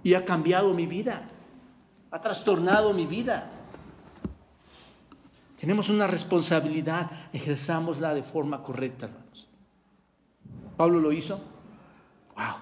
Y 0.03 0.13
ha 0.13 0.25
cambiado 0.25 0.73
mi 0.73 0.85
vida, 0.85 1.29
ha 2.11 2.21
trastornado 2.21 2.93
mi 2.93 3.05
vida. 3.05 3.51
Tenemos 5.59 5.89
una 5.89 6.07
responsabilidad, 6.07 7.11
ejerzámosla 7.33 8.13
de 8.13 8.23
forma 8.23 8.63
correcta, 8.63 9.05
hermanos. 9.05 9.47
Pablo 10.75 10.99
lo 10.99 11.11
hizo, 11.11 11.39
Wow. 12.35 12.55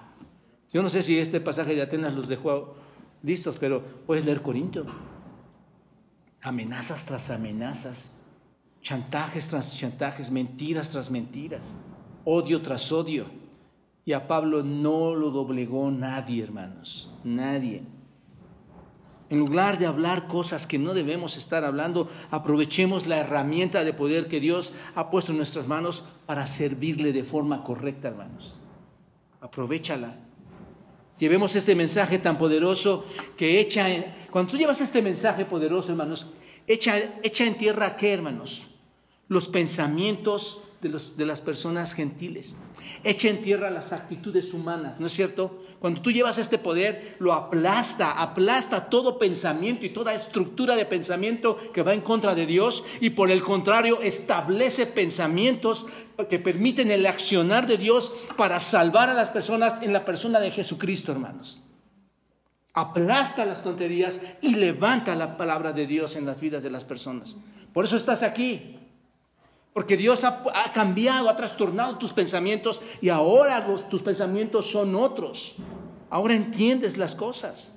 Yo 0.72 0.82
no 0.82 0.88
sé 0.88 1.02
si 1.02 1.18
este 1.18 1.40
pasaje 1.40 1.74
de 1.74 1.82
Atenas 1.82 2.14
los 2.14 2.28
dejó 2.28 2.74
listos, 3.22 3.56
pero 3.58 3.82
puedes 4.06 4.24
leer 4.24 4.42
Corinto. 4.42 4.84
Amenazas 6.42 7.06
tras 7.06 7.30
amenazas, 7.30 8.08
chantajes 8.82 9.48
tras 9.48 9.76
chantajes, 9.76 10.30
mentiras 10.30 10.90
tras 10.90 11.10
mentiras, 11.10 11.76
odio 12.24 12.60
tras 12.62 12.90
odio. 12.92 13.26
Y 14.04 14.12
a 14.12 14.26
Pablo 14.26 14.62
no 14.62 15.14
lo 15.14 15.30
doblegó 15.30 15.90
nadie, 15.90 16.42
hermanos, 16.42 17.12
nadie. 17.22 17.82
En 19.28 19.38
lugar 19.38 19.78
de 19.78 19.86
hablar 19.86 20.26
cosas 20.26 20.66
que 20.66 20.78
no 20.78 20.94
debemos 20.94 21.36
estar 21.36 21.64
hablando, 21.64 22.08
aprovechemos 22.30 23.06
la 23.06 23.18
herramienta 23.18 23.84
de 23.84 23.92
poder 23.92 24.26
que 24.26 24.40
Dios 24.40 24.72
ha 24.94 25.10
puesto 25.10 25.30
en 25.30 25.36
nuestras 25.36 25.68
manos 25.68 26.04
para 26.26 26.46
servirle 26.46 27.12
de 27.12 27.22
forma 27.22 27.62
correcta, 27.62 28.08
hermanos 28.08 28.54
aprovechala. 29.40 30.16
Llevemos 31.18 31.54
este 31.56 31.74
mensaje 31.74 32.18
tan 32.18 32.38
poderoso 32.38 33.04
que 33.36 33.60
echa. 33.60 33.86
Cuando 34.30 34.52
tú 34.52 34.58
llevas 34.58 34.80
este 34.80 35.02
mensaje 35.02 35.44
poderoso, 35.44 35.90
hermanos, 35.90 36.28
echa, 36.66 36.96
echa 37.22 37.44
en 37.44 37.56
tierra, 37.56 37.96
¿qué, 37.96 38.12
hermanos? 38.12 38.68
Los 39.30 39.48
pensamientos 39.48 40.60
de, 40.82 40.88
los, 40.88 41.16
de 41.16 41.26
las 41.26 41.40
personas 41.40 41.94
gentiles. 41.94 42.56
Echa 43.04 43.28
en 43.28 43.42
tierra 43.42 43.70
las 43.70 43.92
actitudes 43.92 44.54
humanas, 44.54 44.98
¿no 44.98 45.06
es 45.06 45.12
cierto? 45.12 45.62
Cuando 45.78 46.00
tú 46.00 46.10
llevas 46.10 46.38
este 46.38 46.58
poder, 46.58 47.16
lo 47.18 47.32
aplasta, 47.32 48.12
aplasta 48.12 48.88
todo 48.88 49.18
pensamiento 49.18 49.84
y 49.84 49.90
toda 49.90 50.14
estructura 50.14 50.76
de 50.76 50.86
pensamiento 50.86 51.58
que 51.72 51.82
va 51.82 51.92
en 51.92 52.00
contra 52.00 52.34
de 52.34 52.46
Dios 52.46 52.84
y 53.00 53.10
por 53.10 53.30
el 53.30 53.42
contrario 53.42 54.00
establece 54.00 54.86
pensamientos 54.86 55.86
que 56.28 56.38
permiten 56.38 56.90
el 56.90 57.06
accionar 57.06 57.66
de 57.66 57.76
Dios 57.76 58.12
para 58.36 58.58
salvar 58.58 59.10
a 59.10 59.14
las 59.14 59.28
personas 59.28 59.82
en 59.82 59.92
la 59.92 60.04
persona 60.04 60.40
de 60.40 60.50
Jesucristo, 60.50 61.12
hermanos. 61.12 61.62
Aplasta 62.72 63.44
las 63.44 63.62
tonterías 63.62 64.20
y 64.40 64.54
levanta 64.54 65.14
la 65.14 65.36
palabra 65.36 65.72
de 65.72 65.86
Dios 65.86 66.16
en 66.16 66.24
las 66.24 66.40
vidas 66.40 66.62
de 66.62 66.70
las 66.70 66.84
personas. 66.84 67.36
Por 67.72 67.84
eso 67.84 67.96
estás 67.96 68.22
aquí. 68.22 68.79
Porque 69.72 69.96
Dios 69.96 70.24
ha, 70.24 70.42
cambiado, 70.74 71.28
ha 71.28 71.36
trastornado 71.36 71.96
tus 71.96 72.12
pensamientos 72.12 72.82
y 73.00 73.08
ahora 73.08 73.64
tus 73.88 74.02
pensamientos 74.02 74.66
son 74.66 74.94
otros. 74.96 75.56
Ahora 76.08 76.34
entiendes 76.34 76.96
las 76.98 77.14
cosas. 77.14 77.76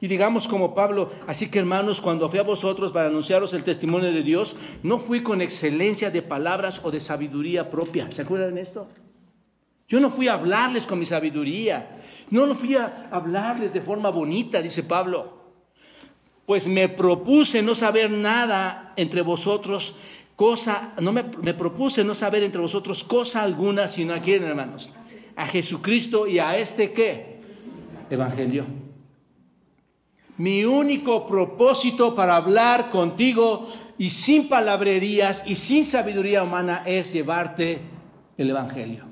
Y 0.00 0.08
digamos 0.08 0.48
como 0.48 0.74
Pablo, 0.74 1.10
así 1.26 1.48
que 1.48 1.60
hermanos, 1.60 2.00
cuando 2.00 2.28
fui 2.28 2.38
a 2.38 2.42
vosotros 2.42 2.92
para 2.92 3.08
anunciaros 3.08 3.54
el 3.54 3.64
testimonio 3.64 4.12
de 4.12 4.22
Dios, 4.22 4.56
no 4.82 4.98
fui 4.98 5.22
con 5.22 5.40
excelencia 5.40 6.10
de 6.10 6.20
palabras 6.20 6.80
o 6.82 6.90
de 6.90 7.00
sabiduría 7.00 7.70
propia. 7.70 8.10
¿Se 8.10 8.22
acuerdan 8.22 8.56
de 8.56 8.60
esto? 8.60 8.88
Yo 9.88 10.00
no 10.00 10.10
fui 10.10 10.28
a 10.28 10.34
hablarles 10.34 10.86
con 10.86 10.98
mi 10.98 11.06
sabiduría, 11.06 11.96
no 12.30 12.52
fui 12.54 12.74
a 12.74 13.08
hablarles 13.12 13.72
de 13.72 13.80
forma 13.80 14.10
bonita, 14.10 14.60
dice 14.60 14.82
Pablo. 14.82 15.33
Pues 16.46 16.68
me 16.68 16.88
propuse 16.88 17.62
no 17.62 17.74
saber 17.74 18.10
nada 18.10 18.92
entre 18.96 19.22
vosotros, 19.22 19.94
cosa, 20.36 20.94
no 21.00 21.12
me, 21.12 21.22
me 21.22 21.54
propuse 21.54 22.04
no 22.04 22.14
saber 22.14 22.42
entre 22.42 22.60
vosotros 22.60 23.04
cosa 23.04 23.42
alguna, 23.42 23.88
sino 23.88 24.14
a 24.14 24.20
quién, 24.20 24.44
hermanos, 24.44 24.90
a 25.36 25.46
Jesucristo 25.46 26.26
y 26.26 26.38
a 26.38 26.56
este 26.58 26.92
qué, 26.92 27.40
Evangelio. 28.10 28.66
Mi 30.36 30.64
único 30.64 31.26
propósito 31.26 32.14
para 32.14 32.36
hablar 32.36 32.90
contigo 32.90 33.68
y 33.96 34.10
sin 34.10 34.48
palabrerías 34.48 35.48
y 35.48 35.54
sin 35.54 35.84
sabiduría 35.84 36.42
humana 36.42 36.82
es 36.84 37.12
llevarte 37.12 37.80
el 38.36 38.50
Evangelio. 38.50 39.04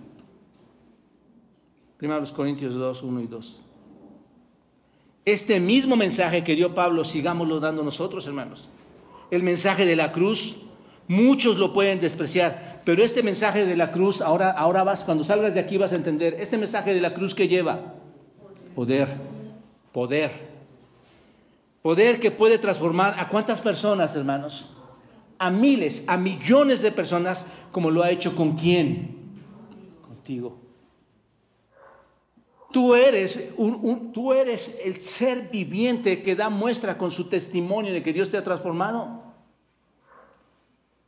Primero 1.97 2.19
los 2.19 2.33
Corintios 2.33 2.75
2, 2.75 3.03
1 3.05 3.21
y 3.21 3.27
2. 3.29 3.62
Este 5.25 5.61
mismo 5.61 5.97
mensaje 5.97 6.43
que 6.45 6.55
dio 6.55 6.75
Pablo, 6.75 7.05
sigámoslo 7.05 7.61
dando 7.61 7.83
nosotros, 7.83 8.27
hermanos. 8.27 8.69
El 9.31 9.43
mensaje 9.43 9.87
de 9.87 9.97
la 9.97 10.13
cruz, 10.13 10.57
muchos 11.09 11.57
lo 11.57 11.73
pueden 11.73 12.01
despreciar, 12.01 12.83
pero 12.85 13.05
este 13.05 13.23
mensaje 13.23 13.65
de 13.65 13.77
la 13.77 13.93
cruz, 13.93 14.21
ahora, 14.21 14.51
ahora 14.51 14.83
vas, 14.83 15.05
cuando 15.05 15.25
salgas 15.25 15.55
de 15.55 15.61
aquí 15.61 15.79
vas 15.79 15.93
a 15.93 15.97
entender, 15.97 16.37
este 16.39 16.59
mensaje 16.59 16.93
de 16.93 17.01
la 17.01 17.15
cruz 17.15 17.35
que 17.35 17.49
lleva 17.49 17.95
poder, 18.75 19.09
poder 19.93 20.53
Poder 21.83 22.21
que 22.21 22.31
puede 22.31 22.59
transformar 22.59 23.17
a 23.19 23.29
cuántas 23.29 23.61
personas, 23.61 24.15
hermanos? 24.15 24.71
A 25.39 25.51
miles, 25.51 26.05
a 26.07 26.17
millones 26.17 26.81
de 26.81 26.93
personas, 26.93 27.45
como 27.73 27.91
lo 27.91 28.05
ha 28.05 28.11
hecho 28.13 28.37
con 28.37 28.53
quién? 28.53 29.17
Contigo. 30.07 30.62
Tú 32.73 32.95
eres, 32.95 33.53
un, 33.57 34.13
tú 34.13 34.33
eres 34.33 34.81
el 34.83 34.97
ser 34.97 35.51
viviente 35.51 36.23
que 36.23 36.35
da 36.35 36.49
muestra 36.49 36.97
con 36.97 37.11
su 37.11 37.29
testimonio 37.29 37.93
de 37.93 38.03
que 38.03 38.13
Dios 38.13 38.31
te 38.31 38.39
ha 38.39 38.45
transformado. 38.45 39.23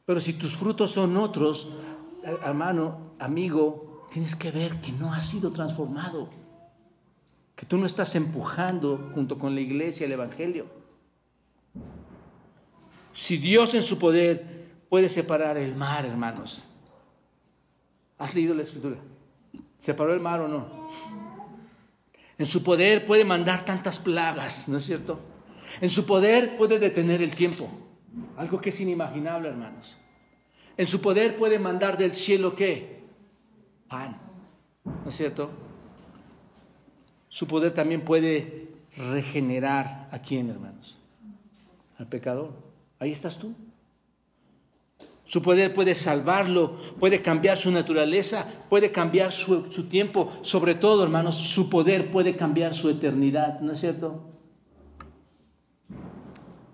Pero 0.05 0.21
si 0.21 0.35
tus 0.35 0.55
frutos 0.55 0.91
son 0.91 1.17
otros, 1.17 1.69
hermano, 2.23 3.15
amigo, 3.19 4.07
tienes 4.13 4.37
que 4.37 4.51
ver 4.51 4.81
que 4.81 4.93
no 4.93 5.13
has 5.13 5.27
sido 5.27 5.53
transformado 5.53 6.29
que 7.57 7.67
tú 7.67 7.79
no 7.79 7.87
estás 7.87 8.15
empujando 8.17 9.11
junto 9.15 9.39
con 9.39 9.55
la 9.55 9.61
iglesia 9.61 10.07
el 10.07 10.13
Evangelio. 10.13 10.67
Si 13.13 13.37
Dios 13.37 13.75
en 13.75 13.83
su 13.83 13.99
poder 13.99 14.65
puede 14.89 15.09
separar 15.09 15.57
el 15.57 15.77
mar, 15.77 16.05
hermanos. 16.05 16.65
¿Has 18.19 18.35
leído 18.35 18.55
la 18.55 18.63
escritura? 18.63 18.97
¿Separó 19.79 20.15
el 20.15 20.21
mar 20.21 20.41
o 20.41 20.49
no? 20.49 20.89
En 22.39 22.47
su 22.47 22.63
poder 22.63 23.07
puede 23.07 23.25
mandar 23.25 23.65
tantas 23.65 23.99
plagas, 23.99 24.69
¿no 24.69 24.79
es 24.79 24.85
cierto? 24.85 25.21
En 25.81 25.91
su 25.91 26.07
poder 26.07 26.57
puede 26.57 26.79
detener 26.79 27.23
el 27.23 27.35
tiempo, 27.35 27.69
algo 28.37 28.61
que 28.61 28.71
es 28.71 28.81
inimaginable, 28.81 29.49
hermanos. 29.49 29.97
En 30.77 30.87
su 30.87 31.01
poder 31.01 31.37
puede 31.37 31.59
mandar 31.59 31.97
del 31.97 32.15
cielo 32.15 32.57
qué? 32.57 33.03
Pan, 33.89 34.19
¿no 34.85 35.09
es 35.09 35.17
cierto? 35.17 35.51
Su 37.29 37.47
poder 37.47 37.73
también 37.73 38.03
puede 38.03 38.69
regenerar 38.97 40.09
a 40.11 40.19
quién, 40.21 40.51
hermanos? 40.51 40.99
Al 41.99 42.09
pecador. 42.09 42.53
Ahí 42.99 43.13
estás 43.13 43.39
tú. 43.39 43.55
Su 45.27 45.41
poder 45.41 45.73
puede 45.73 45.95
salvarlo, 45.95 46.77
puede 47.01 47.23
cambiar 47.23 47.57
su 47.57 47.71
naturaleza, 47.71 48.47
puede 48.69 48.93
cambiar 48.93 49.33
su, 49.33 49.63
tiempo. 49.89 50.33
Sobre 50.43 50.75
todo, 50.75 51.03
hermanos, 51.03 51.37
su 51.37 51.71
poder 51.71 52.11
puede 52.11 52.37
cambiar 52.37 52.75
su 52.75 52.91
eternidad, 52.91 53.61
¿no 53.61 53.73
es 53.73 53.81
cierto? 53.81 54.23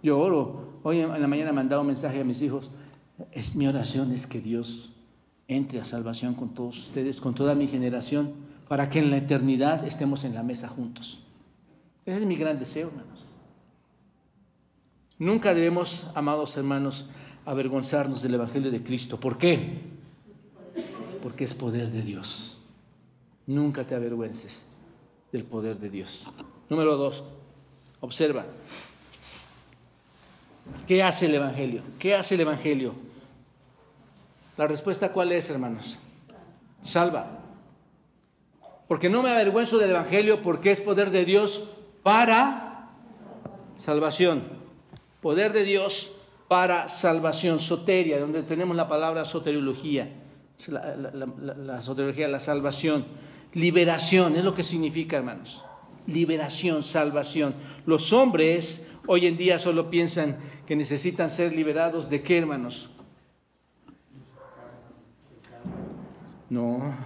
Yo 0.02 0.18
oro. 0.18 0.70
Hoy 0.82 1.00
en 1.00 1.20
la 1.20 1.28
mañana 1.28 1.50
he 1.50 1.52
mandado 1.52 1.82
un 1.82 1.88
mensaje 1.88 2.20
a 2.20 2.24
mis 2.24 2.42
hijos. 2.42 2.70
Es 3.30 3.54
mi 3.54 3.66
oración, 3.66 4.12
es 4.12 4.26
que 4.26 4.40
Dios 4.40 4.92
entre 5.46 5.80
a 5.80 5.84
salvación 5.84 6.34
con 6.34 6.54
todos 6.54 6.78
ustedes, 6.78 7.20
con 7.20 7.34
toda 7.34 7.54
mi 7.54 7.66
generación, 7.66 8.34
para 8.68 8.88
que 8.88 9.00
en 9.00 9.10
la 9.10 9.16
eternidad 9.16 9.84
estemos 9.84 10.24
en 10.24 10.34
la 10.34 10.42
mesa 10.42 10.68
juntos. 10.68 11.24
Ese 12.06 12.18
es 12.18 12.24
mi 12.24 12.36
gran 12.36 12.58
deseo, 12.58 12.88
hermanos. 12.88 13.26
Nunca 15.18 15.52
debemos, 15.52 16.06
amados 16.14 16.56
hermanos, 16.56 17.06
avergonzarnos 17.50 18.22
del 18.22 18.34
Evangelio 18.34 18.70
de 18.70 18.80
Cristo. 18.80 19.18
¿Por 19.18 19.36
qué? 19.36 19.80
Porque 21.20 21.42
es 21.42 21.52
poder 21.52 21.90
de 21.90 22.02
Dios. 22.02 22.56
Nunca 23.44 23.84
te 23.84 23.96
avergüences 23.96 24.64
del 25.32 25.42
poder 25.42 25.80
de 25.80 25.90
Dios. 25.90 26.24
Número 26.68 26.96
dos, 26.96 27.24
observa. 27.98 28.46
¿Qué 30.86 31.02
hace 31.02 31.26
el 31.26 31.34
Evangelio? 31.34 31.82
¿Qué 31.98 32.14
hace 32.14 32.36
el 32.36 32.42
Evangelio? 32.42 32.94
La 34.56 34.68
respuesta 34.68 35.12
cuál 35.12 35.32
es, 35.32 35.50
hermanos? 35.50 35.98
Salva. 36.82 37.40
Porque 38.86 39.10
no 39.10 39.24
me 39.24 39.30
avergüenzo 39.30 39.78
del 39.78 39.90
Evangelio 39.90 40.40
porque 40.40 40.70
es 40.70 40.80
poder 40.80 41.10
de 41.10 41.24
Dios 41.24 41.64
para 42.04 42.90
salvación. 43.76 44.44
Poder 45.20 45.52
de 45.52 45.64
Dios 45.64 46.12
para 46.50 46.88
salvación, 46.88 47.60
soteria, 47.60 48.18
donde 48.18 48.42
tenemos 48.42 48.74
la 48.74 48.88
palabra 48.88 49.24
soteriología, 49.24 50.10
la, 50.66 51.80
soteriología, 51.80 52.26
la 52.26 52.40
salvación, 52.40 53.06
liberación, 53.54 54.34
es 54.34 54.42
lo 54.42 54.52
que 54.52 54.64
significa, 54.64 55.16
hermanos. 55.16 55.62
Liberación, 56.08 56.82
salvación. 56.82 57.54
Los 57.86 58.12
hombres 58.12 58.90
hoy 59.06 59.28
en 59.28 59.36
día 59.36 59.60
solo 59.60 59.90
piensan 59.90 60.38
que 60.66 60.74
necesitan 60.74 61.30
ser 61.30 61.52
liberados 61.52 62.10
de 62.10 62.20
qué, 62.20 62.38
hermanos? 62.38 62.90
No. 66.48 66.96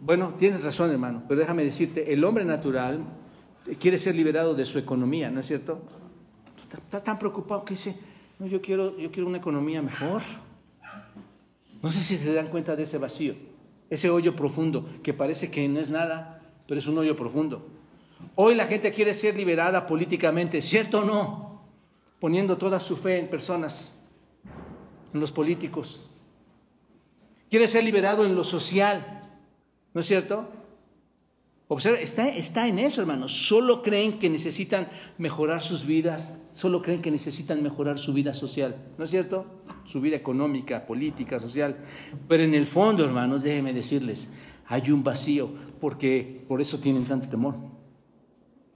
Bueno, 0.00 0.34
tienes 0.40 0.64
razón, 0.64 0.90
hermano, 0.90 1.22
pero 1.28 1.38
déjame 1.38 1.62
decirte, 1.62 2.12
el 2.12 2.24
hombre 2.24 2.44
natural 2.44 3.04
quiere 3.78 3.96
ser 3.96 4.16
liberado 4.16 4.56
de 4.56 4.64
su 4.64 4.80
economía, 4.80 5.30
¿no 5.30 5.38
es 5.38 5.46
cierto? 5.46 5.80
Está 6.72 7.00
tan 7.02 7.18
preocupado 7.18 7.64
que 7.64 7.74
dice, 7.74 7.96
no, 8.38 8.46
yo 8.46 8.60
quiero, 8.60 8.96
yo 8.98 9.10
quiero 9.10 9.28
una 9.28 9.38
economía 9.38 9.80
mejor. 9.82 10.22
No 11.82 11.92
sé 11.92 12.00
si 12.00 12.16
se 12.16 12.32
dan 12.32 12.48
cuenta 12.48 12.74
de 12.74 12.82
ese 12.82 12.98
vacío, 12.98 13.34
ese 13.90 14.10
hoyo 14.10 14.34
profundo, 14.34 14.88
que 15.02 15.14
parece 15.14 15.50
que 15.50 15.68
no 15.68 15.80
es 15.80 15.88
nada, 15.88 16.42
pero 16.66 16.80
es 16.80 16.86
un 16.86 16.98
hoyo 16.98 17.16
profundo. 17.16 17.66
Hoy 18.34 18.54
la 18.54 18.66
gente 18.66 18.92
quiere 18.92 19.14
ser 19.14 19.36
liberada 19.36 19.86
políticamente, 19.86 20.62
¿cierto 20.62 21.00
o 21.00 21.04
no? 21.04 21.60
Poniendo 22.18 22.56
toda 22.56 22.80
su 22.80 22.96
fe 22.96 23.18
en 23.18 23.28
personas, 23.28 23.94
en 25.12 25.20
los 25.20 25.30
políticos. 25.30 26.04
Quiere 27.50 27.68
ser 27.68 27.84
liberado 27.84 28.24
en 28.24 28.34
lo 28.34 28.42
social, 28.42 29.22
¿no 29.94 30.00
es 30.00 30.06
cierto? 30.06 30.48
Observa, 31.68 31.98
está, 31.98 32.28
está 32.28 32.68
en 32.68 32.78
eso, 32.78 33.00
hermanos. 33.00 33.32
Solo 33.48 33.82
creen 33.82 34.20
que 34.20 34.30
necesitan 34.30 34.88
mejorar 35.18 35.62
sus 35.62 35.84
vidas, 35.84 36.40
solo 36.52 36.80
creen 36.80 37.02
que 37.02 37.10
necesitan 37.10 37.60
mejorar 37.62 37.98
su 37.98 38.12
vida 38.12 38.34
social, 38.34 38.76
¿no 38.98 39.04
es 39.04 39.10
cierto? 39.10 39.46
Su 39.84 40.00
vida 40.00 40.14
económica, 40.14 40.86
política, 40.86 41.40
social. 41.40 41.76
Pero 42.28 42.44
en 42.44 42.54
el 42.54 42.68
fondo, 42.68 43.04
hermanos, 43.04 43.42
déjenme 43.42 43.72
decirles, 43.72 44.30
hay 44.66 44.92
un 44.92 45.02
vacío, 45.02 45.50
porque 45.80 46.44
por 46.46 46.60
eso 46.60 46.78
tienen 46.78 47.04
tanto 47.04 47.28
temor. 47.28 47.56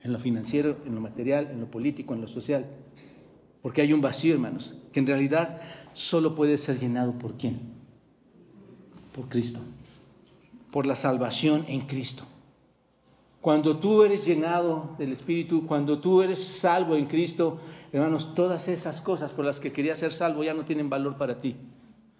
En 0.02 0.12
lo 0.12 0.18
financiero, 0.18 0.78
en 0.84 0.94
lo 0.94 1.00
material, 1.00 1.48
en 1.52 1.60
lo 1.60 1.70
político, 1.70 2.14
en 2.14 2.22
lo 2.22 2.28
social. 2.28 2.66
Porque 3.62 3.82
hay 3.82 3.92
un 3.92 4.00
vacío, 4.00 4.34
hermanos, 4.34 4.74
que 4.92 4.98
en 4.98 5.06
realidad 5.06 5.60
solo 5.92 6.34
puede 6.34 6.58
ser 6.58 6.80
llenado 6.80 7.12
por 7.18 7.36
quién? 7.36 7.60
Por 9.14 9.28
Cristo. 9.28 9.60
Por 10.72 10.86
la 10.86 10.96
salvación 10.96 11.66
en 11.68 11.82
Cristo. 11.82 12.24
Cuando 13.40 13.78
tú 13.78 14.02
eres 14.02 14.26
llenado 14.26 14.94
del 14.98 15.12
Espíritu, 15.12 15.66
cuando 15.66 15.98
tú 15.98 16.20
eres 16.20 16.44
salvo 16.44 16.96
en 16.96 17.06
Cristo, 17.06 17.58
hermanos, 17.90 18.34
todas 18.34 18.68
esas 18.68 19.00
cosas 19.00 19.30
por 19.30 19.46
las 19.46 19.60
que 19.60 19.72
querías 19.72 19.98
ser 19.98 20.12
salvo 20.12 20.44
ya 20.44 20.52
no 20.52 20.64
tienen 20.64 20.90
valor 20.90 21.16
para 21.16 21.38
ti. 21.38 21.56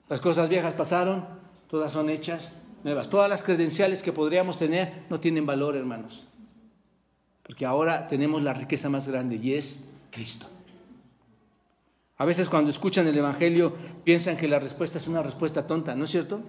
Las 0.09 0.21
cosas 0.21 0.49
viejas 0.49 0.73
pasaron, 0.73 1.27
todas 1.69 1.93
son 1.93 2.09
hechas 2.09 2.55
nuevas. 2.85 3.11
Todas 3.11 3.29
las 3.29 3.43
credenciales 3.43 4.03
que 4.03 4.13
podríamos 4.13 4.59
tener 4.59 5.05
no 5.11 5.21
tienen 5.21 5.45
valor, 5.45 5.77
hermanos. 5.77 6.27
Porque 7.43 7.67
ahora 7.67 8.09
tenemos 8.09 8.43
la 8.43 8.55
riqueza 8.55 8.89
más 8.89 9.07
grande 9.07 9.37
y 9.37 9.55
es 9.55 9.91
Cristo. 10.11 10.47
A 12.17 12.25
veces 12.25 12.49
cuando 12.49 12.71
escuchan 12.71 13.07
el 13.07 13.17
Evangelio 13.17 13.75
piensan 14.05 14.37
que 14.37 14.49
la 14.49 14.59
respuesta 14.59 14.99
es 14.99 15.09
una 15.09 15.23
respuesta 15.23 15.67
tonta, 15.67 15.95
¿no 15.95 16.05
es 16.05 16.11
cierto? 16.11 16.43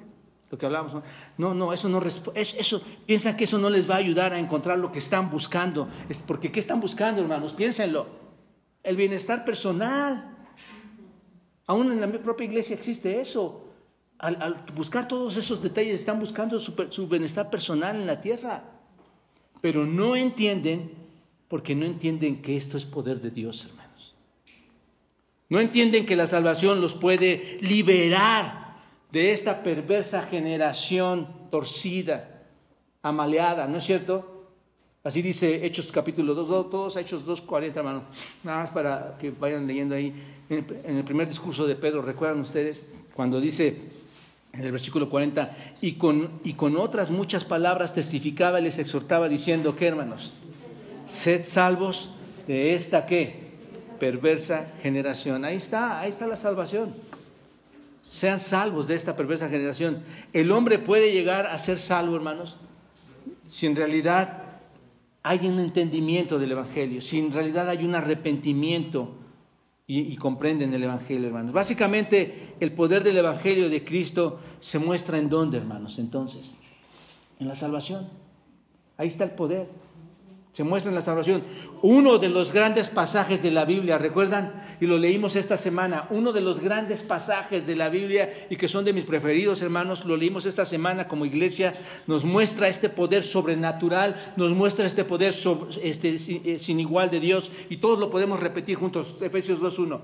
Lo 0.52 0.58
que 0.58 0.66
hablamos. 0.66 0.93
No, 1.38 1.54
no, 1.54 1.72
eso 1.72 1.88
no 1.88 2.02
eso, 2.36 2.82
piensan 3.06 3.38
que 3.38 3.45
eso 3.45 3.58
no 3.58 3.70
les 3.70 3.89
va 3.89 3.95
a 3.95 3.99
ayudar 3.99 4.34
a 4.34 4.39
encontrar 4.39 4.78
lo 4.78 4.91
que 4.91 4.99
están 4.99 5.32
buscando. 5.32 5.88
Es 6.10 6.20
porque 6.20 6.52
¿qué 6.52 6.60
están 6.60 6.82
buscando, 6.82 7.22
hermanos? 7.22 7.54
Piénsenlo. 7.54 8.08
El 8.84 8.97
bienestar 8.97 9.45
personal. 9.45 10.38
Aún 11.68 11.91
en 11.91 12.02
la 12.02 12.08
propia 12.08 12.45
iglesia 12.45 12.76
existe 12.76 13.22
eso. 13.22 13.66
Al, 14.20 14.66
buscar 14.76 15.08
todos 15.08 15.38
esos 15.38 15.64
detalles 15.64 15.95
están 15.95 16.20
buscando 16.20 16.60
su 16.60 17.08
bienestar 17.08 17.49
personal 17.49 17.95
en 17.95 18.06
la 18.06 18.20
tierra. 18.20 18.64
Pero 19.62 19.86
no 19.86 20.18
entienden 20.18 20.91
porque 21.47 21.76
no 21.76 21.86
entienden 21.86 22.41
que 22.41 22.58
esto 22.58 22.76
es 22.76 22.86
poder 22.86 23.22
de 23.22 23.32
Dios, 23.32 23.66
hermanos. 23.66 24.16
No 25.47 25.62
entienden 25.62 26.06
que 26.06 26.16
la 26.16 26.28
salvación 26.28 26.82
los 26.82 26.93
puede 26.93 27.58
liberar 27.62 28.61
de 29.12 29.32
esta 29.32 29.62
perversa 29.62 30.24
generación 30.24 31.28
torcida, 31.49 32.43
amaleada, 33.03 33.68
¿no 33.68 33.78
es 33.78 33.84
cierto? 33.84 34.47
Así 35.03 35.22
dice 35.22 35.66
Hechos 35.66 35.91
capítulo 35.91 36.34
2, 36.34 36.70
todos 36.70 36.95
Hechos 36.95 37.26
2.40, 37.26 37.76
hermano. 37.76 38.03
Nada 38.43 38.59
más 38.59 38.70
para 38.70 39.18
que 39.20 39.32
vayan 39.32 39.68
leyendo 39.68 39.95
ahí. 39.95 40.14
En 40.49 40.97
el 40.97 41.03
primer 41.03 41.28
discurso 41.28 41.66
de 41.66 41.76
Pedro, 41.76 42.01
¿recuerdan 42.01 42.39
ustedes? 42.39 42.88
Cuando 43.14 43.41
dice 43.41 43.78
en 44.53 44.62
el 44.62 44.72
versículo 44.72 45.09
40, 45.09 45.76
y 45.82 45.93
con, 45.93 46.41
y 46.43 46.53
con 46.53 46.76
otras 46.76 47.09
muchas 47.09 47.45
palabras 47.45 47.95
testificaba 47.95 48.59
y 48.59 48.64
les 48.64 48.80
exhortaba 48.80 49.30
diciendo 49.30 49.78
que, 49.78 49.88
hermanos, 49.88 50.34
sed 51.07 51.45
salvos 51.45 52.12
de 52.47 52.76
esta 52.76 53.05
que 53.05 53.51
perversa 53.97 54.74
generación. 54.84 55.45
Ahí 55.45 55.55
está, 55.55 56.01
ahí 56.01 56.09
está 56.09 56.28
la 56.28 56.36
salvación 56.36 56.93
sean 58.12 58.39
salvos 58.39 58.88
de 58.88 58.95
esta 58.95 59.16
perversa 59.16 59.49
generación. 59.49 60.03
El 60.34 60.51
hombre 60.51 60.78
puede 60.80 61.14
llegar 61.14 61.47
a 61.47 61.57
ser 61.57 61.80
salvo, 61.80 62.16
hermanos, 62.16 62.57
si 63.47 63.68
en 63.68 63.76
realidad 63.76 64.59
hay 65.24 65.47
un 65.47 65.59
entendimiento 65.59 66.38
del 66.38 66.51
Evangelio, 66.51 66.99
si 66.99 67.20
en 67.20 67.32
realidad 67.32 67.70
hay 67.70 67.86
un 67.86 67.95
arrepentimiento 67.95 69.16
y, 69.88 70.16
comprenden 70.16 70.74
el 70.74 70.84
Evangelio, 70.84 71.28
hermanos. 71.28 71.51
Básicamente, 71.53 72.53
el 72.62 72.72
poder 72.72 73.03
del 73.03 73.18
Evangelio 73.18 73.70
de 73.70 73.84
Cristo 73.84 74.39
se 74.62 74.80
muestra 74.80 75.18
en 75.18 75.30
dónde, 75.30 75.57
hermanos, 75.57 75.99
entonces, 75.99 76.57
en 77.39 77.47
la 77.47 77.55
salvación. 77.55 78.07
Ahí 78.97 79.07
está 79.07 79.26
el 79.26 79.32
poder. 79.32 79.68
Se 80.52 80.66
muestra 80.66 80.89
en 80.89 80.95
la 80.95 81.02
salvación. 81.02 81.43
Uno 81.82 82.18
de 82.18 82.28
los 82.28 82.52
grandes 82.52 82.89
pasajes 82.89 83.41
de 83.41 83.52
la 83.52 83.64
Biblia, 83.64 83.97
¿recuerdan? 83.97 84.54
Y 84.82 84.86
lo 84.86 84.97
leímos 84.97 85.38
esta 85.38 85.56
semana. 85.56 86.08
Uno 86.10 86.34
de 86.34 86.41
los 86.41 86.60
grandes 86.60 87.04
pasajes 87.04 87.66
de 87.66 87.78
la 87.78 87.88
Biblia 87.88 88.30
y 88.49 88.58
que 88.58 88.68
son 88.68 88.84
de 88.84 88.91
mis 88.91 89.06
preferidos, 89.06 89.62
hermanos, 89.62 90.04
lo 90.04 90.18
leímos 90.18 90.45
esta 90.45 90.66
semana 90.66 91.08
como 91.08 91.26
iglesia. 91.26 91.74
Nos 92.06 92.26
muestra 92.26 92.68
este 92.68 92.89
poder 92.89 93.24
sobrenatural, 93.24 94.34
nos 94.36 94.52
muestra 94.52 94.86
este 94.86 95.06
poder 95.06 95.34
este, 95.82 96.16
eh, 96.16 96.60
sin 96.60 96.82
igual 96.82 97.10
de 97.10 97.22
Dios. 97.22 97.49
Y 97.70 97.78
todos 97.78 97.97
lo 97.97 98.12
podemos 98.12 98.41
repetir 98.41 98.76
juntos. 98.76 99.16
Efesios 99.22 99.62
2.1. 99.62 100.02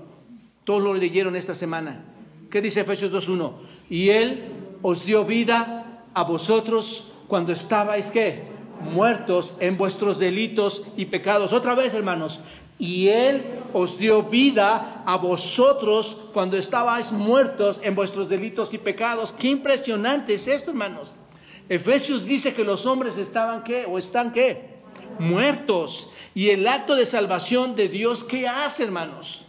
Todos 0.64 0.82
lo 0.82 0.94
leyeron 0.94 1.36
esta 1.36 1.54
semana. 1.54 2.04
¿Qué 2.50 2.62
dice 2.62 2.80
Efesios 2.80 3.12
2.1? 3.12 3.52
Y 3.90 4.08
Él 4.08 4.44
os 4.80 5.04
dio 5.04 5.26
vida 5.26 6.04
a 6.14 6.22
vosotros 6.22 7.12
cuando 7.26 7.52
estabais, 7.52 8.10
¿qué? 8.10 8.57
Muertos 8.80 9.54
en 9.60 9.76
vuestros 9.76 10.18
delitos 10.18 10.84
y 10.96 11.06
pecados. 11.06 11.52
Otra 11.52 11.74
vez, 11.74 11.94
hermanos, 11.94 12.40
y 12.78 13.08
Él 13.08 13.44
os 13.72 13.98
dio 13.98 14.22
vida 14.22 15.02
a 15.04 15.16
vosotros 15.16 16.16
cuando 16.32 16.56
estabais 16.56 17.10
muertos 17.10 17.80
en 17.82 17.94
vuestros 17.94 18.28
delitos 18.28 18.72
y 18.72 18.78
pecados. 18.78 19.32
Qué 19.32 19.48
impresionante 19.48 20.34
es 20.34 20.46
esto, 20.46 20.70
hermanos. 20.70 21.14
Efesios 21.68 22.24
dice 22.26 22.54
que 22.54 22.64
los 22.64 22.86
hombres 22.86 23.18
estaban 23.18 23.64
qué 23.64 23.84
o 23.84 23.98
están 23.98 24.32
qué? 24.32 24.78
Muertos. 25.18 26.08
Y 26.34 26.50
el 26.50 26.66
acto 26.68 26.94
de 26.94 27.04
salvación 27.04 27.74
de 27.74 27.88
Dios, 27.88 28.22
¿qué 28.22 28.46
hace, 28.46 28.84
hermanos? 28.84 29.47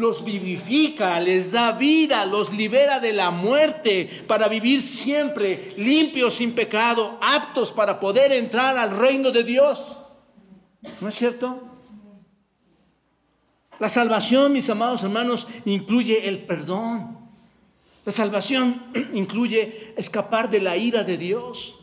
Los 0.00 0.24
vivifica, 0.24 1.20
les 1.20 1.52
da 1.52 1.72
vida, 1.72 2.24
los 2.24 2.52
libera 2.52 3.00
de 3.00 3.12
la 3.12 3.30
muerte 3.30 4.24
para 4.26 4.48
vivir 4.48 4.82
siempre 4.82 5.74
limpios, 5.76 6.34
sin 6.34 6.52
pecado, 6.52 7.18
aptos 7.20 7.70
para 7.70 8.00
poder 8.00 8.32
entrar 8.32 8.78
al 8.78 8.96
reino 8.96 9.30
de 9.30 9.44
Dios. 9.44 9.98
¿No 11.02 11.08
es 11.08 11.14
cierto? 11.14 11.62
La 13.78 13.90
salvación, 13.90 14.52
mis 14.52 14.70
amados 14.70 15.02
hermanos, 15.02 15.48
incluye 15.66 16.28
el 16.28 16.38
perdón. 16.40 17.18
La 18.06 18.12
salvación 18.12 18.82
incluye 19.12 19.92
escapar 19.98 20.48
de 20.48 20.60
la 20.60 20.78
ira 20.78 21.04
de 21.04 21.18
Dios. 21.18 21.76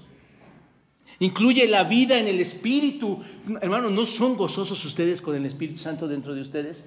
Incluye 1.19 1.67
la 1.67 1.83
vida 1.83 2.17
en 2.17 2.27
el 2.27 2.39
Espíritu. 2.39 3.23
Hermanos, 3.61 3.91
¿no 3.91 4.05
son 4.05 4.37
gozosos 4.37 4.83
ustedes 4.85 5.21
con 5.21 5.35
el 5.35 5.45
Espíritu 5.45 5.79
Santo 5.79 6.07
dentro 6.07 6.33
de 6.33 6.41
ustedes? 6.41 6.85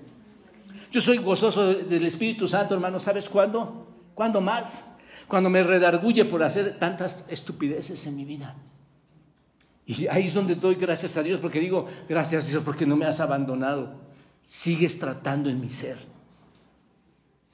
Yo 0.91 1.01
soy 1.01 1.19
gozoso 1.19 1.75
del 1.75 2.07
Espíritu 2.07 2.49
Santo, 2.49 2.75
hermano. 2.75 2.99
¿Sabes 2.99 3.29
cuándo? 3.29 3.87
¿Cuándo 4.15 4.41
más? 4.41 4.85
Cuando 5.29 5.49
me 5.49 5.63
redarguye 5.63 6.25
por 6.25 6.43
hacer 6.43 6.79
tantas 6.79 7.25
estupideces 7.29 8.07
en 8.07 8.17
mi 8.17 8.25
vida. 8.25 8.57
Y 9.87 10.07
ahí 10.09 10.27
es 10.27 10.35
donde 10.35 10.55
doy 10.55 10.75
gracias 10.75 11.17
a 11.17 11.23
Dios, 11.23 11.41
porque 11.41 11.61
digo, 11.61 11.87
gracias 12.09 12.49
Dios, 12.49 12.63
porque 12.65 12.87
no 12.87 12.97
me 12.97 13.07
has 13.07 13.21
abandonado 13.21 14.11
sigues 14.51 14.99
tratando 14.99 15.49
en 15.49 15.61
mi 15.61 15.71
ser. 15.71 15.97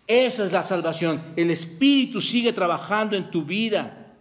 Esa 0.07 0.45
es 0.45 0.51
la 0.51 0.62
salvación. 0.62 1.34
El 1.37 1.51
Espíritu 1.51 2.22
sigue 2.22 2.55
trabajando 2.55 3.16
en 3.16 3.30
tu 3.30 3.45
vida. 3.45 4.14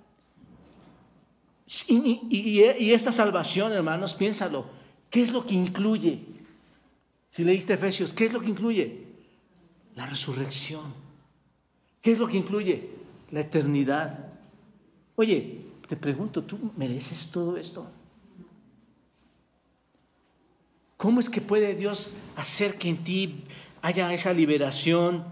Y, 1.88 2.92
esta 2.92 3.14
salvación, 3.14 3.72
hermanos, 3.72 4.14
piénsalo. 4.14 4.66
¿Qué 5.10 5.22
es 5.22 5.32
lo 5.32 5.46
que 5.46 5.56
incluye? 5.56 6.20
Si 7.30 7.46
leíste 7.46 7.76
Efesios, 7.76 8.14
¿qué 8.14 8.26
es 8.26 8.34
lo 8.34 8.42
que 8.42 8.50
incluye? 8.50 9.05
La 9.96 10.06
resurrección. 10.06 10.94
¿Qué 12.02 12.12
es 12.12 12.20
lo 12.20 12.28
que 12.28 12.38
incluye? 12.38 12.90
La 13.32 13.42
eternidad. 13.42 14.34
Oye, 15.16 15.62
te 15.88 15.96
pregunto, 15.96 16.44
¿tú 16.44 16.72
mereces 16.78 17.32
todo 17.32 17.58
esto? 17.58 17.88
¿Cómo 20.98 21.20
es 21.20 21.30
que 21.30 21.42
puede 21.42 21.76
Dios 21.76 22.14
hacer 22.36 22.78
que 22.78 22.90
en 22.90 23.04
ti 23.04 23.44
haya 23.82 24.14
esa 24.14 24.34
liberación? 24.34 25.24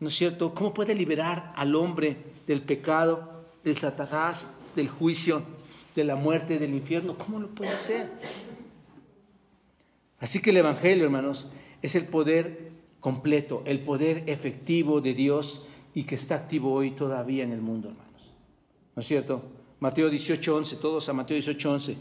¿No 0.00 0.08
es 0.08 0.16
cierto? 0.16 0.54
¿Cómo 0.54 0.74
puede 0.74 0.94
liberar 0.94 1.52
al 1.56 1.74
hombre 1.76 2.16
del 2.46 2.62
pecado, 2.62 3.46
del 3.62 3.78
satanás, 3.78 4.52
del 4.74 4.88
juicio, 4.88 5.44
de 5.94 6.04
la 6.04 6.16
muerte, 6.16 6.58
del 6.58 6.74
infierno? 6.74 7.16
¿Cómo 7.16 7.38
lo 7.38 7.48
puede 7.48 7.70
hacer? 7.70 8.10
Así 10.18 10.42
que 10.42 10.50
el 10.50 10.56
Evangelio, 10.56 11.04
hermanos, 11.04 11.46
es 11.82 11.94
el 11.94 12.06
poder 12.06 12.71
completo, 13.02 13.62
el 13.66 13.80
poder 13.80 14.22
efectivo 14.26 15.02
de 15.02 15.12
Dios 15.12 15.60
y 15.92 16.04
que 16.04 16.14
está 16.14 16.36
activo 16.36 16.72
hoy 16.72 16.92
todavía 16.92 17.42
en 17.42 17.52
el 17.52 17.60
mundo, 17.60 17.88
hermanos. 17.88 18.30
¿No 18.94 19.00
es 19.00 19.06
cierto? 19.06 19.42
Mateo 19.80 20.08
18:11, 20.08 20.76
todos 20.76 21.08
a 21.08 21.12
Mateo 21.12 21.36
18:11. 21.36 21.96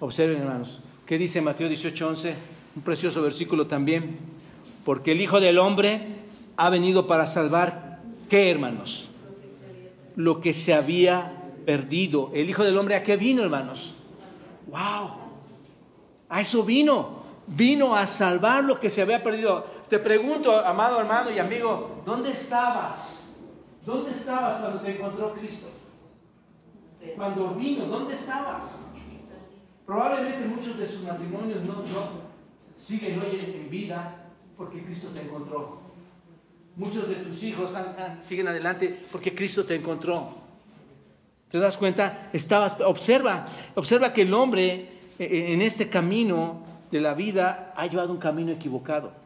Observen, 0.00 0.38
hermanos. 0.38 0.80
¿Qué 1.04 1.18
dice 1.18 1.42
Mateo 1.42 1.68
18:11? 1.68 2.34
Un 2.74 2.82
precioso 2.82 3.20
versículo 3.20 3.66
también. 3.66 4.16
Porque 4.84 5.12
el 5.12 5.20
Hijo 5.20 5.40
del 5.40 5.58
Hombre 5.58 6.00
ha 6.56 6.70
venido 6.70 7.06
para 7.06 7.26
salvar, 7.26 8.00
¿qué 8.30 8.50
hermanos? 8.50 9.10
Lo 10.16 10.40
que 10.40 10.54
se 10.54 10.72
había 10.72 11.52
perdido. 11.66 12.30
El 12.32 12.48
Hijo 12.48 12.64
del 12.64 12.78
Hombre, 12.78 12.94
¿a 12.94 13.02
qué 13.02 13.18
vino, 13.18 13.42
hermanos? 13.42 13.92
¡Wow! 14.68 15.10
A 16.30 16.40
eso 16.40 16.64
vino. 16.64 17.20
Vino 17.46 17.94
a 17.94 18.06
salvar 18.06 18.64
lo 18.64 18.80
que 18.80 18.88
se 18.88 19.02
había 19.02 19.22
perdido. 19.22 19.66
Te 19.90 19.98
pregunto, 19.98 20.56
amado 20.56 21.00
hermano 21.00 21.32
y 21.32 21.40
amigo, 21.40 22.00
¿dónde 22.06 22.30
estabas? 22.30 23.34
¿Dónde 23.84 24.12
estabas 24.12 24.60
cuando 24.60 24.80
te 24.82 24.94
encontró 24.94 25.34
Cristo? 25.34 25.66
Cuando 27.16 27.54
vino, 27.56 27.86
¿dónde 27.86 28.14
estabas? 28.14 28.92
Probablemente 29.84 30.46
muchos 30.46 30.78
de 30.78 30.86
sus 30.86 31.02
matrimonios 31.02 31.66
no, 31.66 31.82
siguen 32.72 33.20
hoy 33.20 33.40
en 33.40 33.68
vida 33.68 34.26
porque 34.56 34.80
Cristo 34.84 35.08
te 35.12 35.22
encontró. 35.22 35.80
Muchos 36.76 37.08
de 37.08 37.16
tus 37.16 37.42
hijos 37.42 37.74
siguen 38.20 38.46
adelante 38.46 39.02
porque 39.10 39.34
Cristo 39.34 39.64
te 39.64 39.74
encontró. 39.74 40.36
¿Te 41.50 41.58
das 41.58 41.76
cuenta? 41.76 42.30
Estabas, 42.32 42.76
observa, 42.86 43.44
observa 43.74 44.12
que 44.12 44.22
el 44.22 44.32
hombre 44.34 45.00
eh, 45.18 45.46
en 45.48 45.62
este 45.62 45.90
camino 45.90 46.62
de 46.92 47.00
la 47.00 47.14
vida 47.14 47.74
ha 47.76 47.86
llevado 47.88 48.12
un 48.12 48.18
camino 48.18 48.52
equivocado. 48.52 49.19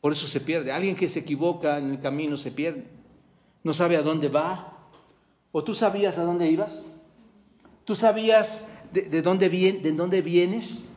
Por 0.00 0.12
eso 0.12 0.26
se 0.26 0.40
pierde. 0.40 0.72
Alguien 0.72 0.96
que 0.96 1.08
se 1.08 1.20
equivoca 1.20 1.78
en 1.78 1.90
el 1.90 2.00
camino 2.00 2.36
se 2.36 2.50
pierde. 2.50 2.84
No 3.64 3.74
sabe 3.74 3.96
a 3.96 4.02
dónde 4.02 4.28
va. 4.28 4.76
¿O 5.52 5.64
tú 5.64 5.74
sabías 5.74 6.18
a 6.18 6.24
dónde 6.24 6.48
ibas? 6.48 6.84
¿Tú 7.84 7.94
sabías 7.94 8.68
de, 8.92 9.22
dónde, 9.22 9.48
de 9.48 9.92
dónde 9.92 10.22
vienes? 10.22 10.88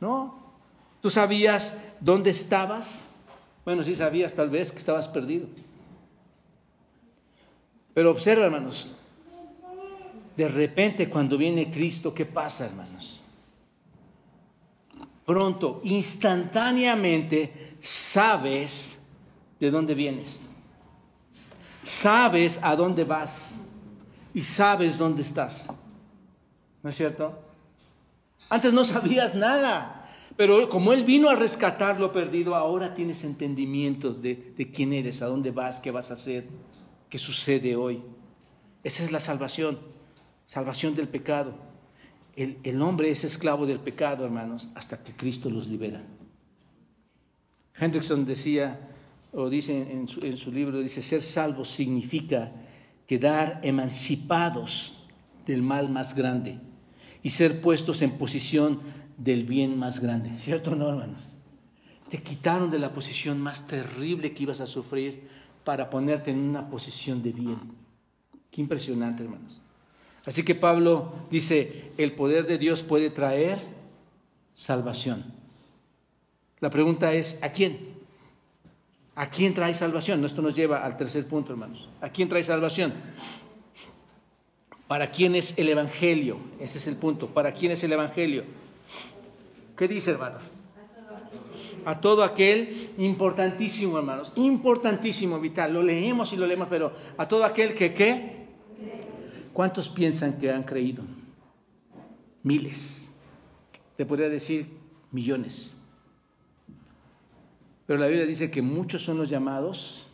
¿No? 0.00 0.42
¿Tú 1.00 1.10
sabías 1.10 1.76
dónde 2.00 2.30
estabas? 2.30 3.08
Bueno, 3.64 3.84
sí 3.84 3.94
sabías 3.94 4.34
tal 4.34 4.50
vez 4.50 4.72
que 4.72 4.78
estabas 4.78 5.08
perdido. 5.08 5.46
Pero 7.94 8.10
observa, 8.10 8.44
hermanos, 8.44 8.92
de 10.36 10.48
repente 10.48 11.08
cuando 11.08 11.36
viene 11.36 11.70
Cristo, 11.70 12.14
¿qué 12.14 12.24
pasa, 12.24 12.66
hermanos? 12.66 13.20
Pronto, 15.26 15.80
instantáneamente, 15.84 17.71
sabes 17.82 18.98
de 19.60 19.70
dónde 19.70 19.94
vienes. 19.94 20.46
Sabes 21.82 22.58
a 22.62 22.76
dónde 22.76 23.04
vas 23.04 23.60
y 24.32 24.44
sabes 24.44 24.96
dónde 24.96 25.22
estás. 25.22 25.72
¿No 26.82 26.90
es 26.90 26.96
cierto? 26.96 27.38
Antes 28.48 28.72
no 28.72 28.84
sabías 28.84 29.34
nada, 29.34 30.08
pero 30.36 30.68
como 30.68 30.92
Él 30.92 31.04
vino 31.04 31.28
a 31.28 31.36
rescatar 31.36 32.00
lo 32.00 32.12
perdido, 32.12 32.54
ahora 32.54 32.94
tienes 32.94 33.24
entendimiento 33.24 34.12
de, 34.12 34.70
quién 34.74 34.92
eres, 34.92 35.22
a 35.22 35.26
dónde 35.26 35.50
vas, 35.50 35.80
qué 35.80 35.90
vas 35.90 36.10
a 36.10 36.14
hacer, 36.14 36.46
qué 37.08 37.18
sucede 37.18 37.76
hoy. 37.76 38.02
Esa 38.82 39.04
es 39.04 39.12
la 39.12 39.20
salvación, 39.20 39.78
salvación 40.46 40.94
del 40.94 41.08
pecado. 41.08 41.54
El, 42.34 42.82
hombre 42.82 43.10
es 43.10 43.24
esclavo 43.24 43.66
del 43.66 43.78
pecado, 43.78 44.24
hermanos, 44.24 44.68
hasta 44.74 45.02
que 45.02 45.12
Cristo 45.12 45.50
los 45.50 45.68
libera. 45.68 46.02
Hendrickson 47.78 48.24
decía, 48.24 48.78
o 49.32 49.48
dice 49.48 49.90
en 49.90 50.08
su, 50.08 50.52
libro, 50.52 50.78
dice, 50.80 51.02
ser 51.02 51.22
salvo 51.22 51.64
significa 51.64 52.52
quedar 53.06 53.60
emancipados 53.62 54.94
del 55.46 55.62
mal 55.62 55.88
más 55.88 56.14
grande 56.14 56.58
y 57.22 57.30
ser 57.30 57.60
puestos 57.60 58.02
en 58.02 58.12
posición 58.18 58.80
del 59.16 59.44
bien 59.44 59.78
más 59.78 60.00
grande. 60.00 60.36
¿Cierto 60.36 60.72
o 60.72 60.74
no, 60.74 60.88
hermanos? 60.88 61.22
Te 62.08 62.22
quitaron 62.22 62.70
de 62.70 62.78
la 62.78 62.92
posición 62.92 63.40
más 63.40 63.66
terrible 63.66 64.34
que 64.34 64.42
ibas 64.42 64.60
a 64.60 64.66
sufrir 64.66 65.28
para 65.64 65.88
ponerte 65.88 66.30
en 66.30 66.38
una 66.38 66.68
posición 66.68 67.22
de 67.22 67.32
bien. 67.32 67.58
Qué 68.50 68.60
impresionante, 68.60 69.22
hermanos. 69.22 69.60
Así 70.24 70.44
que 70.44 70.54
Pablo 70.54 71.14
dice, 71.30 71.92
el 71.96 72.12
poder 72.12 72.46
de 72.46 72.58
Dios 72.58 72.82
puede 72.82 73.10
traer 73.10 73.58
salvación. 74.52 75.41
La 76.62 76.70
pregunta 76.70 77.12
es, 77.12 77.40
¿a 77.42 77.50
quién? 77.50 77.76
¿A 79.16 79.28
quién 79.28 79.52
trae 79.52 79.74
salvación? 79.74 80.24
Esto 80.24 80.42
nos 80.42 80.54
lleva 80.54 80.84
al 80.84 80.96
tercer 80.96 81.26
punto, 81.26 81.50
hermanos. 81.50 81.88
¿A 82.00 82.08
quién 82.10 82.28
trae 82.28 82.44
salvación? 82.44 82.94
¿Para 84.86 85.10
quién 85.10 85.34
es 85.34 85.58
el 85.58 85.68
Evangelio? 85.68 86.38
Ese 86.60 86.78
es 86.78 86.86
el 86.86 86.94
punto. 86.94 87.26
¿Para 87.26 87.52
quién 87.52 87.72
es 87.72 87.82
el 87.82 87.92
Evangelio? 87.92 88.44
¿Qué 89.76 89.88
dice, 89.88 90.12
hermanos? 90.12 90.52
A 91.84 92.00
todo 92.00 92.22
aquel, 92.22 92.92
importantísimo, 92.96 93.98
hermanos, 93.98 94.32
importantísimo, 94.36 95.40
vital. 95.40 95.74
Lo 95.74 95.82
leemos 95.82 96.32
y 96.32 96.36
lo 96.36 96.46
leemos, 96.46 96.68
pero 96.70 96.92
a 97.18 97.26
todo 97.26 97.44
aquel 97.44 97.74
que, 97.74 97.92
¿qué? 97.92 98.46
¿Cuántos 99.52 99.88
piensan 99.88 100.38
que 100.38 100.52
han 100.52 100.62
creído? 100.62 101.02
Miles. 102.44 103.16
Te 103.96 104.06
podría 104.06 104.28
decir 104.28 104.68
millones. 105.10 105.81
Pero 107.92 108.00
la 108.00 108.08
Biblia 108.08 108.24
dice 108.24 108.50
que 108.50 108.62
muchos 108.62 109.02
son 109.02 109.18
los 109.18 109.28
llamados, 109.28 110.04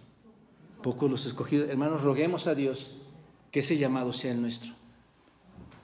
pocos 0.82 1.08
los 1.08 1.26
escogidos. 1.26 1.68
Hermanos, 1.68 2.02
roguemos 2.02 2.48
a 2.48 2.56
Dios 2.56 2.90
que 3.52 3.60
ese 3.60 3.78
llamado 3.78 4.12
sea 4.12 4.32
el 4.32 4.40
nuestro. 4.40 4.72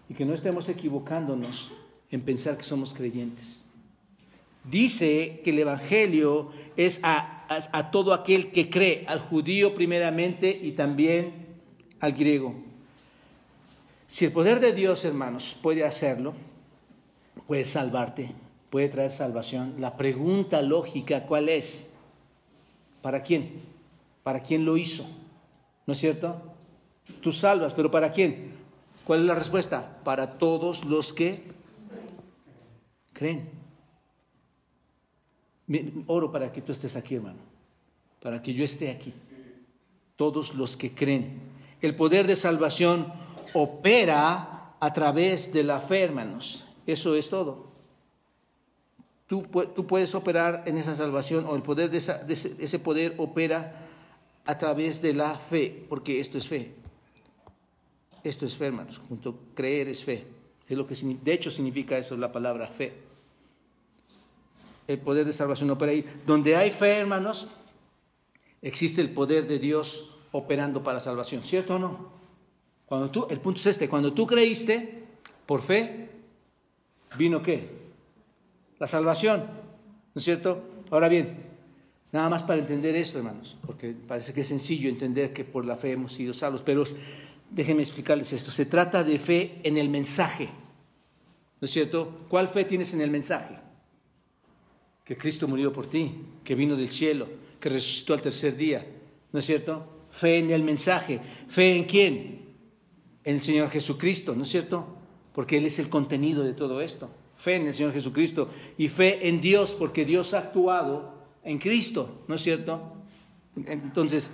Y 0.09 0.15
que 0.15 0.25
no 0.25 0.35
estemos 0.35 0.69
equivocándonos 0.69 1.71
en 2.11 2.23
pensar 2.23 2.57
que 2.57 2.65
somos 2.65 2.95
creyentes. 2.95 3.65
Dice 4.69 5.41
que 5.45 5.51
el 5.51 5.61
Evangelio 5.61 6.51
es 6.77 6.99
a, 7.05 7.47
a, 7.49 7.91
todo 7.93 8.13
aquel 8.13 8.51
que 8.51 8.71
cree, 8.71 9.05
al 9.07 9.21
judío 9.21 9.73
primeramente 9.73 10.51
y 10.51 10.73
también 10.73 11.47
al 12.01 12.15
griego. 12.15 12.57
Si 14.09 14.25
el 14.25 14.33
poder 14.33 14.59
de 14.59 14.73
Dios, 14.73 15.05
hermanos, 15.05 15.57
puede 15.63 15.85
hacerlo, 15.85 16.35
puede 17.47 17.65
salvarte, 17.65 18.33
puede 18.75 18.89
traer 18.89 19.13
salvación, 19.13 19.77
la 19.79 19.97
pregunta 19.97 20.61
lógica, 20.61 21.27
¿cuál 21.27 21.49
es? 21.49 21.89
¿Para 23.03 23.23
quién? 23.23 23.53
¿Para 24.25 24.43
quién 24.43 24.65
lo 24.65 24.77
hizo? 24.77 25.07
¿No 25.87 25.93
es 25.93 25.99
cierto? 26.01 26.43
Tú 27.21 27.31
salvas, 27.31 27.73
pero 27.73 27.89
¿para 27.89 28.11
quién? 28.11 28.51
¿Cuál 29.05 29.21
es 29.21 29.27
la 29.27 29.37
respuesta? 29.37 30.01
Para 30.03 30.39
todos 30.39 30.85
los 30.85 31.13
que 31.13 31.45
creen. 33.13 33.49
Oro 36.09 36.33
para 36.33 36.51
que 36.51 36.61
tú 36.61 36.73
estés 36.73 36.97
aquí, 36.97 37.15
hermano, 37.15 37.39
para 38.21 38.43
que 38.43 38.55
yo 38.55 38.65
esté 38.65 38.91
aquí. 38.91 39.15
Todos 40.17 40.53
los 40.53 40.77
que 40.77 40.93
creen. 40.93 41.43
El 41.81 41.95
poder 41.95 42.27
de 42.27 42.35
salvación 42.35 43.13
opera 43.53 44.75
a 44.81 44.93
través 44.93 45.53
de 45.53 45.63
la 45.63 45.79
fe, 45.79 46.03
hermanos. 46.03 46.65
Eso 46.89 47.15
es 47.15 47.31
todo. 47.31 47.74
Tú, 49.27 49.43
puedes 49.43 50.15
operar 50.15 50.65
en 50.67 50.77
esa 50.77 50.95
salvación 50.95 51.47
o 51.47 51.57
el 51.57 51.63
poder 51.63 51.91
de, 51.91 51.97
ese, 51.97 52.79
poder 52.79 53.15
opera 53.17 53.89
a 54.45 54.59
través 54.59 55.01
de 55.01 55.15
la 55.15 55.39
fe, 55.39 55.87
porque 55.89 56.21
esto 56.21 56.37
es 56.37 56.47
fe. 56.47 56.75
Esto 58.23 58.45
es 58.45 58.55
fe, 58.55 58.67
hermanos. 58.67 59.01
Junto 59.09 59.39
creer 59.55 59.89
es 59.89 60.05
fe. 60.05 60.27
Es 60.69 60.77
lo 60.77 60.87
que, 60.87 60.95
de 60.95 61.33
hecho 61.33 61.51
significa 61.51 61.97
eso 61.97 62.17
la 62.17 62.33
palabra 62.33 62.67
fe. 62.67 62.93
El 64.87 64.99
poder 64.99 65.25
de 65.25 65.33
salvación 65.33 65.71
opera 65.71 65.93
ahí. 65.93 66.05
Donde 66.27 66.57
hay 66.57 66.71
fe, 66.71 66.99
hermanos, 66.99 67.49
existe 68.61 69.01
el 69.01 69.11
poder 69.11 69.47
de 69.47 69.59
Dios 69.59 70.15
operando 70.33 70.83
para 70.83 71.01
salvación. 71.01 71.43
¿Cierto 71.43 71.77
o 71.77 71.79
no? 71.79 72.13
Cuando 72.85 73.11
tú, 73.11 73.27
el 73.31 73.41
punto 73.41 73.61
es 73.61 73.67
este, 73.67 73.89
cuando 73.89 74.13
tú 74.13 74.27
creíste 74.27 75.05
por 75.47 75.63
fe, 75.63 76.11
vino 77.17 77.43
qué? 77.43 77.84
La 78.79 78.87
salvación, 78.87 79.41
¿no 79.41 80.19
es 80.19 80.25
cierto? 80.25 80.63
Ahora 80.91 81.09
bien, 81.09 81.37
nada 82.13 82.29
más 82.29 82.43
para 82.43 82.61
entender 82.61 82.97
esto, 82.97 83.19
hermanos, 83.19 83.57
porque 83.67 83.95
parece 84.07 84.33
que 84.33 84.43
es 84.43 84.49
sencillo 84.49 84.89
entender 84.89 85.33
que 85.33 85.45
por 85.45 85.65
la 85.65 85.77
fe 85.77 85.93
hemos 85.93 86.13
sido 86.13 86.35
salvos, 86.35 86.63
pero 86.63 86.85
déjenme 87.51 87.83
explicarles 87.83 88.33
esto, 88.33 88.51
se 88.51 88.67
trata 88.67 89.05
de 89.05 89.19
fe 89.19 89.61
en 89.63 89.77
el 89.77 89.89
mensaje, 89.89 90.47
¿no 91.61 91.65
es 91.65 91.71
cierto? 91.71 92.27
¿Cuál 92.29 92.49
fe 92.49 92.65
tienes 92.65 92.93
en 92.95 93.01
el 93.01 93.11
mensaje? 93.11 93.59
Que 95.05 95.17
Cristo 95.17 95.47
murió 95.47 95.73
por 95.73 95.87
ti, 95.87 96.13
que 96.43 96.55
vino 96.55 96.77
del 96.77 96.89
cielo, 96.89 97.29
que 97.61 97.69
resucitó 97.69 98.15
al 98.15 98.23
tercer 98.23 98.57
día, 98.57 98.87
¿no 99.33 99.39
es 99.39 99.47
cierto? 99.47 99.87
Fe 100.11 100.39
en 100.39 100.51
el 100.51 100.63
mensaje, 100.63 101.21
fe 101.49 101.77
en 101.77 101.85
quién? 101.85 102.45
En 103.23 103.37
el 103.37 103.41
Señor 103.41 103.71
Jesucristo, 103.71 104.35
¿no 104.35 104.43
es 104.43 104.49
cierto? 104.49 104.87
Porque 105.33 105.57
Él 105.57 105.67
es 105.67 105.79
el 105.79 105.89
contenido 105.89 106.43
de 106.43 106.53
todo 106.53 106.81
esto. 106.81 107.11
Fe 107.45 107.57
en 107.57 107.67
el 107.67 107.75
Señor 107.75 107.93
Jesucristo 107.93 108.49
y 108.79 108.89
fe 108.89 109.29
en 109.29 109.43
Dios, 109.43 109.77
porque 109.79 110.07
Dios 110.07 110.33
ha 110.33 110.39
actuado 110.39 111.13
en 111.43 111.59
Cristo, 111.59 112.23
¿no 112.27 112.37
es 112.37 112.43
cierto? 112.43 112.81
Entonces, 113.67 114.31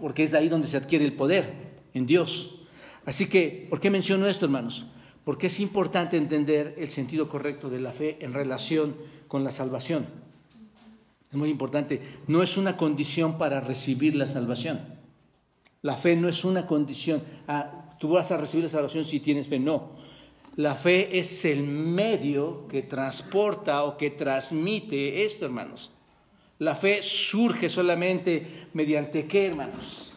porque 0.00 0.24
es 0.24 0.34
ahí 0.34 0.48
donde 0.48 0.66
se 0.66 0.76
adquiere 0.76 1.04
el 1.04 1.12
poder, 1.12 1.54
en 1.94 2.04
Dios. 2.04 2.62
Así 3.04 3.28
que, 3.28 3.68
¿por 3.70 3.78
qué 3.78 3.92
menciono 3.92 4.26
esto, 4.26 4.46
hermanos? 4.46 4.86
Porque 5.22 5.46
es 5.46 5.60
importante 5.60 6.16
entender 6.16 6.74
el 6.78 6.88
sentido 6.88 7.28
correcto 7.28 7.70
de 7.70 7.78
la 7.78 7.92
fe 7.92 8.18
en 8.20 8.32
relación 8.32 8.96
con 9.28 9.44
la 9.44 9.52
salvación. 9.52 10.06
Es 11.30 11.36
muy 11.36 11.48
importante. 11.48 12.02
No 12.26 12.42
es 12.42 12.56
una 12.56 12.76
condición 12.76 13.38
para 13.38 13.60
recibir 13.60 14.16
la 14.16 14.26
salvación. 14.26 14.80
La 15.82 15.94
fe 15.94 16.16
no 16.16 16.28
es 16.28 16.44
una 16.44 16.66
condición. 16.66 17.22
Ah, 17.46 17.94
tú 18.00 18.08
vas 18.08 18.32
a 18.32 18.36
recibir 18.36 18.64
la 18.64 18.70
salvación 18.70 19.04
si 19.04 19.20
tienes 19.20 19.46
fe. 19.46 19.60
No. 19.60 20.04
La 20.56 20.74
fe 20.74 21.18
es 21.18 21.44
el 21.44 21.62
medio 21.64 22.66
que 22.68 22.82
transporta 22.82 23.84
o 23.84 23.98
que 23.98 24.10
transmite 24.10 25.24
esto, 25.24 25.44
hermanos. 25.44 25.90
La 26.58 26.74
fe 26.74 27.02
surge 27.02 27.68
solamente 27.68 28.66
mediante 28.72 29.26
qué, 29.26 29.46
hermanos. 29.46 30.12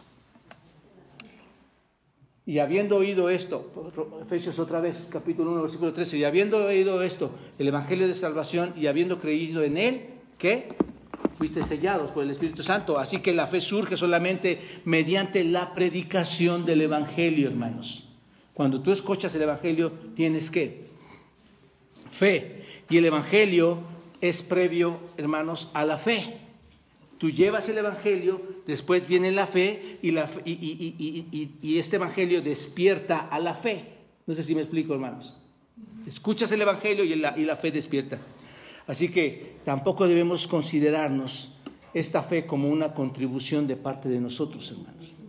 Y 2.46 2.58
habiendo 2.58 2.96
oído 2.96 3.28
esto, 3.28 3.70
Efesios 4.22 4.58
otra 4.58 4.80
vez, 4.80 5.06
capítulo 5.10 5.52
1, 5.52 5.62
versículo 5.62 5.92
13, 5.92 6.16
y 6.16 6.24
habiendo 6.24 6.64
oído 6.64 7.02
esto, 7.02 7.30
el 7.58 7.68
Evangelio 7.68 8.08
de 8.08 8.14
Salvación, 8.14 8.72
y 8.76 8.86
habiendo 8.86 9.20
creído 9.20 9.62
en 9.62 9.76
él, 9.76 10.06
¿qué? 10.38 10.68
Fuiste 11.36 11.62
sellados 11.62 12.10
por 12.12 12.24
el 12.24 12.30
Espíritu 12.30 12.62
Santo. 12.62 12.98
Así 12.98 13.20
que 13.20 13.34
la 13.34 13.46
fe 13.46 13.60
surge 13.60 13.98
solamente 13.98 14.58
mediante 14.86 15.44
la 15.44 15.74
predicación 15.74 16.64
del 16.64 16.80
Evangelio, 16.80 17.48
hermanos. 17.48 18.09
Cuando 18.60 18.82
tú 18.82 18.92
escuchas 18.92 19.34
el 19.34 19.40
Evangelio, 19.40 19.90
tienes 20.14 20.50
que 20.50 20.82
fe. 22.12 22.62
Y 22.90 22.98
el 22.98 23.06
Evangelio 23.06 23.78
es 24.20 24.42
previo, 24.42 25.00
hermanos, 25.16 25.70
a 25.72 25.82
la 25.86 25.96
fe. 25.96 26.36
Tú 27.16 27.30
llevas 27.30 27.70
el 27.70 27.78
Evangelio, 27.78 28.38
después 28.66 29.08
viene 29.08 29.32
la 29.32 29.46
fe 29.46 29.96
y, 30.02 30.10
la, 30.10 30.30
y, 30.44 31.78
este 31.78 31.96
Evangelio 31.96 32.42
despierta 32.42 33.20
a 33.20 33.38
la 33.38 33.54
fe. 33.54 33.94
No 34.26 34.34
sé 34.34 34.42
si 34.42 34.54
me 34.54 34.60
explico, 34.60 34.92
hermanos. 34.92 35.38
Escuchas 36.06 36.52
el 36.52 36.60
Evangelio 36.60 37.02
y 37.02 37.14
la, 37.14 37.38
y 37.38 37.46
la 37.46 37.56
fe 37.56 37.72
despierta. 37.72 38.18
Así 38.86 39.08
que 39.08 39.54
tampoco 39.64 40.06
debemos 40.06 40.46
considerarnos 40.46 41.54
esta 41.94 42.22
fe 42.22 42.44
como 42.44 42.68
una 42.68 42.92
contribución 42.92 43.66
de 43.66 43.76
parte 43.76 44.10
de 44.10 44.20
nosotros, 44.20 44.70
hermanos 44.70 45.19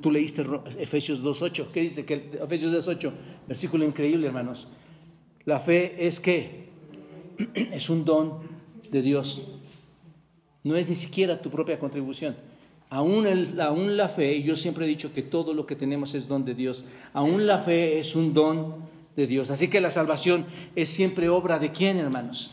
tú 0.00 0.10
leíste 0.10 0.44
Efesios 0.78 1.22
2.8. 1.22 1.66
¿Qué 1.72 1.80
dice? 1.80 2.04
Que 2.04 2.30
Efesios 2.42 2.86
2.8, 2.86 3.12
versículo 3.48 3.84
increíble, 3.84 4.26
hermanos. 4.26 4.68
La 5.44 5.58
fe 5.58 6.06
es 6.06 6.20
que 6.20 6.68
es 7.54 7.90
un 7.90 8.04
don 8.04 8.40
de 8.90 9.02
Dios. 9.02 9.42
No 10.62 10.76
es 10.76 10.88
ni 10.88 10.94
siquiera 10.94 11.40
tu 11.40 11.50
propia 11.50 11.78
contribución. 11.78 12.36
Aún, 12.90 13.26
aún 13.60 13.96
la 13.96 14.08
fe, 14.08 14.42
yo 14.42 14.56
siempre 14.56 14.84
he 14.84 14.88
dicho 14.88 15.12
que 15.12 15.22
todo 15.22 15.54
lo 15.54 15.64
que 15.64 15.76
tenemos 15.76 16.14
es 16.14 16.26
don 16.26 16.44
de 16.44 16.54
Dios. 16.54 16.84
Aún 17.12 17.46
la 17.46 17.58
fe 17.60 18.00
es 18.00 18.16
un 18.16 18.34
don 18.34 18.76
de 19.16 19.26
Dios. 19.26 19.50
Así 19.50 19.68
que 19.68 19.80
la 19.80 19.90
salvación 19.90 20.46
es 20.74 20.88
siempre 20.88 21.28
obra 21.28 21.58
de 21.58 21.70
quién, 21.72 21.98
hermanos? 21.98 22.52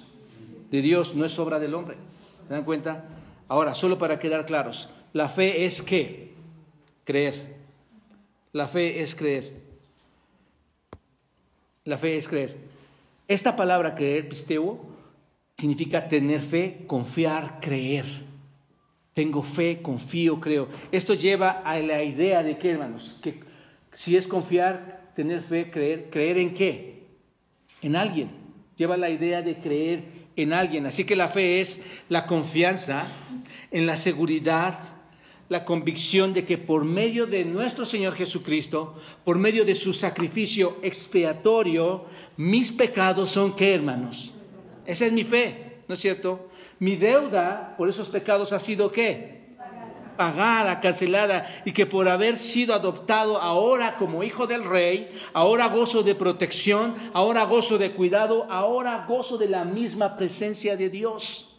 De 0.70 0.82
Dios, 0.82 1.16
no 1.16 1.26
es 1.26 1.38
obra 1.40 1.60
del 1.60 1.74
hombre. 1.74 1.98
¿Se 2.48 2.54
dan 2.54 2.64
cuenta? 2.64 3.06
Ahora, 3.48 3.74
solo 3.76 3.98
para 3.98 4.20
quedar 4.20 4.46
claros, 4.46 4.90
la 5.14 5.28
fe 5.28 5.66
es 5.66 5.82
que 5.82 6.27
creer. 7.08 7.56
La 8.52 8.68
fe 8.68 9.00
es 9.02 9.16
creer. 9.16 9.54
La 11.86 11.98
fe 11.98 12.18
es 12.18 12.28
creer. 12.28 12.58
Esta 13.30 13.56
palabra 13.56 13.96
creer, 13.96 14.28
pisteo, 14.28 14.78
significa 15.56 16.10
tener 16.10 16.42
fe, 16.42 16.84
confiar, 16.86 17.62
creer. 17.62 18.06
Tengo 19.14 19.42
fe, 19.42 19.82
confío, 19.82 20.42
creo. 20.42 20.68
Esto 20.92 21.14
lleva 21.14 21.52
a 21.52 21.80
la 21.80 22.04
idea 22.04 22.44
de 22.44 22.58
que, 22.58 22.72
hermanos, 22.72 23.16
que 23.24 23.40
si 23.94 24.18
es 24.18 24.28
confiar, 24.28 25.14
tener 25.16 25.42
fe, 25.42 25.72
creer, 25.72 26.10
creer 26.10 26.38
en 26.38 26.54
qué? 26.54 27.06
En 27.82 27.96
alguien. 27.96 28.32
Lleva 28.76 28.98
la 28.98 29.10
idea 29.10 29.42
de 29.42 29.56
creer 29.56 30.04
en 30.36 30.52
alguien. 30.52 30.86
Así 30.86 31.06
que 31.06 31.16
la 31.16 31.30
fe 31.30 31.62
es 31.62 31.86
la 32.10 32.28
confianza 32.28 33.08
en 33.72 33.86
la 33.86 33.96
seguridad 33.96 34.97
la 35.50 35.64
convicción 35.64 36.34
de 36.34 36.46
que 36.46 36.58
por 36.58 36.84
medio 36.84 37.26
de 37.26 37.46
nuestro 37.46 37.86
Señor 37.86 38.14
Jesucristo, 38.16 38.96
por 39.24 39.38
medio 39.38 39.64
de 39.64 39.76
su 39.76 39.94
sacrificio 39.94 40.78
expiatorio, 40.82 42.06
mis 42.36 42.72
pecados 42.72 43.30
son 43.30 43.56
qué, 43.56 43.76
hermanos? 43.76 44.34
Esa 44.86 45.06
es 45.06 45.14
mi 45.14 45.24
fe, 45.24 45.80
¿no 45.88 45.94
es 45.94 46.00
cierto? 46.00 46.50
Mi 46.80 46.96
deuda 46.96 47.76
por 47.78 47.88
esos 47.88 48.10
pecados 48.10 48.52
ha 48.52 48.60
sido 48.60 48.92
qué? 48.92 49.56
Pagada, 50.18 50.82
cancelada, 50.82 51.62
y 51.64 51.72
que 51.72 51.86
por 51.86 52.10
haber 52.10 52.38
sido 52.38 52.74
adoptado 52.74 53.40
ahora 53.40 53.98
como 53.98 54.24
hijo 54.24 54.48
del 54.48 54.64
rey, 54.64 55.12
ahora 55.32 55.68
gozo 55.68 56.04
de 56.04 56.16
protección, 56.16 56.96
ahora 57.14 57.44
gozo 57.44 57.78
de 57.78 57.92
cuidado, 57.92 58.48
ahora 58.50 59.06
gozo 59.08 59.38
de 59.38 59.48
la 59.48 59.64
misma 59.64 60.18
presencia 60.18 60.76
de 60.76 60.90
Dios. 60.90 61.56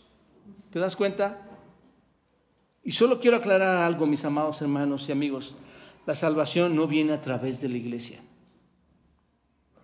¿Te 0.72 0.78
das 0.78 0.96
cuenta? 0.96 1.47
Y 2.88 2.92
solo 2.92 3.20
quiero 3.20 3.36
aclarar 3.36 3.82
algo, 3.82 4.06
mis 4.06 4.24
amados 4.24 4.62
hermanos 4.62 5.06
y 5.10 5.12
amigos. 5.12 5.54
La 6.06 6.14
salvación 6.14 6.74
no 6.74 6.86
viene 6.86 7.12
a 7.12 7.20
través 7.20 7.60
de 7.60 7.68
la 7.68 7.76
iglesia. 7.76 8.22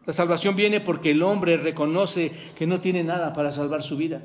La 0.07 0.15
salvación 0.15 0.57
viene 0.57 0.81
porque 0.81 1.11
el 1.11 1.23
hombre 1.23 1.59
reconoce 1.59 2.33
que 2.57 2.67
no 2.67 2.81
tiene 2.81 3.05
nada 3.05 3.35
para 3.35 3.53
salvar 3.53 3.83
su 3.83 3.99
vida. 3.99 4.23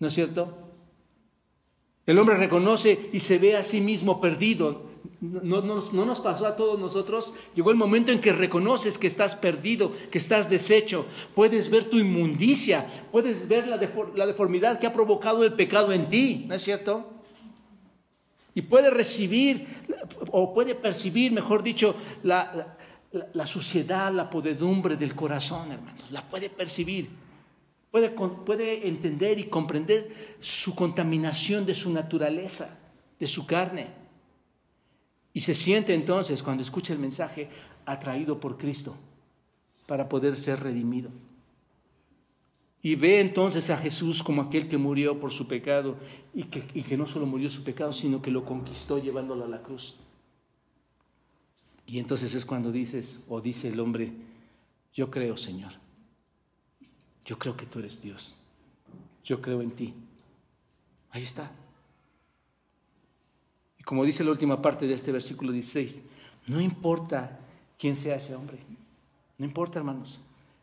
¿No 0.00 0.08
es 0.08 0.12
cierto? 0.12 0.54
El 2.04 2.18
hombre 2.18 2.36
reconoce 2.36 3.08
y 3.14 3.20
se 3.20 3.38
ve 3.38 3.56
a 3.56 3.62
sí 3.62 3.80
mismo 3.80 4.20
perdido. 4.20 4.90
No, 5.22 5.62
nos 5.62 6.20
pasó 6.20 6.46
a 6.46 6.56
todos 6.56 6.78
nosotros. 6.78 7.32
Llegó 7.54 7.70
el 7.70 7.78
momento 7.78 8.12
en 8.12 8.20
que 8.20 8.34
reconoces 8.34 8.98
que 8.98 9.06
estás 9.06 9.34
perdido, 9.34 9.92
que 10.10 10.18
estás 10.18 10.50
deshecho. 10.50 11.06
Puedes 11.34 11.70
ver 11.70 11.88
tu 11.88 11.96
inmundicia, 11.96 12.86
puedes 13.10 13.48
ver 13.48 13.66
la 13.66 14.26
deformidad 14.26 14.78
que 14.78 14.86
ha 14.86 14.92
provocado 14.92 15.42
el 15.42 15.54
pecado 15.54 15.94
en 15.94 16.10
ti. 16.10 16.44
¿No 16.48 16.54
es 16.54 16.60
cierto? 16.60 17.15
Y 18.56 18.62
puede 18.62 18.88
recibir, 18.88 19.66
o 20.30 20.54
puede 20.54 20.74
percibir, 20.74 21.30
mejor 21.30 21.62
dicho, 21.62 21.94
la, 22.22 22.78
la, 23.34 23.46
suciedad, 23.46 24.10
la 24.10 24.30
podedumbre 24.30 24.96
del 24.96 25.14
corazón, 25.14 25.72
hermanos. 25.72 26.10
La 26.10 26.26
puede 26.26 26.48
percibir. 26.48 27.10
Puede, 27.90 28.08
puede 28.08 28.88
entender 28.88 29.38
y 29.38 29.44
comprender 29.44 30.36
su 30.40 30.74
contaminación 30.74 31.66
de 31.66 31.74
su 31.74 31.92
naturaleza, 31.92 32.80
de 33.20 33.26
su 33.26 33.44
carne. 33.44 33.88
Y 35.34 35.42
se 35.42 35.52
siente 35.52 35.92
entonces, 35.92 36.42
cuando 36.42 36.62
escucha 36.62 36.94
el 36.94 36.98
mensaje, 36.98 37.50
atraído 37.84 38.40
por 38.40 38.56
Cristo 38.56 38.96
para 39.84 40.08
poder 40.08 40.34
ser 40.34 40.60
redimido. 40.60 41.10
Y 42.86 42.94
ve 42.94 43.18
entonces 43.18 43.68
a 43.70 43.78
Jesús 43.78 44.22
como 44.22 44.42
aquel 44.42 44.68
que 44.68 44.78
murió 44.78 45.18
por 45.18 45.32
su 45.32 45.48
pecado 45.48 45.96
y 46.32 46.44
que, 46.44 46.64
y 46.72 46.84
que 46.84 46.96
no 46.96 47.04
solo 47.04 47.26
murió 47.26 47.50
su 47.50 47.64
pecado, 47.64 47.92
sino 47.92 48.22
que 48.22 48.30
lo 48.30 48.44
conquistó 48.44 48.98
llevándolo 49.02 49.44
a 49.44 49.48
la 49.48 49.60
cruz. 49.60 49.96
Y 51.84 51.98
entonces 51.98 52.32
es 52.36 52.46
cuando 52.46 52.70
dices, 52.70 53.18
o 53.28 53.40
dice 53.40 53.70
el 53.70 53.80
hombre, 53.80 54.12
yo 54.94 55.10
creo, 55.10 55.36
Señor, 55.36 55.72
yo 57.24 57.36
creo 57.36 57.56
que 57.56 57.66
tú 57.66 57.80
eres 57.80 58.00
Dios, 58.00 58.36
yo 59.24 59.42
creo 59.42 59.62
en 59.62 59.72
ti. 59.72 59.92
Ahí 61.10 61.24
está. 61.24 61.50
Y 63.80 63.82
como 63.82 64.04
dice 64.04 64.22
la 64.22 64.30
última 64.30 64.62
parte 64.62 64.86
de 64.86 64.94
este 64.94 65.10
versículo 65.10 65.50
16, 65.50 66.02
no 66.46 66.60
importa 66.60 67.40
quién 67.80 67.96
sea 67.96 68.14
ese 68.14 68.36
hombre, 68.36 68.60
no 69.38 69.44
importa, 69.44 69.80
hermanos, 69.80 70.20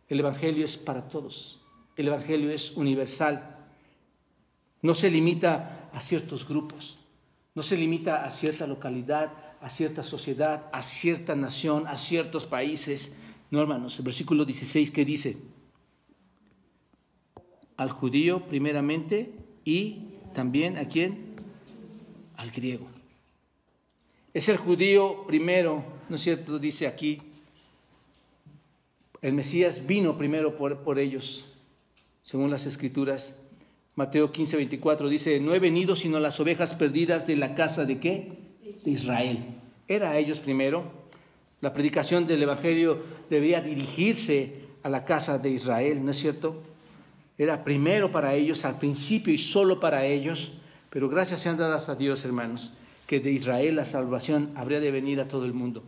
el 0.08 0.22
Evangelio 0.22 0.64
es 0.64 0.78
para 0.78 1.10
todos, 1.10 1.60
el 1.96 2.08
Evangelio 2.08 2.50
es 2.50 2.72
universal, 2.76 3.58
no 4.82 4.96
se 4.96 5.10
limita 5.10 5.90
a 5.94 6.02
ciertos 6.02 6.48
grupos, 6.48 6.98
no 7.56 7.64
se 7.64 7.78
limita 7.78 8.26
a 8.26 8.32
cierta 8.32 8.68
localidad, 8.68 9.32
a 9.62 9.70
cierta 9.70 10.04
sociedad, 10.04 10.70
a 10.74 10.82
cierta 10.82 11.36
nación, 11.36 11.88
a 11.88 11.98
ciertos 11.98 12.46
países. 12.46 13.14
No, 13.50 13.62
hermanos, 13.62 13.98
el 13.98 14.06
versículo 14.06 14.44
16 14.44 14.92
que 14.92 15.06
dice, 15.06 15.38
al 17.78 17.92
judío 17.92 18.46
primeramente 18.48 19.32
y 19.64 20.10
también 20.34 20.78
a 20.78 20.88
quién? 20.88 21.36
Al 22.36 22.52
griego. 22.52 22.88
Es 24.34 24.50
el 24.50 24.58
judío 24.58 25.26
primero, 25.28 25.84
¿no 26.10 26.16
es 26.16 26.22
cierto? 26.22 26.58
Dice 26.58 26.88
aquí, 26.88 27.22
el 29.22 29.34
Mesías 29.34 29.86
vino 29.86 30.18
primero 30.18 30.58
por, 30.58 30.80
por 30.80 31.00
ellos, 31.00 31.53
según 32.24 32.50
las 32.50 32.66
escrituras. 32.66 33.36
Mateo 33.96 34.32
15, 34.32 34.58
24 34.58 35.08
dice, 35.08 35.40
no 35.40 35.54
he 35.54 35.60
venido 35.60 35.96
sino 35.96 36.20
las 36.20 36.40
ovejas 36.40 36.74
perdidas 36.74 37.28
de 37.28 37.36
la 37.36 37.54
casa 37.54 37.86
de 37.86 38.00
qué? 38.00 38.44
de 38.84 38.92
Israel. 38.92 39.40
Era 39.88 40.12
a 40.12 40.18
ellos 40.18 40.40
primero. 40.40 41.04
La 41.62 41.74
predicación 41.74 42.28
del 42.28 42.44
Evangelio 42.44 43.02
debía 43.30 43.62
dirigirse 43.62 44.64
a 44.84 44.90
la 44.90 45.06
casa 45.06 45.38
de 45.38 45.50
Israel, 45.50 46.04
¿no 46.04 46.12
es 46.12 46.18
cierto? 46.18 46.62
Era 47.38 47.64
primero 47.64 48.12
para 48.12 48.34
ellos, 48.36 48.66
al 48.66 48.78
principio 48.80 49.34
y 49.34 49.38
solo 49.38 49.80
para 49.80 50.06
ellos, 50.06 50.52
pero 50.90 51.10
gracias 51.10 51.42
sean 51.42 51.58
dadas 51.58 51.90
a 51.90 51.96
Dios, 51.96 52.26
hermanos, 52.26 52.74
que 53.08 53.20
de 53.20 53.32
Israel 53.32 53.78
la 53.78 53.86
salvación 53.86 54.52
habría 54.56 54.80
de 54.80 54.92
venir 54.92 55.20
a 55.22 55.28
todo 55.28 55.46
el 55.46 55.54
mundo. 55.54 55.84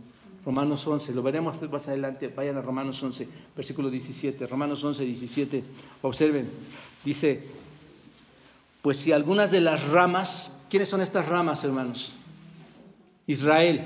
Romanos 0.46 0.86
11, 0.86 1.14
lo 1.16 1.24
veremos 1.24 1.60
más 1.72 1.88
adelante, 1.88 2.28
vayan 2.28 2.58
a 2.58 2.62
Romanos 2.62 3.02
11, 3.02 3.28
versículo 3.56 3.90
17. 3.90 4.46
Romanos 4.46 4.84
11, 4.84 5.04
17, 5.04 5.64
observen, 6.04 6.48
dice, 7.04 7.44
pues 8.84 8.98
si 8.98 9.12
algunas 9.12 9.50
de 9.50 9.62
las 9.62 9.84
ramas, 9.88 10.62
¿quiénes 10.70 10.88
son 10.88 11.02
estas 11.02 11.28
ramas, 11.28 11.64
hermanos? 11.64 12.14
Israel, 13.26 13.82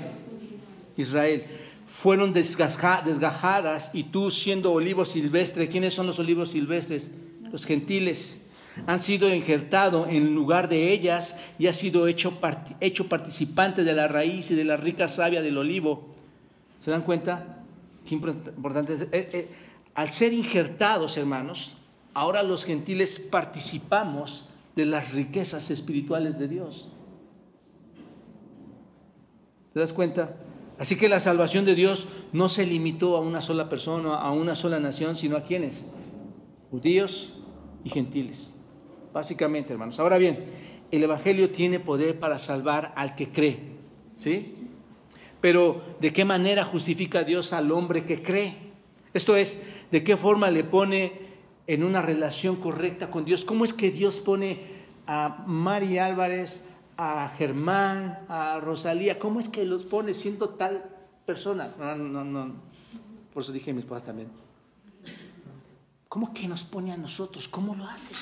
Israel, 0.98 1.44
fueron 1.86 2.34
desgajadas 2.34 3.90
y 3.94 4.04
tú 4.04 4.30
siendo 4.30 4.72
olivo 4.72 5.06
silvestre, 5.06 5.68
¿quiénes 5.68 5.94
son 5.94 6.06
los 6.06 6.18
olivos 6.18 6.50
silvestres? 6.50 7.10
Los 7.50 7.64
gentiles. 7.64 8.46
Han 8.86 9.00
sido 9.00 9.34
injertado 9.34 10.06
en 10.06 10.34
lugar 10.34 10.68
de 10.68 10.92
ellas 10.92 11.36
y 11.58 11.68
ha 11.68 11.72
sido 11.72 12.06
hecho, 12.06 12.38
hecho 12.80 13.08
participante 13.08 13.82
de 13.82 13.94
la 13.94 14.08
raíz 14.08 14.50
y 14.50 14.54
de 14.54 14.64
la 14.64 14.76
rica 14.76 15.08
savia 15.08 15.40
del 15.40 15.56
olivo. 15.56 16.19
¿Se 16.80 16.90
dan 16.90 17.02
cuenta? 17.02 17.62
Qué 18.06 18.14
importante. 18.14 18.94
Eh, 18.94 19.08
eh, 19.12 19.48
al 19.94 20.10
ser 20.10 20.32
injertados, 20.32 21.16
hermanos, 21.16 21.76
ahora 22.14 22.42
los 22.42 22.64
gentiles 22.64 23.18
participamos 23.18 24.46
de 24.74 24.86
las 24.86 25.12
riquezas 25.12 25.70
espirituales 25.70 26.38
de 26.38 26.48
Dios. 26.48 26.88
¿Te 29.74 29.80
das 29.80 29.92
cuenta? 29.92 30.36
Así 30.78 30.96
que 30.96 31.10
la 31.10 31.20
salvación 31.20 31.66
de 31.66 31.74
Dios 31.74 32.08
no 32.32 32.48
se 32.48 32.64
limitó 32.64 33.16
a 33.16 33.20
una 33.20 33.42
sola 33.42 33.68
persona, 33.68 34.14
a 34.14 34.32
una 34.32 34.56
sola 34.56 34.80
nación, 34.80 35.16
sino 35.16 35.36
a 35.36 35.42
quienes? 35.42 35.86
Judíos 36.70 37.34
y 37.84 37.90
gentiles. 37.90 38.54
Básicamente, 39.12 39.74
hermanos. 39.74 40.00
Ahora 40.00 40.16
bien, 40.16 40.46
el 40.90 41.02
Evangelio 41.02 41.50
tiene 41.50 41.78
poder 41.78 42.18
para 42.18 42.38
salvar 42.38 42.94
al 42.96 43.14
que 43.14 43.30
cree. 43.30 43.58
¿Sí? 44.14 44.54
Pero, 45.40 45.82
¿de 46.00 46.12
qué 46.12 46.24
manera 46.24 46.64
justifica 46.64 47.24
Dios 47.24 47.52
al 47.52 47.72
hombre 47.72 48.04
que 48.04 48.22
cree? 48.22 48.56
Esto 49.14 49.36
es, 49.36 49.62
¿de 49.90 50.04
qué 50.04 50.16
forma 50.16 50.50
le 50.50 50.64
pone 50.64 51.30
en 51.66 51.84
una 51.84 52.02
relación 52.02 52.56
correcta 52.56 53.10
con 53.10 53.24
Dios? 53.24 53.44
¿Cómo 53.44 53.64
es 53.64 53.72
que 53.72 53.90
Dios 53.90 54.20
pone 54.20 54.60
a 55.06 55.44
Mari 55.46 55.98
Álvarez 55.98 56.66
a 57.02 57.30
Germán, 57.30 58.26
a 58.28 58.60
Rosalía, 58.60 59.18
¿cómo 59.18 59.40
es 59.40 59.48
que 59.48 59.64
los 59.64 59.84
pone 59.84 60.12
siendo 60.12 60.50
tal 60.50 60.84
persona? 61.24 61.72
No, 61.78 61.96
no, 61.96 62.24
no, 62.24 62.54
por 63.32 63.42
eso 63.42 63.52
dije 63.52 63.70
a 63.70 63.74
mi 63.74 63.80
esposa 63.80 64.04
también. 64.04 64.28
¿Cómo 66.10 66.34
que 66.34 66.46
nos 66.46 66.62
pone 66.62 66.92
a 66.92 66.98
nosotros? 66.98 67.48
¿Cómo 67.48 67.74
lo 67.74 67.86
hace? 67.86 68.14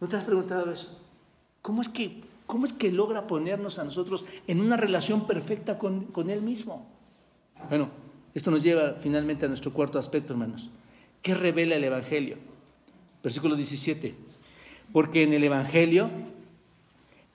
¿No 0.00 0.08
te 0.08 0.16
has 0.16 0.24
preguntado 0.24 0.72
eso? 0.72 1.00
¿Cómo 1.62 1.80
es 1.80 1.88
que, 1.88 2.24
cómo 2.46 2.66
es 2.66 2.72
que 2.72 2.92
logra 2.92 3.26
ponernos 3.26 3.78
a 3.78 3.84
nosotros 3.84 4.24
en 4.46 4.60
una 4.60 4.76
relación 4.76 5.26
perfecta 5.26 5.78
con, 5.78 6.04
con 6.06 6.30
Él 6.30 6.42
mismo? 6.42 6.86
Bueno, 7.68 7.90
esto 8.34 8.50
nos 8.50 8.62
lleva 8.62 8.94
finalmente 8.94 9.46
a 9.46 9.48
nuestro 9.48 9.72
cuarto 9.72 9.98
aspecto, 9.98 10.32
hermanos. 10.32 10.70
¿Qué 11.22 11.34
revela 11.34 11.76
el 11.76 11.84
Evangelio? 11.84 12.36
Versículo 13.22 13.56
17. 13.56 14.14
Porque 14.92 15.22
en 15.24 15.32
el 15.32 15.44
Evangelio 15.44 16.10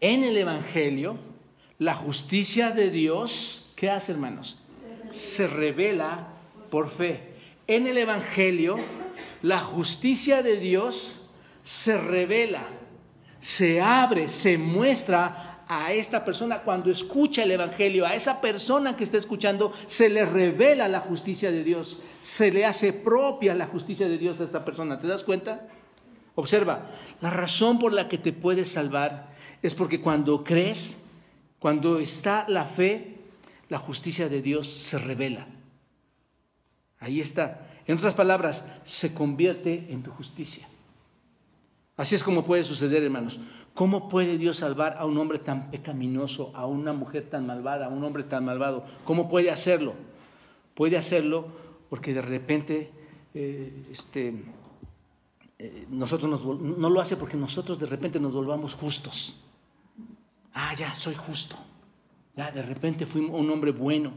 en 0.02 0.24
el 0.24 0.36
Evangelio, 0.36 1.16
la 1.78 1.94
justicia 1.94 2.72
de 2.72 2.90
Dios, 2.90 3.72
¿qué 3.76 3.92
hace 3.92 4.12
hermanos? 4.12 4.58
Se 5.12 5.46
revela 5.48 6.30
por 6.72 6.90
fe. 6.90 7.36
En 7.68 7.86
el 7.86 8.00
Evangelio, 8.00 8.78
la 9.44 9.60
justicia 9.60 10.42
de 10.42 10.58
Dios 10.58 11.20
se 11.62 12.02
revela, 12.02 12.68
se 13.42 13.82
abre, 13.82 14.30
se 14.30 14.58
muestra 14.58 15.64
a 15.68 15.92
esta 15.92 16.24
persona 16.24 16.62
cuando 16.62 16.92
escucha 16.92 17.44
el 17.44 17.52
Evangelio, 17.52 18.06
a 18.06 18.14
esa 18.14 18.40
persona 18.40 18.96
que 18.96 19.04
está 19.04 19.18
escuchando, 19.18 19.74
se 19.88 20.10
le 20.10 20.26
revela 20.26 20.88
la 20.88 21.00
justicia 21.00 21.52
de 21.52 21.64
Dios, 21.64 22.00
se 22.22 22.52
le 22.52 22.66
hace 22.66 22.94
propia 22.94 23.56
la 23.56 23.68
justicia 23.68 24.08
de 24.08 24.18
Dios 24.18 24.40
a 24.40 24.44
esa 24.44 24.64
persona. 24.64 25.00
¿Te 25.00 25.08
das 25.08 25.24
cuenta? 25.24 25.68
Observa, 26.36 26.92
la 27.20 27.30
razón 27.30 27.80
por 27.80 27.94
la 27.94 28.08
que 28.08 28.18
te 28.18 28.32
puedes 28.32 28.72
salvar 28.72 29.32
es 29.62 29.74
porque 29.74 30.02
cuando 30.02 30.44
crees, 30.44 31.00
cuando 31.60 32.00
está 32.00 32.46
la 32.48 32.66
fe, 32.66 33.18
la 33.70 33.80
justicia 33.80 34.30
de 34.30 34.42
Dios 34.42 34.68
se 34.68 35.00
revela. 35.00 35.48
Ahí 37.00 37.20
está. 37.20 37.68
En 37.88 37.96
otras 37.96 38.14
palabras, 38.14 38.66
se 38.84 39.14
convierte 39.14 39.88
en 39.90 40.04
tu 40.04 40.12
justicia. 40.12 40.68
Así 42.02 42.16
es 42.16 42.24
como 42.24 42.44
puede 42.44 42.64
suceder, 42.64 43.04
hermanos. 43.04 43.40
¿Cómo 43.76 44.10
puede 44.10 44.40
Dios 44.40 44.58
salvar 44.58 44.98
a 44.98 45.06
un 45.06 45.20
hombre 45.20 45.38
tan 45.38 45.70
pecaminoso, 45.70 46.52
a 46.56 46.66
una 46.66 46.94
mujer 46.94 47.30
tan 47.30 47.46
malvada, 47.46 47.86
a 47.86 47.90
un 47.90 48.04
hombre 48.04 48.24
tan 48.24 48.44
malvado? 48.44 48.84
¿Cómo 49.06 49.30
puede 49.30 49.52
hacerlo? 49.52 49.94
Puede 50.74 50.98
hacerlo 50.98 51.46
porque 51.92 52.16
de 52.16 52.24
repente 52.24 52.92
eh, 53.36 53.86
este, 53.92 54.34
eh, 55.60 55.86
nosotros 55.92 56.44
no 56.44 56.90
lo 56.90 57.00
hace 57.00 57.18
porque 57.18 57.38
nosotros 57.38 57.78
de 57.78 57.86
repente 57.86 58.20
nos 58.20 58.34
volvamos 58.34 58.74
justos 58.74 59.38
ah, 60.56 60.74
ya 60.76 60.96
soy 60.96 61.14
justo, 61.14 61.56
ya 62.36 62.52
de 62.52 62.64
repente 62.64 63.06
fui 63.06 63.22
un 63.22 63.48
hombre 63.52 63.70
bueno. 63.70 64.12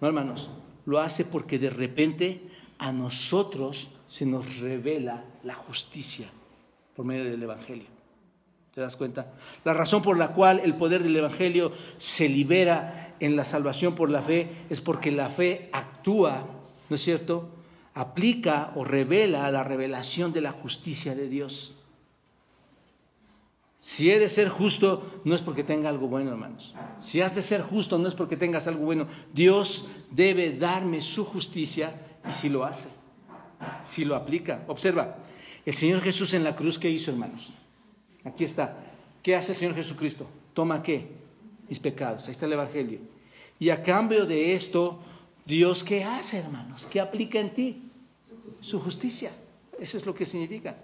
No, 0.00 0.06
hermanos, 0.06 0.48
lo 0.86 1.00
hace 1.00 1.24
porque 1.24 1.58
de 1.58 1.70
repente 1.70 2.48
a 2.78 2.92
nosotros 2.92 3.90
se 4.06 4.26
nos 4.26 4.60
revela 4.60 5.24
la 5.42 5.56
justicia 5.56 6.30
por 7.00 7.06
medio 7.06 7.30
del 7.30 7.42
Evangelio. 7.42 7.86
¿Te 8.74 8.82
das 8.82 8.94
cuenta? 8.94 9.32
La 9.64 9.72
razón 9.72 10.02
por 10.02 10.18
la 10.18 10.34
cual 10.34 10.60
el 10.62 10.74
poder 10.74 11.02
del 11.02 11.16
Evangelio 11.16 11.72
se 11.96 12.28
libera 12.28 13.16
en 13.20 13.36
la 13.36 13.46
salvación 13.46 13.94
por 13.94 14.10
la 14.10 14.20
fe 14.20 14.66
es 14.68 14.82
porque 14.82 15.10
la 15.10 15.30
fe 15.30 15.70
actúa, 15.72 16.44
¿no 16.90 16.96
es 16.96 17.02
cierto? 17.02 17.48
Aplica 17.94 18.72
o 18.74 18.84
revela 18.84 19.50
la 19.50 19.64
revelación 19.64 20.34
de 20.34 20.42
la 20.42 20.52
justicia 20.52 21.14
de 21.14 21.30
Dios. 21.30 21.74
Si 23.80 24.10
he 24.10 24.18
de 24.18 24.28
ser 24.28 24.50
justo, 24.50 25.22
no 25.24 25.34
es 25.34 25.40
porque 25.40 25.64
tenga 25.64 25.88
algo 25.88 26.06
bueno, 26.06 26.32
hermanos. 26.32 26.74
Si 26.98 27.22
has 27.22 27.34
de 27.34 27.40
ser 27.40 27.62
justo, 27.62 27.96
no 27.96 28.08
es 28.08 28.14
porque 28.14 28.36
tengas 28.36 28.66
algo 28.66 28.84
bueno. 28.84 29.06
Dios 29.32 29.88
debe 30.10 30.52
darme 30.52 31.00
su 31.00 31.24
justicia 31.24 31.94
y 32.28 32.32
si 32.34 32.50
lo 32.50 32.62
hace, 32.62 32.90
si 33.82 34.04
lo 34.04 34.16
aplica. 34.16 34.64
Observa, 34.68 35.16
el 35.66 35.74
Señor 35.74 36.00
Jesús 36.02 36.34
en 36.34 36.44
la 36.44 36.56
cruz, 36.56 36.78
¿qué 36.78 36.90
hizo, 36.90 37.10
hermanos? 37.10 37.52
Aquí 38.24 38.44
está. 38.44 38.76
¿Qué 39.22 39.36
hace 39.36 39.52
el 39.52 39.58
Señor 39.58 39.74
Jesucristo? 39.74 40.26
Toma 40.54 40.82
qué? 40.82 41.08
Mis 41.68 41.78
pecados. 41.78 42.26
Ahí 42.26 42.32
está 42.32 42.46
el 42.46 42.54
Evangelio. 42.54 43.00
Y 43.58 43.70
a 43.70 43.82
cambio 43.82 44.24
de 44.24 44.54
esto, 44.54 44.98
Dios, 45.44 45.84
¿qué 45.84 46.04
hace, 46.04 46.38
hermanos? 46.38 46.86
¿Qué 46.90 47.00
aplica 47.00 47.38
en 47.38 47.50
ti? 47.50 47.82
Su 48.60 48.78
justicia. 48.78 49.30
Eso 49.78 49.96
es 49.96 50.06
lo 50.06 50.14
que 50.14 50.26
significa. 50.26 50.76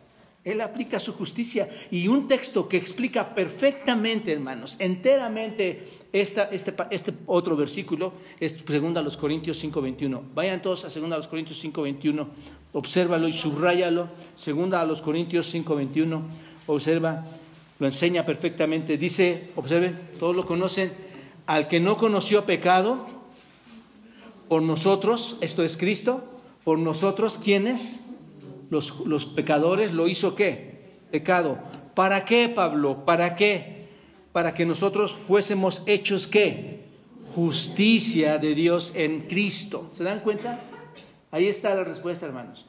Él 0.46 0.60
aplica 0.60 1.00
su 1.00 1.12
justicia. 1.14 1.68
Y 1.90 2.06
un 2.06 2.28
texto 2.28 2.68
que 2.68 2.76
explica 2.76 3.34
perfectamente, 3.34 4.32
hermanos, 4.32 4.76
enteramente 4.78 5.88
esta, 6.12 6.44
este, 6.44 6.72
este, 6.90 7.12
otro 7.26 7.56
versículo 7.56 8.12
es 8.38 8.62
segunda 8.66 9.00
a 9.00 9.04
los 9.04 9.16
Corintios 9.16 9.62
5.21. 9.62 10.22
Vayan 10.34 10.62
todos 10.62 10.84
a 10.84 10.90
segunda 10.90 11.16
a 11.16 11.18
los 11.18 11.26
Corintios 11.26 11.62
5.21, 11.64 12.28
obsérvalo 12.72 13.28
y 13.28 13.32
subráyalo. 13.32 14.08
Segunda 14.36 14.80
a 14.80 14.84
los 14.84 15.02
Corintios 15.02 15.54
5.21, 15.54 16.22
observa, 16.66 17.24
lo 17.78 17.86
enseña 17.86 18.24
perfectamente. 18.24 18.98
Dice, 18.98 19.50
observen, 19.56 19.98
todos 20.18 20.34
lo 20.34 20.46
conocen, 20.46 20.92
al 21.46 21.68
que 21.68 21.80
no 21.80 21.96
conoció 21.96 22.44
pecado, 22.44 23.06
por 24.48 24.62
nosotros, 24.62 25.38
esto 25.40 25.62
es 25.64 25.76
Cristo, 25.76 26.24
por 26.64 26.78
nosotros, 26.78 27.38
¿quiénes? 27.42 28.00
los, 28.70 29.26
pecadores, 29.26 29.92
lo 29.92 30.08
hizo 30.08 30.34
qué? 30.34 30.98
Pecado. 31.10 31.58
¿Para 31.94 32.24
qué, 32.24 32.48
Pablo? 32.48 33.04
¿Para 33.04 33.36
qué? 33.36 33.86
Para 34.32 34.54
que 34.54 34.66
nosotros 34.66 35.14
fuésemos 35.14 35.82
hechos 35.86 36.26
qué? 36.26 36.84
Justicia 37.34 38.38
de 38.38 38.54
Dios 38.54 38.92
en 38.94 39.22
Cristo. 39.22 39.88
¿Se 39.92 40.04
dan 40.04 40.20
cuenta? 40.20 40.60
Ahí 41.36 41.48
está 41.48 41.74
la 41.74 41.84
respuesta, 41.84 42.24
hermanos. 42.24 42.64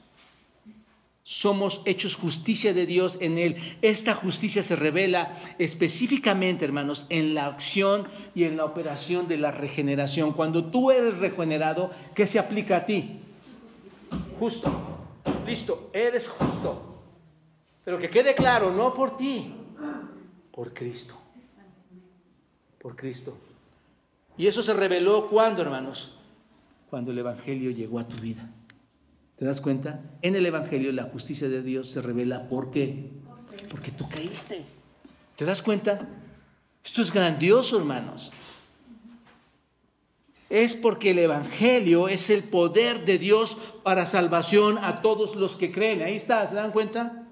Somos 1.24 1.82
hechos 1.86 2.16
justicia 2.16 2.74
de 2.74 2.86
Dios 2.86 3.18
en 3.22 3.38
Él. 3.38 3.78
Esta 3.82 4.14
justicia 4.14 4.62
se 4.62 4.76
revela 4.76 5.38
específicamente, 5.58 6.66
hermanos, 6.66 7.06
en 7.10 7.34
la 7.34 7.46
acción 7.48 8.08
y 8.36 8.44
en 8.44 8.58
la 8.58 8.66
operación 8.66 9.28
de 9.28 9.38
la 9.38 9.52
regeneración. 9.52 10.34
Cuando 10.34 10.66
tú 10.66 10.92
eres 10.92 11.18
regenerado, 11.18 11.92
¿qué 12.14 12.28
se 12.28 12.40
aplica 12.40 12.78
a 12.78 12.86
ti? 12.86 13.20
Justo 14.40 14.98
listo, 15.48 15.90
eres 15.94 16.28
justo. 16.28 17.00
Pero 17.84 17.98
que 17.98 18.10
quede 18.10 18.36
claro, 18.36 18.72
no 18.72 18.94
por 18.94 19.16
ti, 19.16 19.54
por 20.52 20.74
Cristo. 20.74 21.16
Por 22.80 22.96
Cristo. 22.96 23.38
Y 24.38 24.46
eso 24.46 24.62
se 24.62 24.74
reveló 24.74 25.28
cuando, 25.28 25.62
hermanos, 25.62 26.18
cuando 26.90 27.12
el 27.12 27.20
Evangelio 27.20 27.72
llegó 27.72 28.00
a 28.00 28.08
tu 28.08 28.18
vida. 28.22 28.50
¿Te 29.38 29.46
das 29.46 29.62
cuenta? 29.62 30.02
En 30.22 30.36
el 30.36 30.46
Evangelio 30.46 30.92
la 30.92 31.04
justicia 31.04 31.48
de 31.48 31.62
Dios 31.62 31.90
se 31.92 32.02
revela. 32.02 32.50
¿Por 32.50 32.72
qué? 32.72 33.12
Porque 33.70 33.92
tú 33.92 34.10
caíste. 34.10 34.64
¿Te 35.36 35.46
das 35.46 35.62
cuenta? 35.62 36.08
Esto 36.84 37.02
es 37.02 37.14
grandioso, 37.14 37.78
hermanos 37.78 38.32
es 40.50 40.76
porque 40.76 41.12
el 41.12 41.20
Evangelio 41.20 42.08
es 42.08 42.30
el 42.30 42.44
poder 42.44 43.06
de 43.06 43.18
Dios 43.18 43.58
para 43.84 44.06
salvación 44.06 44.78
a 44.78 45.02
todos 45.02 45.36
los 45.36 45.58
que 45.58 45.72
creen. 45.72 46.02
Ahí 46.02 46.16
está, 46.16 46.46
¿se 46.48 46.56
dan 46.56 46.72
cuenta? 46.72 47.28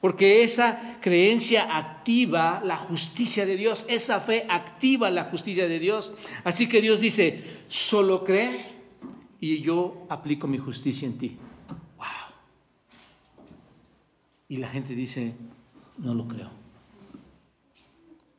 Porque 0.00 0.42
esa 0.42 0.98
creencia 1.00 1.76
activa 1.76 2.60
la 2.64 2.76
justicia 2.76 3.46
de 3.46 3.56
Dios, 3.56 3.86
esa 3.88 4.20
fe 4.20 4.44
activa 4.48 5.10
la 5.10 5.24
justicia 5.24 5.68
de 5.68 5.78
Dios. 5.78 6.12
Así 6.44 6.68
que 6.68 6.82
Dios 6.82 7.00
dice, 7.00 7.44
solo 7.68 8.24
cree 8.24 8.71
y 9.42 9.60
yo 9.60 10.06
aplico 10.08 10.46
mi 10.46 10.56
justicia 10.56 11.04
en 11.04 11.18
ti. 11.18 11.36
¡Wow! 11.96 12.06
Y 14.46 14.58
la 14.58 14.68
gente 14.68 14.94
dice, 14.94 15.34
no 15.98 16.14
lo 16.14 16.28
creo. 16.28 16.48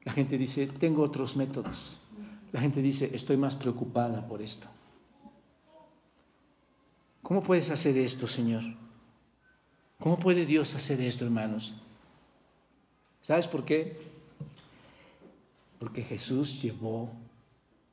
La 0.06 0.14
gente 0.14 0.38
dice, 0.38 0.66
tengo 0.68 1.04
otros 1.04 1.36
métodos. 1.36 1.98
La 2.54 2.62
gente 2.62 2.82
dice, 2.82 3.14
estoy 3.14 3.36
más 3.36 3.54
preocupada 3.58 4.26
por 4.26 4.42
esto. 4.42 4.68
¿Cómo 7.22 7.44
puedes 7.44 7.70
hacer 7.70 7.98
esto, 7.98 8.26
Señor? 8.26 8.64
¿Cómo 10.00 10.18
puede 10.18 10.46
Dios 10.46 10.74
hacer 10.74 11.02
esto, 11.02 11.26
hermanos? 11.26 11.74
¿Sabes 13.22 13.50
por 13.50 13.66
qué? 13.66 14.00
Porque 15.80 16.02
Jesús 16.02 16.62
llevó 16.62 17.12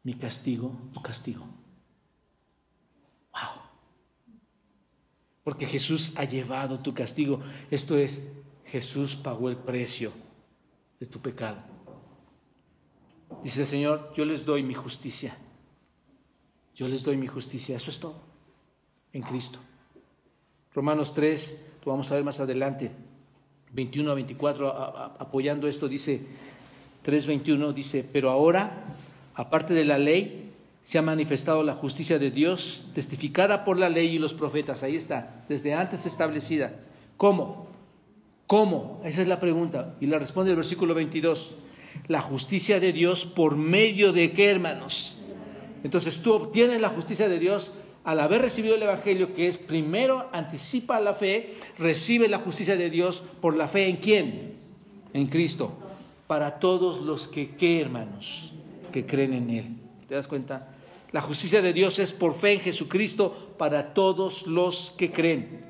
mi 0.04 0.14
castigo, 0.14 0.70
tu 0.92 1.02
castigo. 1.02 1.44
¡Wow! 3.32 3.62
Porque 5.44 5.66
Jesús 5.66 6.12
ha 6.16 6.24
llevado 6.24 6.80
tu 6.80 6.94
castigo. 6.94 7.40
Esto 7.70 7.96
es, 7.96 8.24
Jesús 8.66 9.16
pagó 9.16 9.48
el 9.48 9.56
precio 9.56 10.12
de 10.98 11.06
tu 11.06 11.20
pecado. 11.20 11.58
Dice 13.42 13.62
el 13.62 13.66
Señor, 13.66 14.12
yo 14.16 14.24
les 14.24 14.44
doy 14.44 14.62
mi 14.62 14.74
justicia. 14.74 15.36
Yo 16.74 16.88
les 16.88 17.02
doy 17.02 17.16
mi 17.16 17.26
justicia. 17.26 17.76
Eso 17.76 17.90
es 17.90 17.98
todo. 17.98 18.20
En 19.12 19.22
Cristo. 19.22 19.58
Romanos 20.72 21.14
3, 21.14 21.64
lo 21.84 21.92
vamos 21.92 22.10
a 22.10 22.14
ver 22.14 22.24
más 22.24 22.38
adelante. 22.40 22.92
21 23.72 24.10
a 24.10 24.14
24, 24.14 24.68
apoyando 25.18 25.68
esto, 25.68 25.88
dice 25.88 26.20
3.21, 27.04 27.72
dice, 27.72 28.06
pero 28.12 28.30
ahora, 28.30 28.96
aparte 29.34 29.74
de 29.74 29.84
la 29.84 29.98
ley, 29.98 30.39
se 30.90 30.98
ha 30.98 31.02
manifestado 31.02 31.62
la 31.62 31.74
justicia 31.74 32.18
de 32.18 32.32
Dios, 32.32 32.82
testificada 32.94 33.64
por 33.64 33.78
la 33.78 33.88
ley 33.88 34.16
y 34.16 34.18
los 34.18 34.34
profetas. 34.34 34.82
Ahí 34.82 34.96
está, 34.96 35.44
desde 35.48 35.72
antes 35.72 36.04
establecida. 36.04 36.80
¿Cómo? 37.16 37.68
¿Cómo? 38.48 39.00
Esa 39.04 39.22
es 39.22 39.28
la 39.28 39.38
pregunta. 39.38 39.94
Y 40.00 40.06
la 40.06 40.18
responde 40.18 40.50
el 40.50 40.56
versículo 40.56 40.92
22 40.94 41.54
la 42.08 42.20
justicia 42.20 42.80
de 42.80 42.92
Dios 42.92 43.24
por 43.24 43.54
medio 43.54 44.12
de 44.12 44.32
qué, 44.32 44.50
hermanos. 44.50 45.16
Entonces 45.84 46.22
tú 46.22 46.32
obtienes 46.32 46.80
la 46.80 46.88
justicia 46.88 47.28
de 47.28 47.38
Dios 47.38 47.70
al 48.02 48.18
haber 48.18 48.42
recibido 48.42 48.74
el 48.74 48.82
Evangelio, 48.82 49.32
que 49.32 49.46
es 49.46 49.58
primero 49.58 50.28
anticipa 50.32 50.98
la 50.98 51.14
fe, 51.14 51.54
recibe 51.78 52.26
la 52.26 52.38
justicia 52.38 52.76
de 52.76 52.90
Dios 52.90 53.22
por 53.40 53.54
la 53.54 53.68
fe 53.68 53.88
en 53.88 53.98
quién? 53.98 54.54
En 55.12 55.28
Cristo. 55.28 55.72
Para 56.26 56.58
todos 56.58 57.00
los 57.00 57.28
que, 57.28 57.54
¿qué, 57.54 57.80
hermanos? 57.80 58.52
Que 58.90 59.06
creen 59.06 59.34
en 59.34 59.50
Él. 59.50 59.76
¿Te 60.08 60.16
das 60.16 60.26
cuenta? 60.26 60.66
La 61.12 61.20
justicia 61.20 61.60
de 61.62 61.72
Dios 61.72 61.98
es 61.98 62.12
por 62.12 62.34
fe 62.34 62.52
en 62.54 62.60
Jesucristo 62.60 63.54
para 63.58 63.94
todos 63.94 64.46
los 64.46 64.92
que 64.96 65.10
creen. 65.10 65.64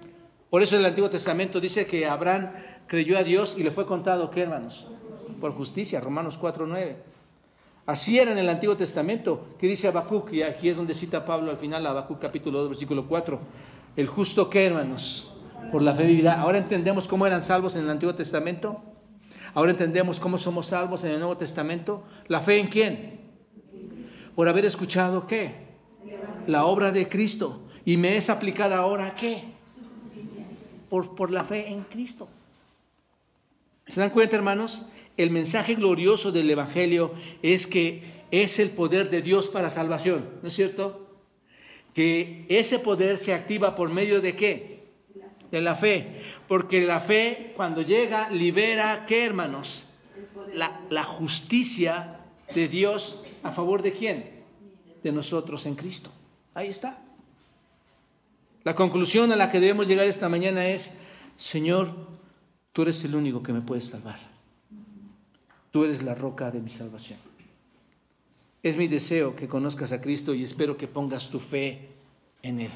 Por 0.51 0.63
eso 0.63 0.77
el 0.77 0.85
Antiguo 0.85 1.09
Testamento 1.11 1.61
dice 1.61 1.87
que 1.87 2.07
Abraham 2.07 2.53
creyó 2.87 3.17
a 3.17 3.23
Dios 3.23 3.57
y 3.57 3.63
le 3.63 3.71
fue 3.71 3.87
contado, 3.87 4.31
¿qué, 4.31 4.43
hermanos? 4.43 4.87
por 5.41 5.53
justicia, 5.53 6.01
Romanos 6.01 6.39
4.9. 6.39 6.97
Así 7.87 8.19
era 8.19 8.31
en 8.31 8.39
el 8.39 8.49
Antiguo 8.49 8.77
Testamento, 8.77 9.49
que 9.59 9.67
dice 9.67 9.89
Habacuc, 9.89 10.33
y 10.33 10.43
aquí 10.43 10.69
es 10.69 10.77
donde 10.77 10.95
cita 10.95 11.25
Pablo 11.25 11.51
al 11.51 11.57
final, 11.57 11.85
Habacuc 11.87 12.21
capítulo 12.21 12.61
2, 12.61 12.69
versículo 12.69 13.09
4. 13.09 13.41
El 13.97 14.07
justo 14.07 14.49
que, 14.49 14.67
hermanos, 14.67 15.33
por 15.73 15.83
la 15.83 15.95
fe 15.95 16.07
vivirá. 16.07 16.41
Ahora 16.41 16.59
entendemos 16.59 17.09
cómo 17.09 17.27
eran 17.27 17.43
salvos 17.43 17.75
en 17.75 17.85
el 17.85 17.91
Antiguo 17.91 18.15
Testamento. 18.15 18.81
Ahora 19.55 19.73
entendemos 19.73 20.21
cómo 20.21 20.39
somos 20.39 20.69
salvos 20.69 21.03
en 21.03 21.13
el 21.13 21.19
Nuevo 21.19 21.37
Testamento. 21.37 22.05
¿La 22.29 22.41
fe 22.41 22.61
en 22.61 22.69
quién? 22.69 23.20
Por 24.41 24.49
haber 24.49 24.65
escuchado 24.65 25.27
qué? 25.27 25.53
La 26.47 26.65
obra 26.65 26.93
de 26.93 27.11
Cristo. 27.11 27.61
Y 27.85 27.99
me 27.99 28.17
es 28.17 28.31
aplicada 28.31 28.79
ahora 28.79 29.15
qué? 29.15 29.45
Por, 30.89 31.15
por 31.15 31.31
la 31.31 31.45
fe 31.45 31.69
en 31.69 31.83
Cristo. 31.83 32.27
¿Se 33.87 34.01
dan 34.01 34.09
cuenta, 34.09 34.37
hermanos? 34.37 34.87
el 35.19 35.29
mensaje 35.29 35.75
glorioso 35.75 36.33
del 36.33 36.51
Evangelio 36.51 37.13
es 37.43 37.67
que 37.67 38.03
es 38.31 38.59
el 38.59 38.71
poder 38.71 39.11
de 39.11 39.21
Dios 39.21 39.51
para 39.51 39.69
salvación, 39.69 40.27
¿no 40.41 40.49
es 40.49 40.55
cierto? 40.55 41.19
Que 41.93 42.47
ese 42.49 42.79
poder 42.79 43.19
se 43.19 43.35
activa 43.35 43.77
por 43.77 43.91
medio 43.91 44.23
de 44.23 44.37
qué? 44.37 44.87
De 45.51 45.61
la 45.61 45.75
fe. 45.75 46.23
Porque 46.49 46.81
la 46.81 47.01
fe 47.01 47.53
cuando 47.57 47.83
llega 47.83 48.31
libera, 48.31 49.05
¿qué 49.07 49.27
hermanos? 49.27 49.85
La, 50.55 50.81
la 50.89 51.05
justicia 51.05 52.21
de 52.55 52.69
Dios 52.69 53.19
a 53.43 53.53
favor 53.53 53.83
de 53.83 53.93
quién? 53.93 54.31
De 55.03 55.13
nosotros 55.13 55.67
en 55.67 55.75
Cristo. 55.75 56.11
Ahí 56.55 56.69
está. 56.69 57.03
La 58.63 58.75
conclusión 58.75 59.33
a 59.33 59.37
la 59.37 59.51
que 59.51 59.61
debemos 59.61 59.89
llegar 59.89 60.07
esta 60.07 60.29
mañana 60.29 60.69
es, 60.69 60.93
Señor, 61.37 61.95
tú 62.73 62.83
eres 62.83 63.03
el 63.05 63.15
único 63.15 63.43
que 63.43 63.53
me 63.53 63.63
puedes 63.63 63.87
salvar. 63.87 64.19
Tú 65.71 65.85
eres 65.85 66.03
la 66.03 66.15
roca 66.15 66.51
de 66.51 66.61
mi 66.61 66.71
salvación. 66.71 67.19
Es 68.63 68.77
mi 68.77 68.89
deseo 68.89 69.35
que 69.35 69.49
conozcas 69.49 69.93
a 69.93 70.01
Cristo 70.01 70.35
y 70.35 70.43
espero 70.43 70.77
que 70.77 70.87
pongas 70.87 71.31
tu 71.31 71.41
fe 71.41 71.89
en 72.43 72.61
Él. 72.61 72.73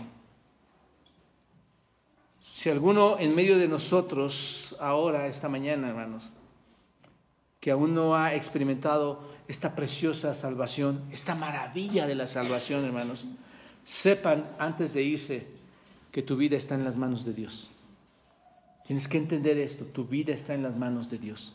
Si 2.40 2.70
alguno 2.70 3.18
en 3.18 3.34
medio 3.34 3.58
de 3.58 3.68
nosotros 3.68 4.74
ahora, 4.80 5.26
esta 5.26 5.50
mañana, 5.50 5.90
hermanos, 5.90 6.32
que 7.60 7.70
aún 7.70 7.94
no 7.94 8.16
ha 8.16 8.34
experimentado 8.34 9.33
esta 9.48 9.74
preciosa 9.74 10.34
salvación, 10.34 11.02
esta 11.12 11.34
maravilla 11.34 12.06
de 12.06 12.14
la 12.14 12.26
salvación, 12.26 12.84
hermanos, 12.84 13.26
sepan 13.84 14.48
antes 14.58 14.94
de 14.94 15.02
irse 15.02 15.46
que 16.10 16.22
tu 16.22 16.36
vida 16.36 16.56
está 16.56 16.74
en 16.74 16.84
las 16.84 16.96
manos 16.96 17.24
de 17.24 17.34
Dios. 17.34 17.70
Tienes 18.86 19.08
que 19.08 19.18
entender 19.18 19.58
esto, 19.58 19.84
tu 19.84 20.04
vida 20.04 20.32
está 20.32 20.54
en 20.54 20.62
las 20.62 20.76
manos 20.76 21.10
de 21.10 21.18
Dios. 21.18 21.54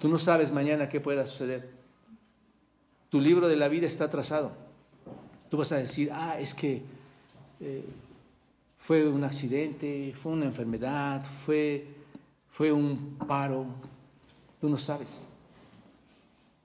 Tú 0.00 0.08
no 0.08 0.18
sabes 0.18 0.52
mañana 0.52 0.88
qué 0.88 1.00
pueda 1.00 1.26
suceder. 1.26 1.70
Tu 3.08 3.20
libro 3.20 3.48
de 3.48 3.56
la 3.56 3.68
vida 3.68 3.86
está 3.86 4.08
trazado. 4.10 4.52
Tú 5.50 5.58
vas 5.58 5.70
a 5.72 5.76
decir, 5.76 6.10
ah, 6.12 6.38
es 6.40 6.54
que 6.54 6.82
eh, 7.60 7.84
fue 8.78 9.06
un 9.06 9.22
accidente, 9.22 10.14
fue 10.20 10.32
una 10.32 10.46
enfermedad, 10.46 11.24
fue, 11.44 11.86
fue 12.50 12.72
un 12.72 13.16
paro. 13.28 13.66
Tú 14.60 14.68
no 14.68 14.78
sabes. 14.78 15.28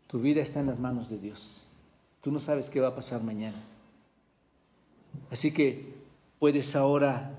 Tu 0.07 0.19
vida 0.19 0.41
está 0.41 0.61
en 0.61 0.67
las 0.67 0.79
manos 0.79 1.09
de 1.09 1.17
Dios. 1.17 1.61
Tú 2.21 2.31
no 2.31 2.39
sabes 2.39 2.69
qué 2.69 2.79
va 2.79 2.89
a 2.89 2.95
pasar 2.95 3.23
mañana. 3.23 3.57
Así 5.31 5.51
que 5.51 5.93
puedes 6.39 6.75
ahora, 6.75 7.31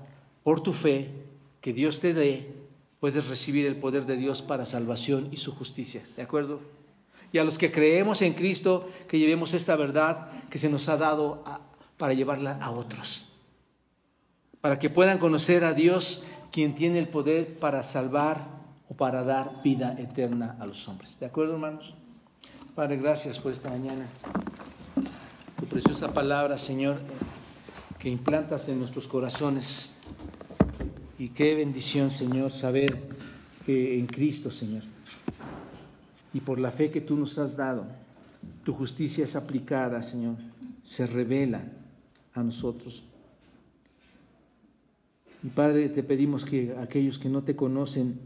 por 0.43 0.61
tu 0.61 0.73
fe, 0.73 1.11
que 1.61 1.73
Dios 1.73 1.99
te 1.99 2.13
dé, 2.13 2.53
puedes 2.99 3.27
recibir 3.27 3.65
el 3.65 3.77
poder 3.77 4.05
de 4.05 4.17
Dios 4.17 4.41
para 4.41 4.65
salvación 4.65 5.29
y 5.31 5.37
su 5.37 5.53
justicia. 5.53 6.03
¿De 6.15 6.21
acuerdo? 6.21 6.59
Y 7.31 7.37
a 7.37 7.43
los 7.43 7.57
que 7.57 7.71
creemos 7.71 8.21
en 8.21 8.33
Cristo, 8.33 8.89
que 9.07 9.19
llevemos 9.19 9.53
esta 9.53 9.75
verdad 9.75 10.31
que 10.49 10.57
se 10.57 10.69
nos 10.69 10.89
ha 10.89 10.97
dado 10.97 11.43
para 11.97 12.13
llevarla 12.13 12.57
a 12.61 12.71
otros. 12.71 13.25
Para 14.61 14.79
que 14.79 14.89
puedan 14.89 15.19
conocer 15.19 15.63
a 15.63 15.73
Dios, 15.73 16.23
quien 16.51 16.75
tiene 16.75 16.99
el 16.99 17.07
poder 17.07 17.57
para 17.59 17.83
salvar 17.83 18.47
o 18.89 18.95
para 18.95 19.23
dar 19.23 19.61
vida 19.63 19.95
eterna 19.99 20.57
a 20.59 20.65
los 20.65 20.87
hombres. 20.87 21.19
¿De 21.19 21.27
acuerdo, 21.27 21.53
hermanos? 21.53 21.93
Padre, 22.79 22.95
gracias 22.95 23.37
por 23.37 23.51
esta 23.51 23.69
mañana. 23.69 24.07
Tu 25.59 25.65
preciosa 25.65 26.13
palabra, 26.13 26.57
Señor, 26.57 26.97
que 27.97 28.07
implantas 28.07 28.69
en 28.69 28.79
nuestros 28.79 29.05
corazones. 29.05 29.97
Y 31.17 31.27
qué 31.27 31.55
bendición, 31.55 32.09
Señor, 32.09 32.51
saber 32.51 32.97
que 33.65 33.99
en 33.99 34.05
Cristo, 34.05 34.49
Señor, 34.49 34.83
y 36.33 36.39
por 36.39 36.57
la 36.57 36.71
fe 36.71 36.89
que 36.89 37.01
tú 37.01 37.17
nos 37.17 37.37
has 37.37 37.57
dado, 37.57 37.85
tu 38.63 38.73
justicia 38.73 39.25
es 39.25 39.35
aplicada, 39.35 40.01
Señor, 40.01 40.37
se 40.81 41.05
revela 41.05 41.61
a 42.33 42.41
nosotros. 42.43 43.03
Y 45.43 45.49
Padre, 45.49 45.89
te 45.89 46.01
pedimos 46.01 46.45
que 46.45 46.77
aquellos 46.81 47.19
que 47.19 47.27
no 47.27 47.43
te 47.43 47.57
conocen 47.57 48.21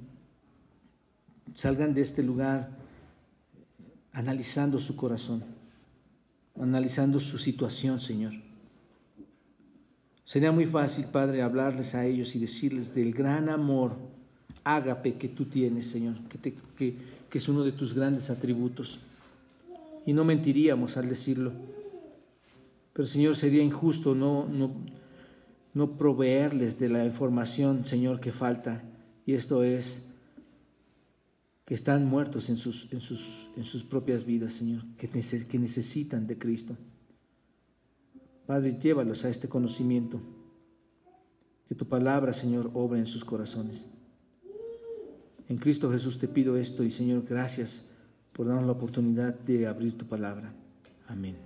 salgan 1.53 1.95
de 1.95 2.03
este 2.03 2.21
lugar 2.21 2.82
analizando 4.13 4.79
su 4.79 4.95
corazón, 4.95 5.43
analizando 6.59 7.19
su 7.19 7.37
situación, 7.37 7.99
Señor. 7.99 8.33
Sería 10.23 10.51
muy 10.51 10.65
fácil, 10.65 11.05
Padre, 11.05 11.41
hablarles 11.41 11.95
a 11.95 12.05
ellos 12.05 12.35
y 12.35 12.39
decirles 12.39 12.95
del 12.95 13.13
gran 13.13 13.49
amor 13.49 13.97
ágape 14.63 15.15
que 15.15 15.27
tú 15.27 15.45
tienes, 15.45 15.87
Señor, 15.87 16.15
que, 16.77 16.95
es 17.31 17.49
uno 17.49 17.63
de 17.63 17.71
tus 17.71 17.93
grandes 17.93 18.29
atributos. 18.29 18.99
Y 20.05 20.13
no 20.13 20.23
mentiríamos 20.23 20.95
al 20.95 21.09
decirlo. 21.09 21.51
Pero, 22.93 23.07
Señor, 23.07 23.35
sería 23.35 23.63
injusto 23.63 24.13
no, 24.13 24.47
no, 24.47 24.71
no 25.73 25.97
proveerles 25.97 26.79
de 26.79 26.89
la 26.89 27.03
información, 27.03 27.85
Señor, 27.85 28.19
que 28.19 28.31
falta. 28.31 28.83
Y 29.25 29.33
esto 29.33 29.63
es 29.63 30.03
que 31.65 31.73
están 31.73 32.05
muertos 32.05 32.49
en 32.49 32.57
sus, 32.57 32.91
en 32.91 32.99
sus, 32.99 33.49
en 33.55 33.63
sus 33.63 33.83
propias 33.83 34.25
vidas, 34.25 34.53
Señor, 34.53 34.83
que, 34.97 35.09
que 35.09 35.59
necesitan 35.59 36.27
de 36.27 36.37
Cristo. 36.37 36.77
Padre, 38.45 38.77
llévalos 38.79 39.23
a 39.23 39.29
este 39.29 39.47
conocimiento. 39.47 40.21
Que 41.67 41.75
tu 41.75 41.87
palabra, 41.87 42.33
Señor, 42.33 42.71
obre 42.73 42.99
en 42.99 43.07
sus 43.07 43.23
corazones. 43.23 43.87
En 45.47 45.57
Cristo 45.57 45.91
Jesús 45.91 46.19
te 46.19 46.27
pido 46.27 46.57
esto 46.57 46.83
y, 46.83 46.91
Señor, 46.91 47.23
gracias 47.23 47.85
por 48.33 48.47
darnos 48.47 48.65
la 48.65 48.73
oportunidad 48.73 49.33
de 49.33 49.67
abrir 49.67 49.97
tu 49.97 50.05
palabra. 50.05 50.53
Amén. 51.07 51.37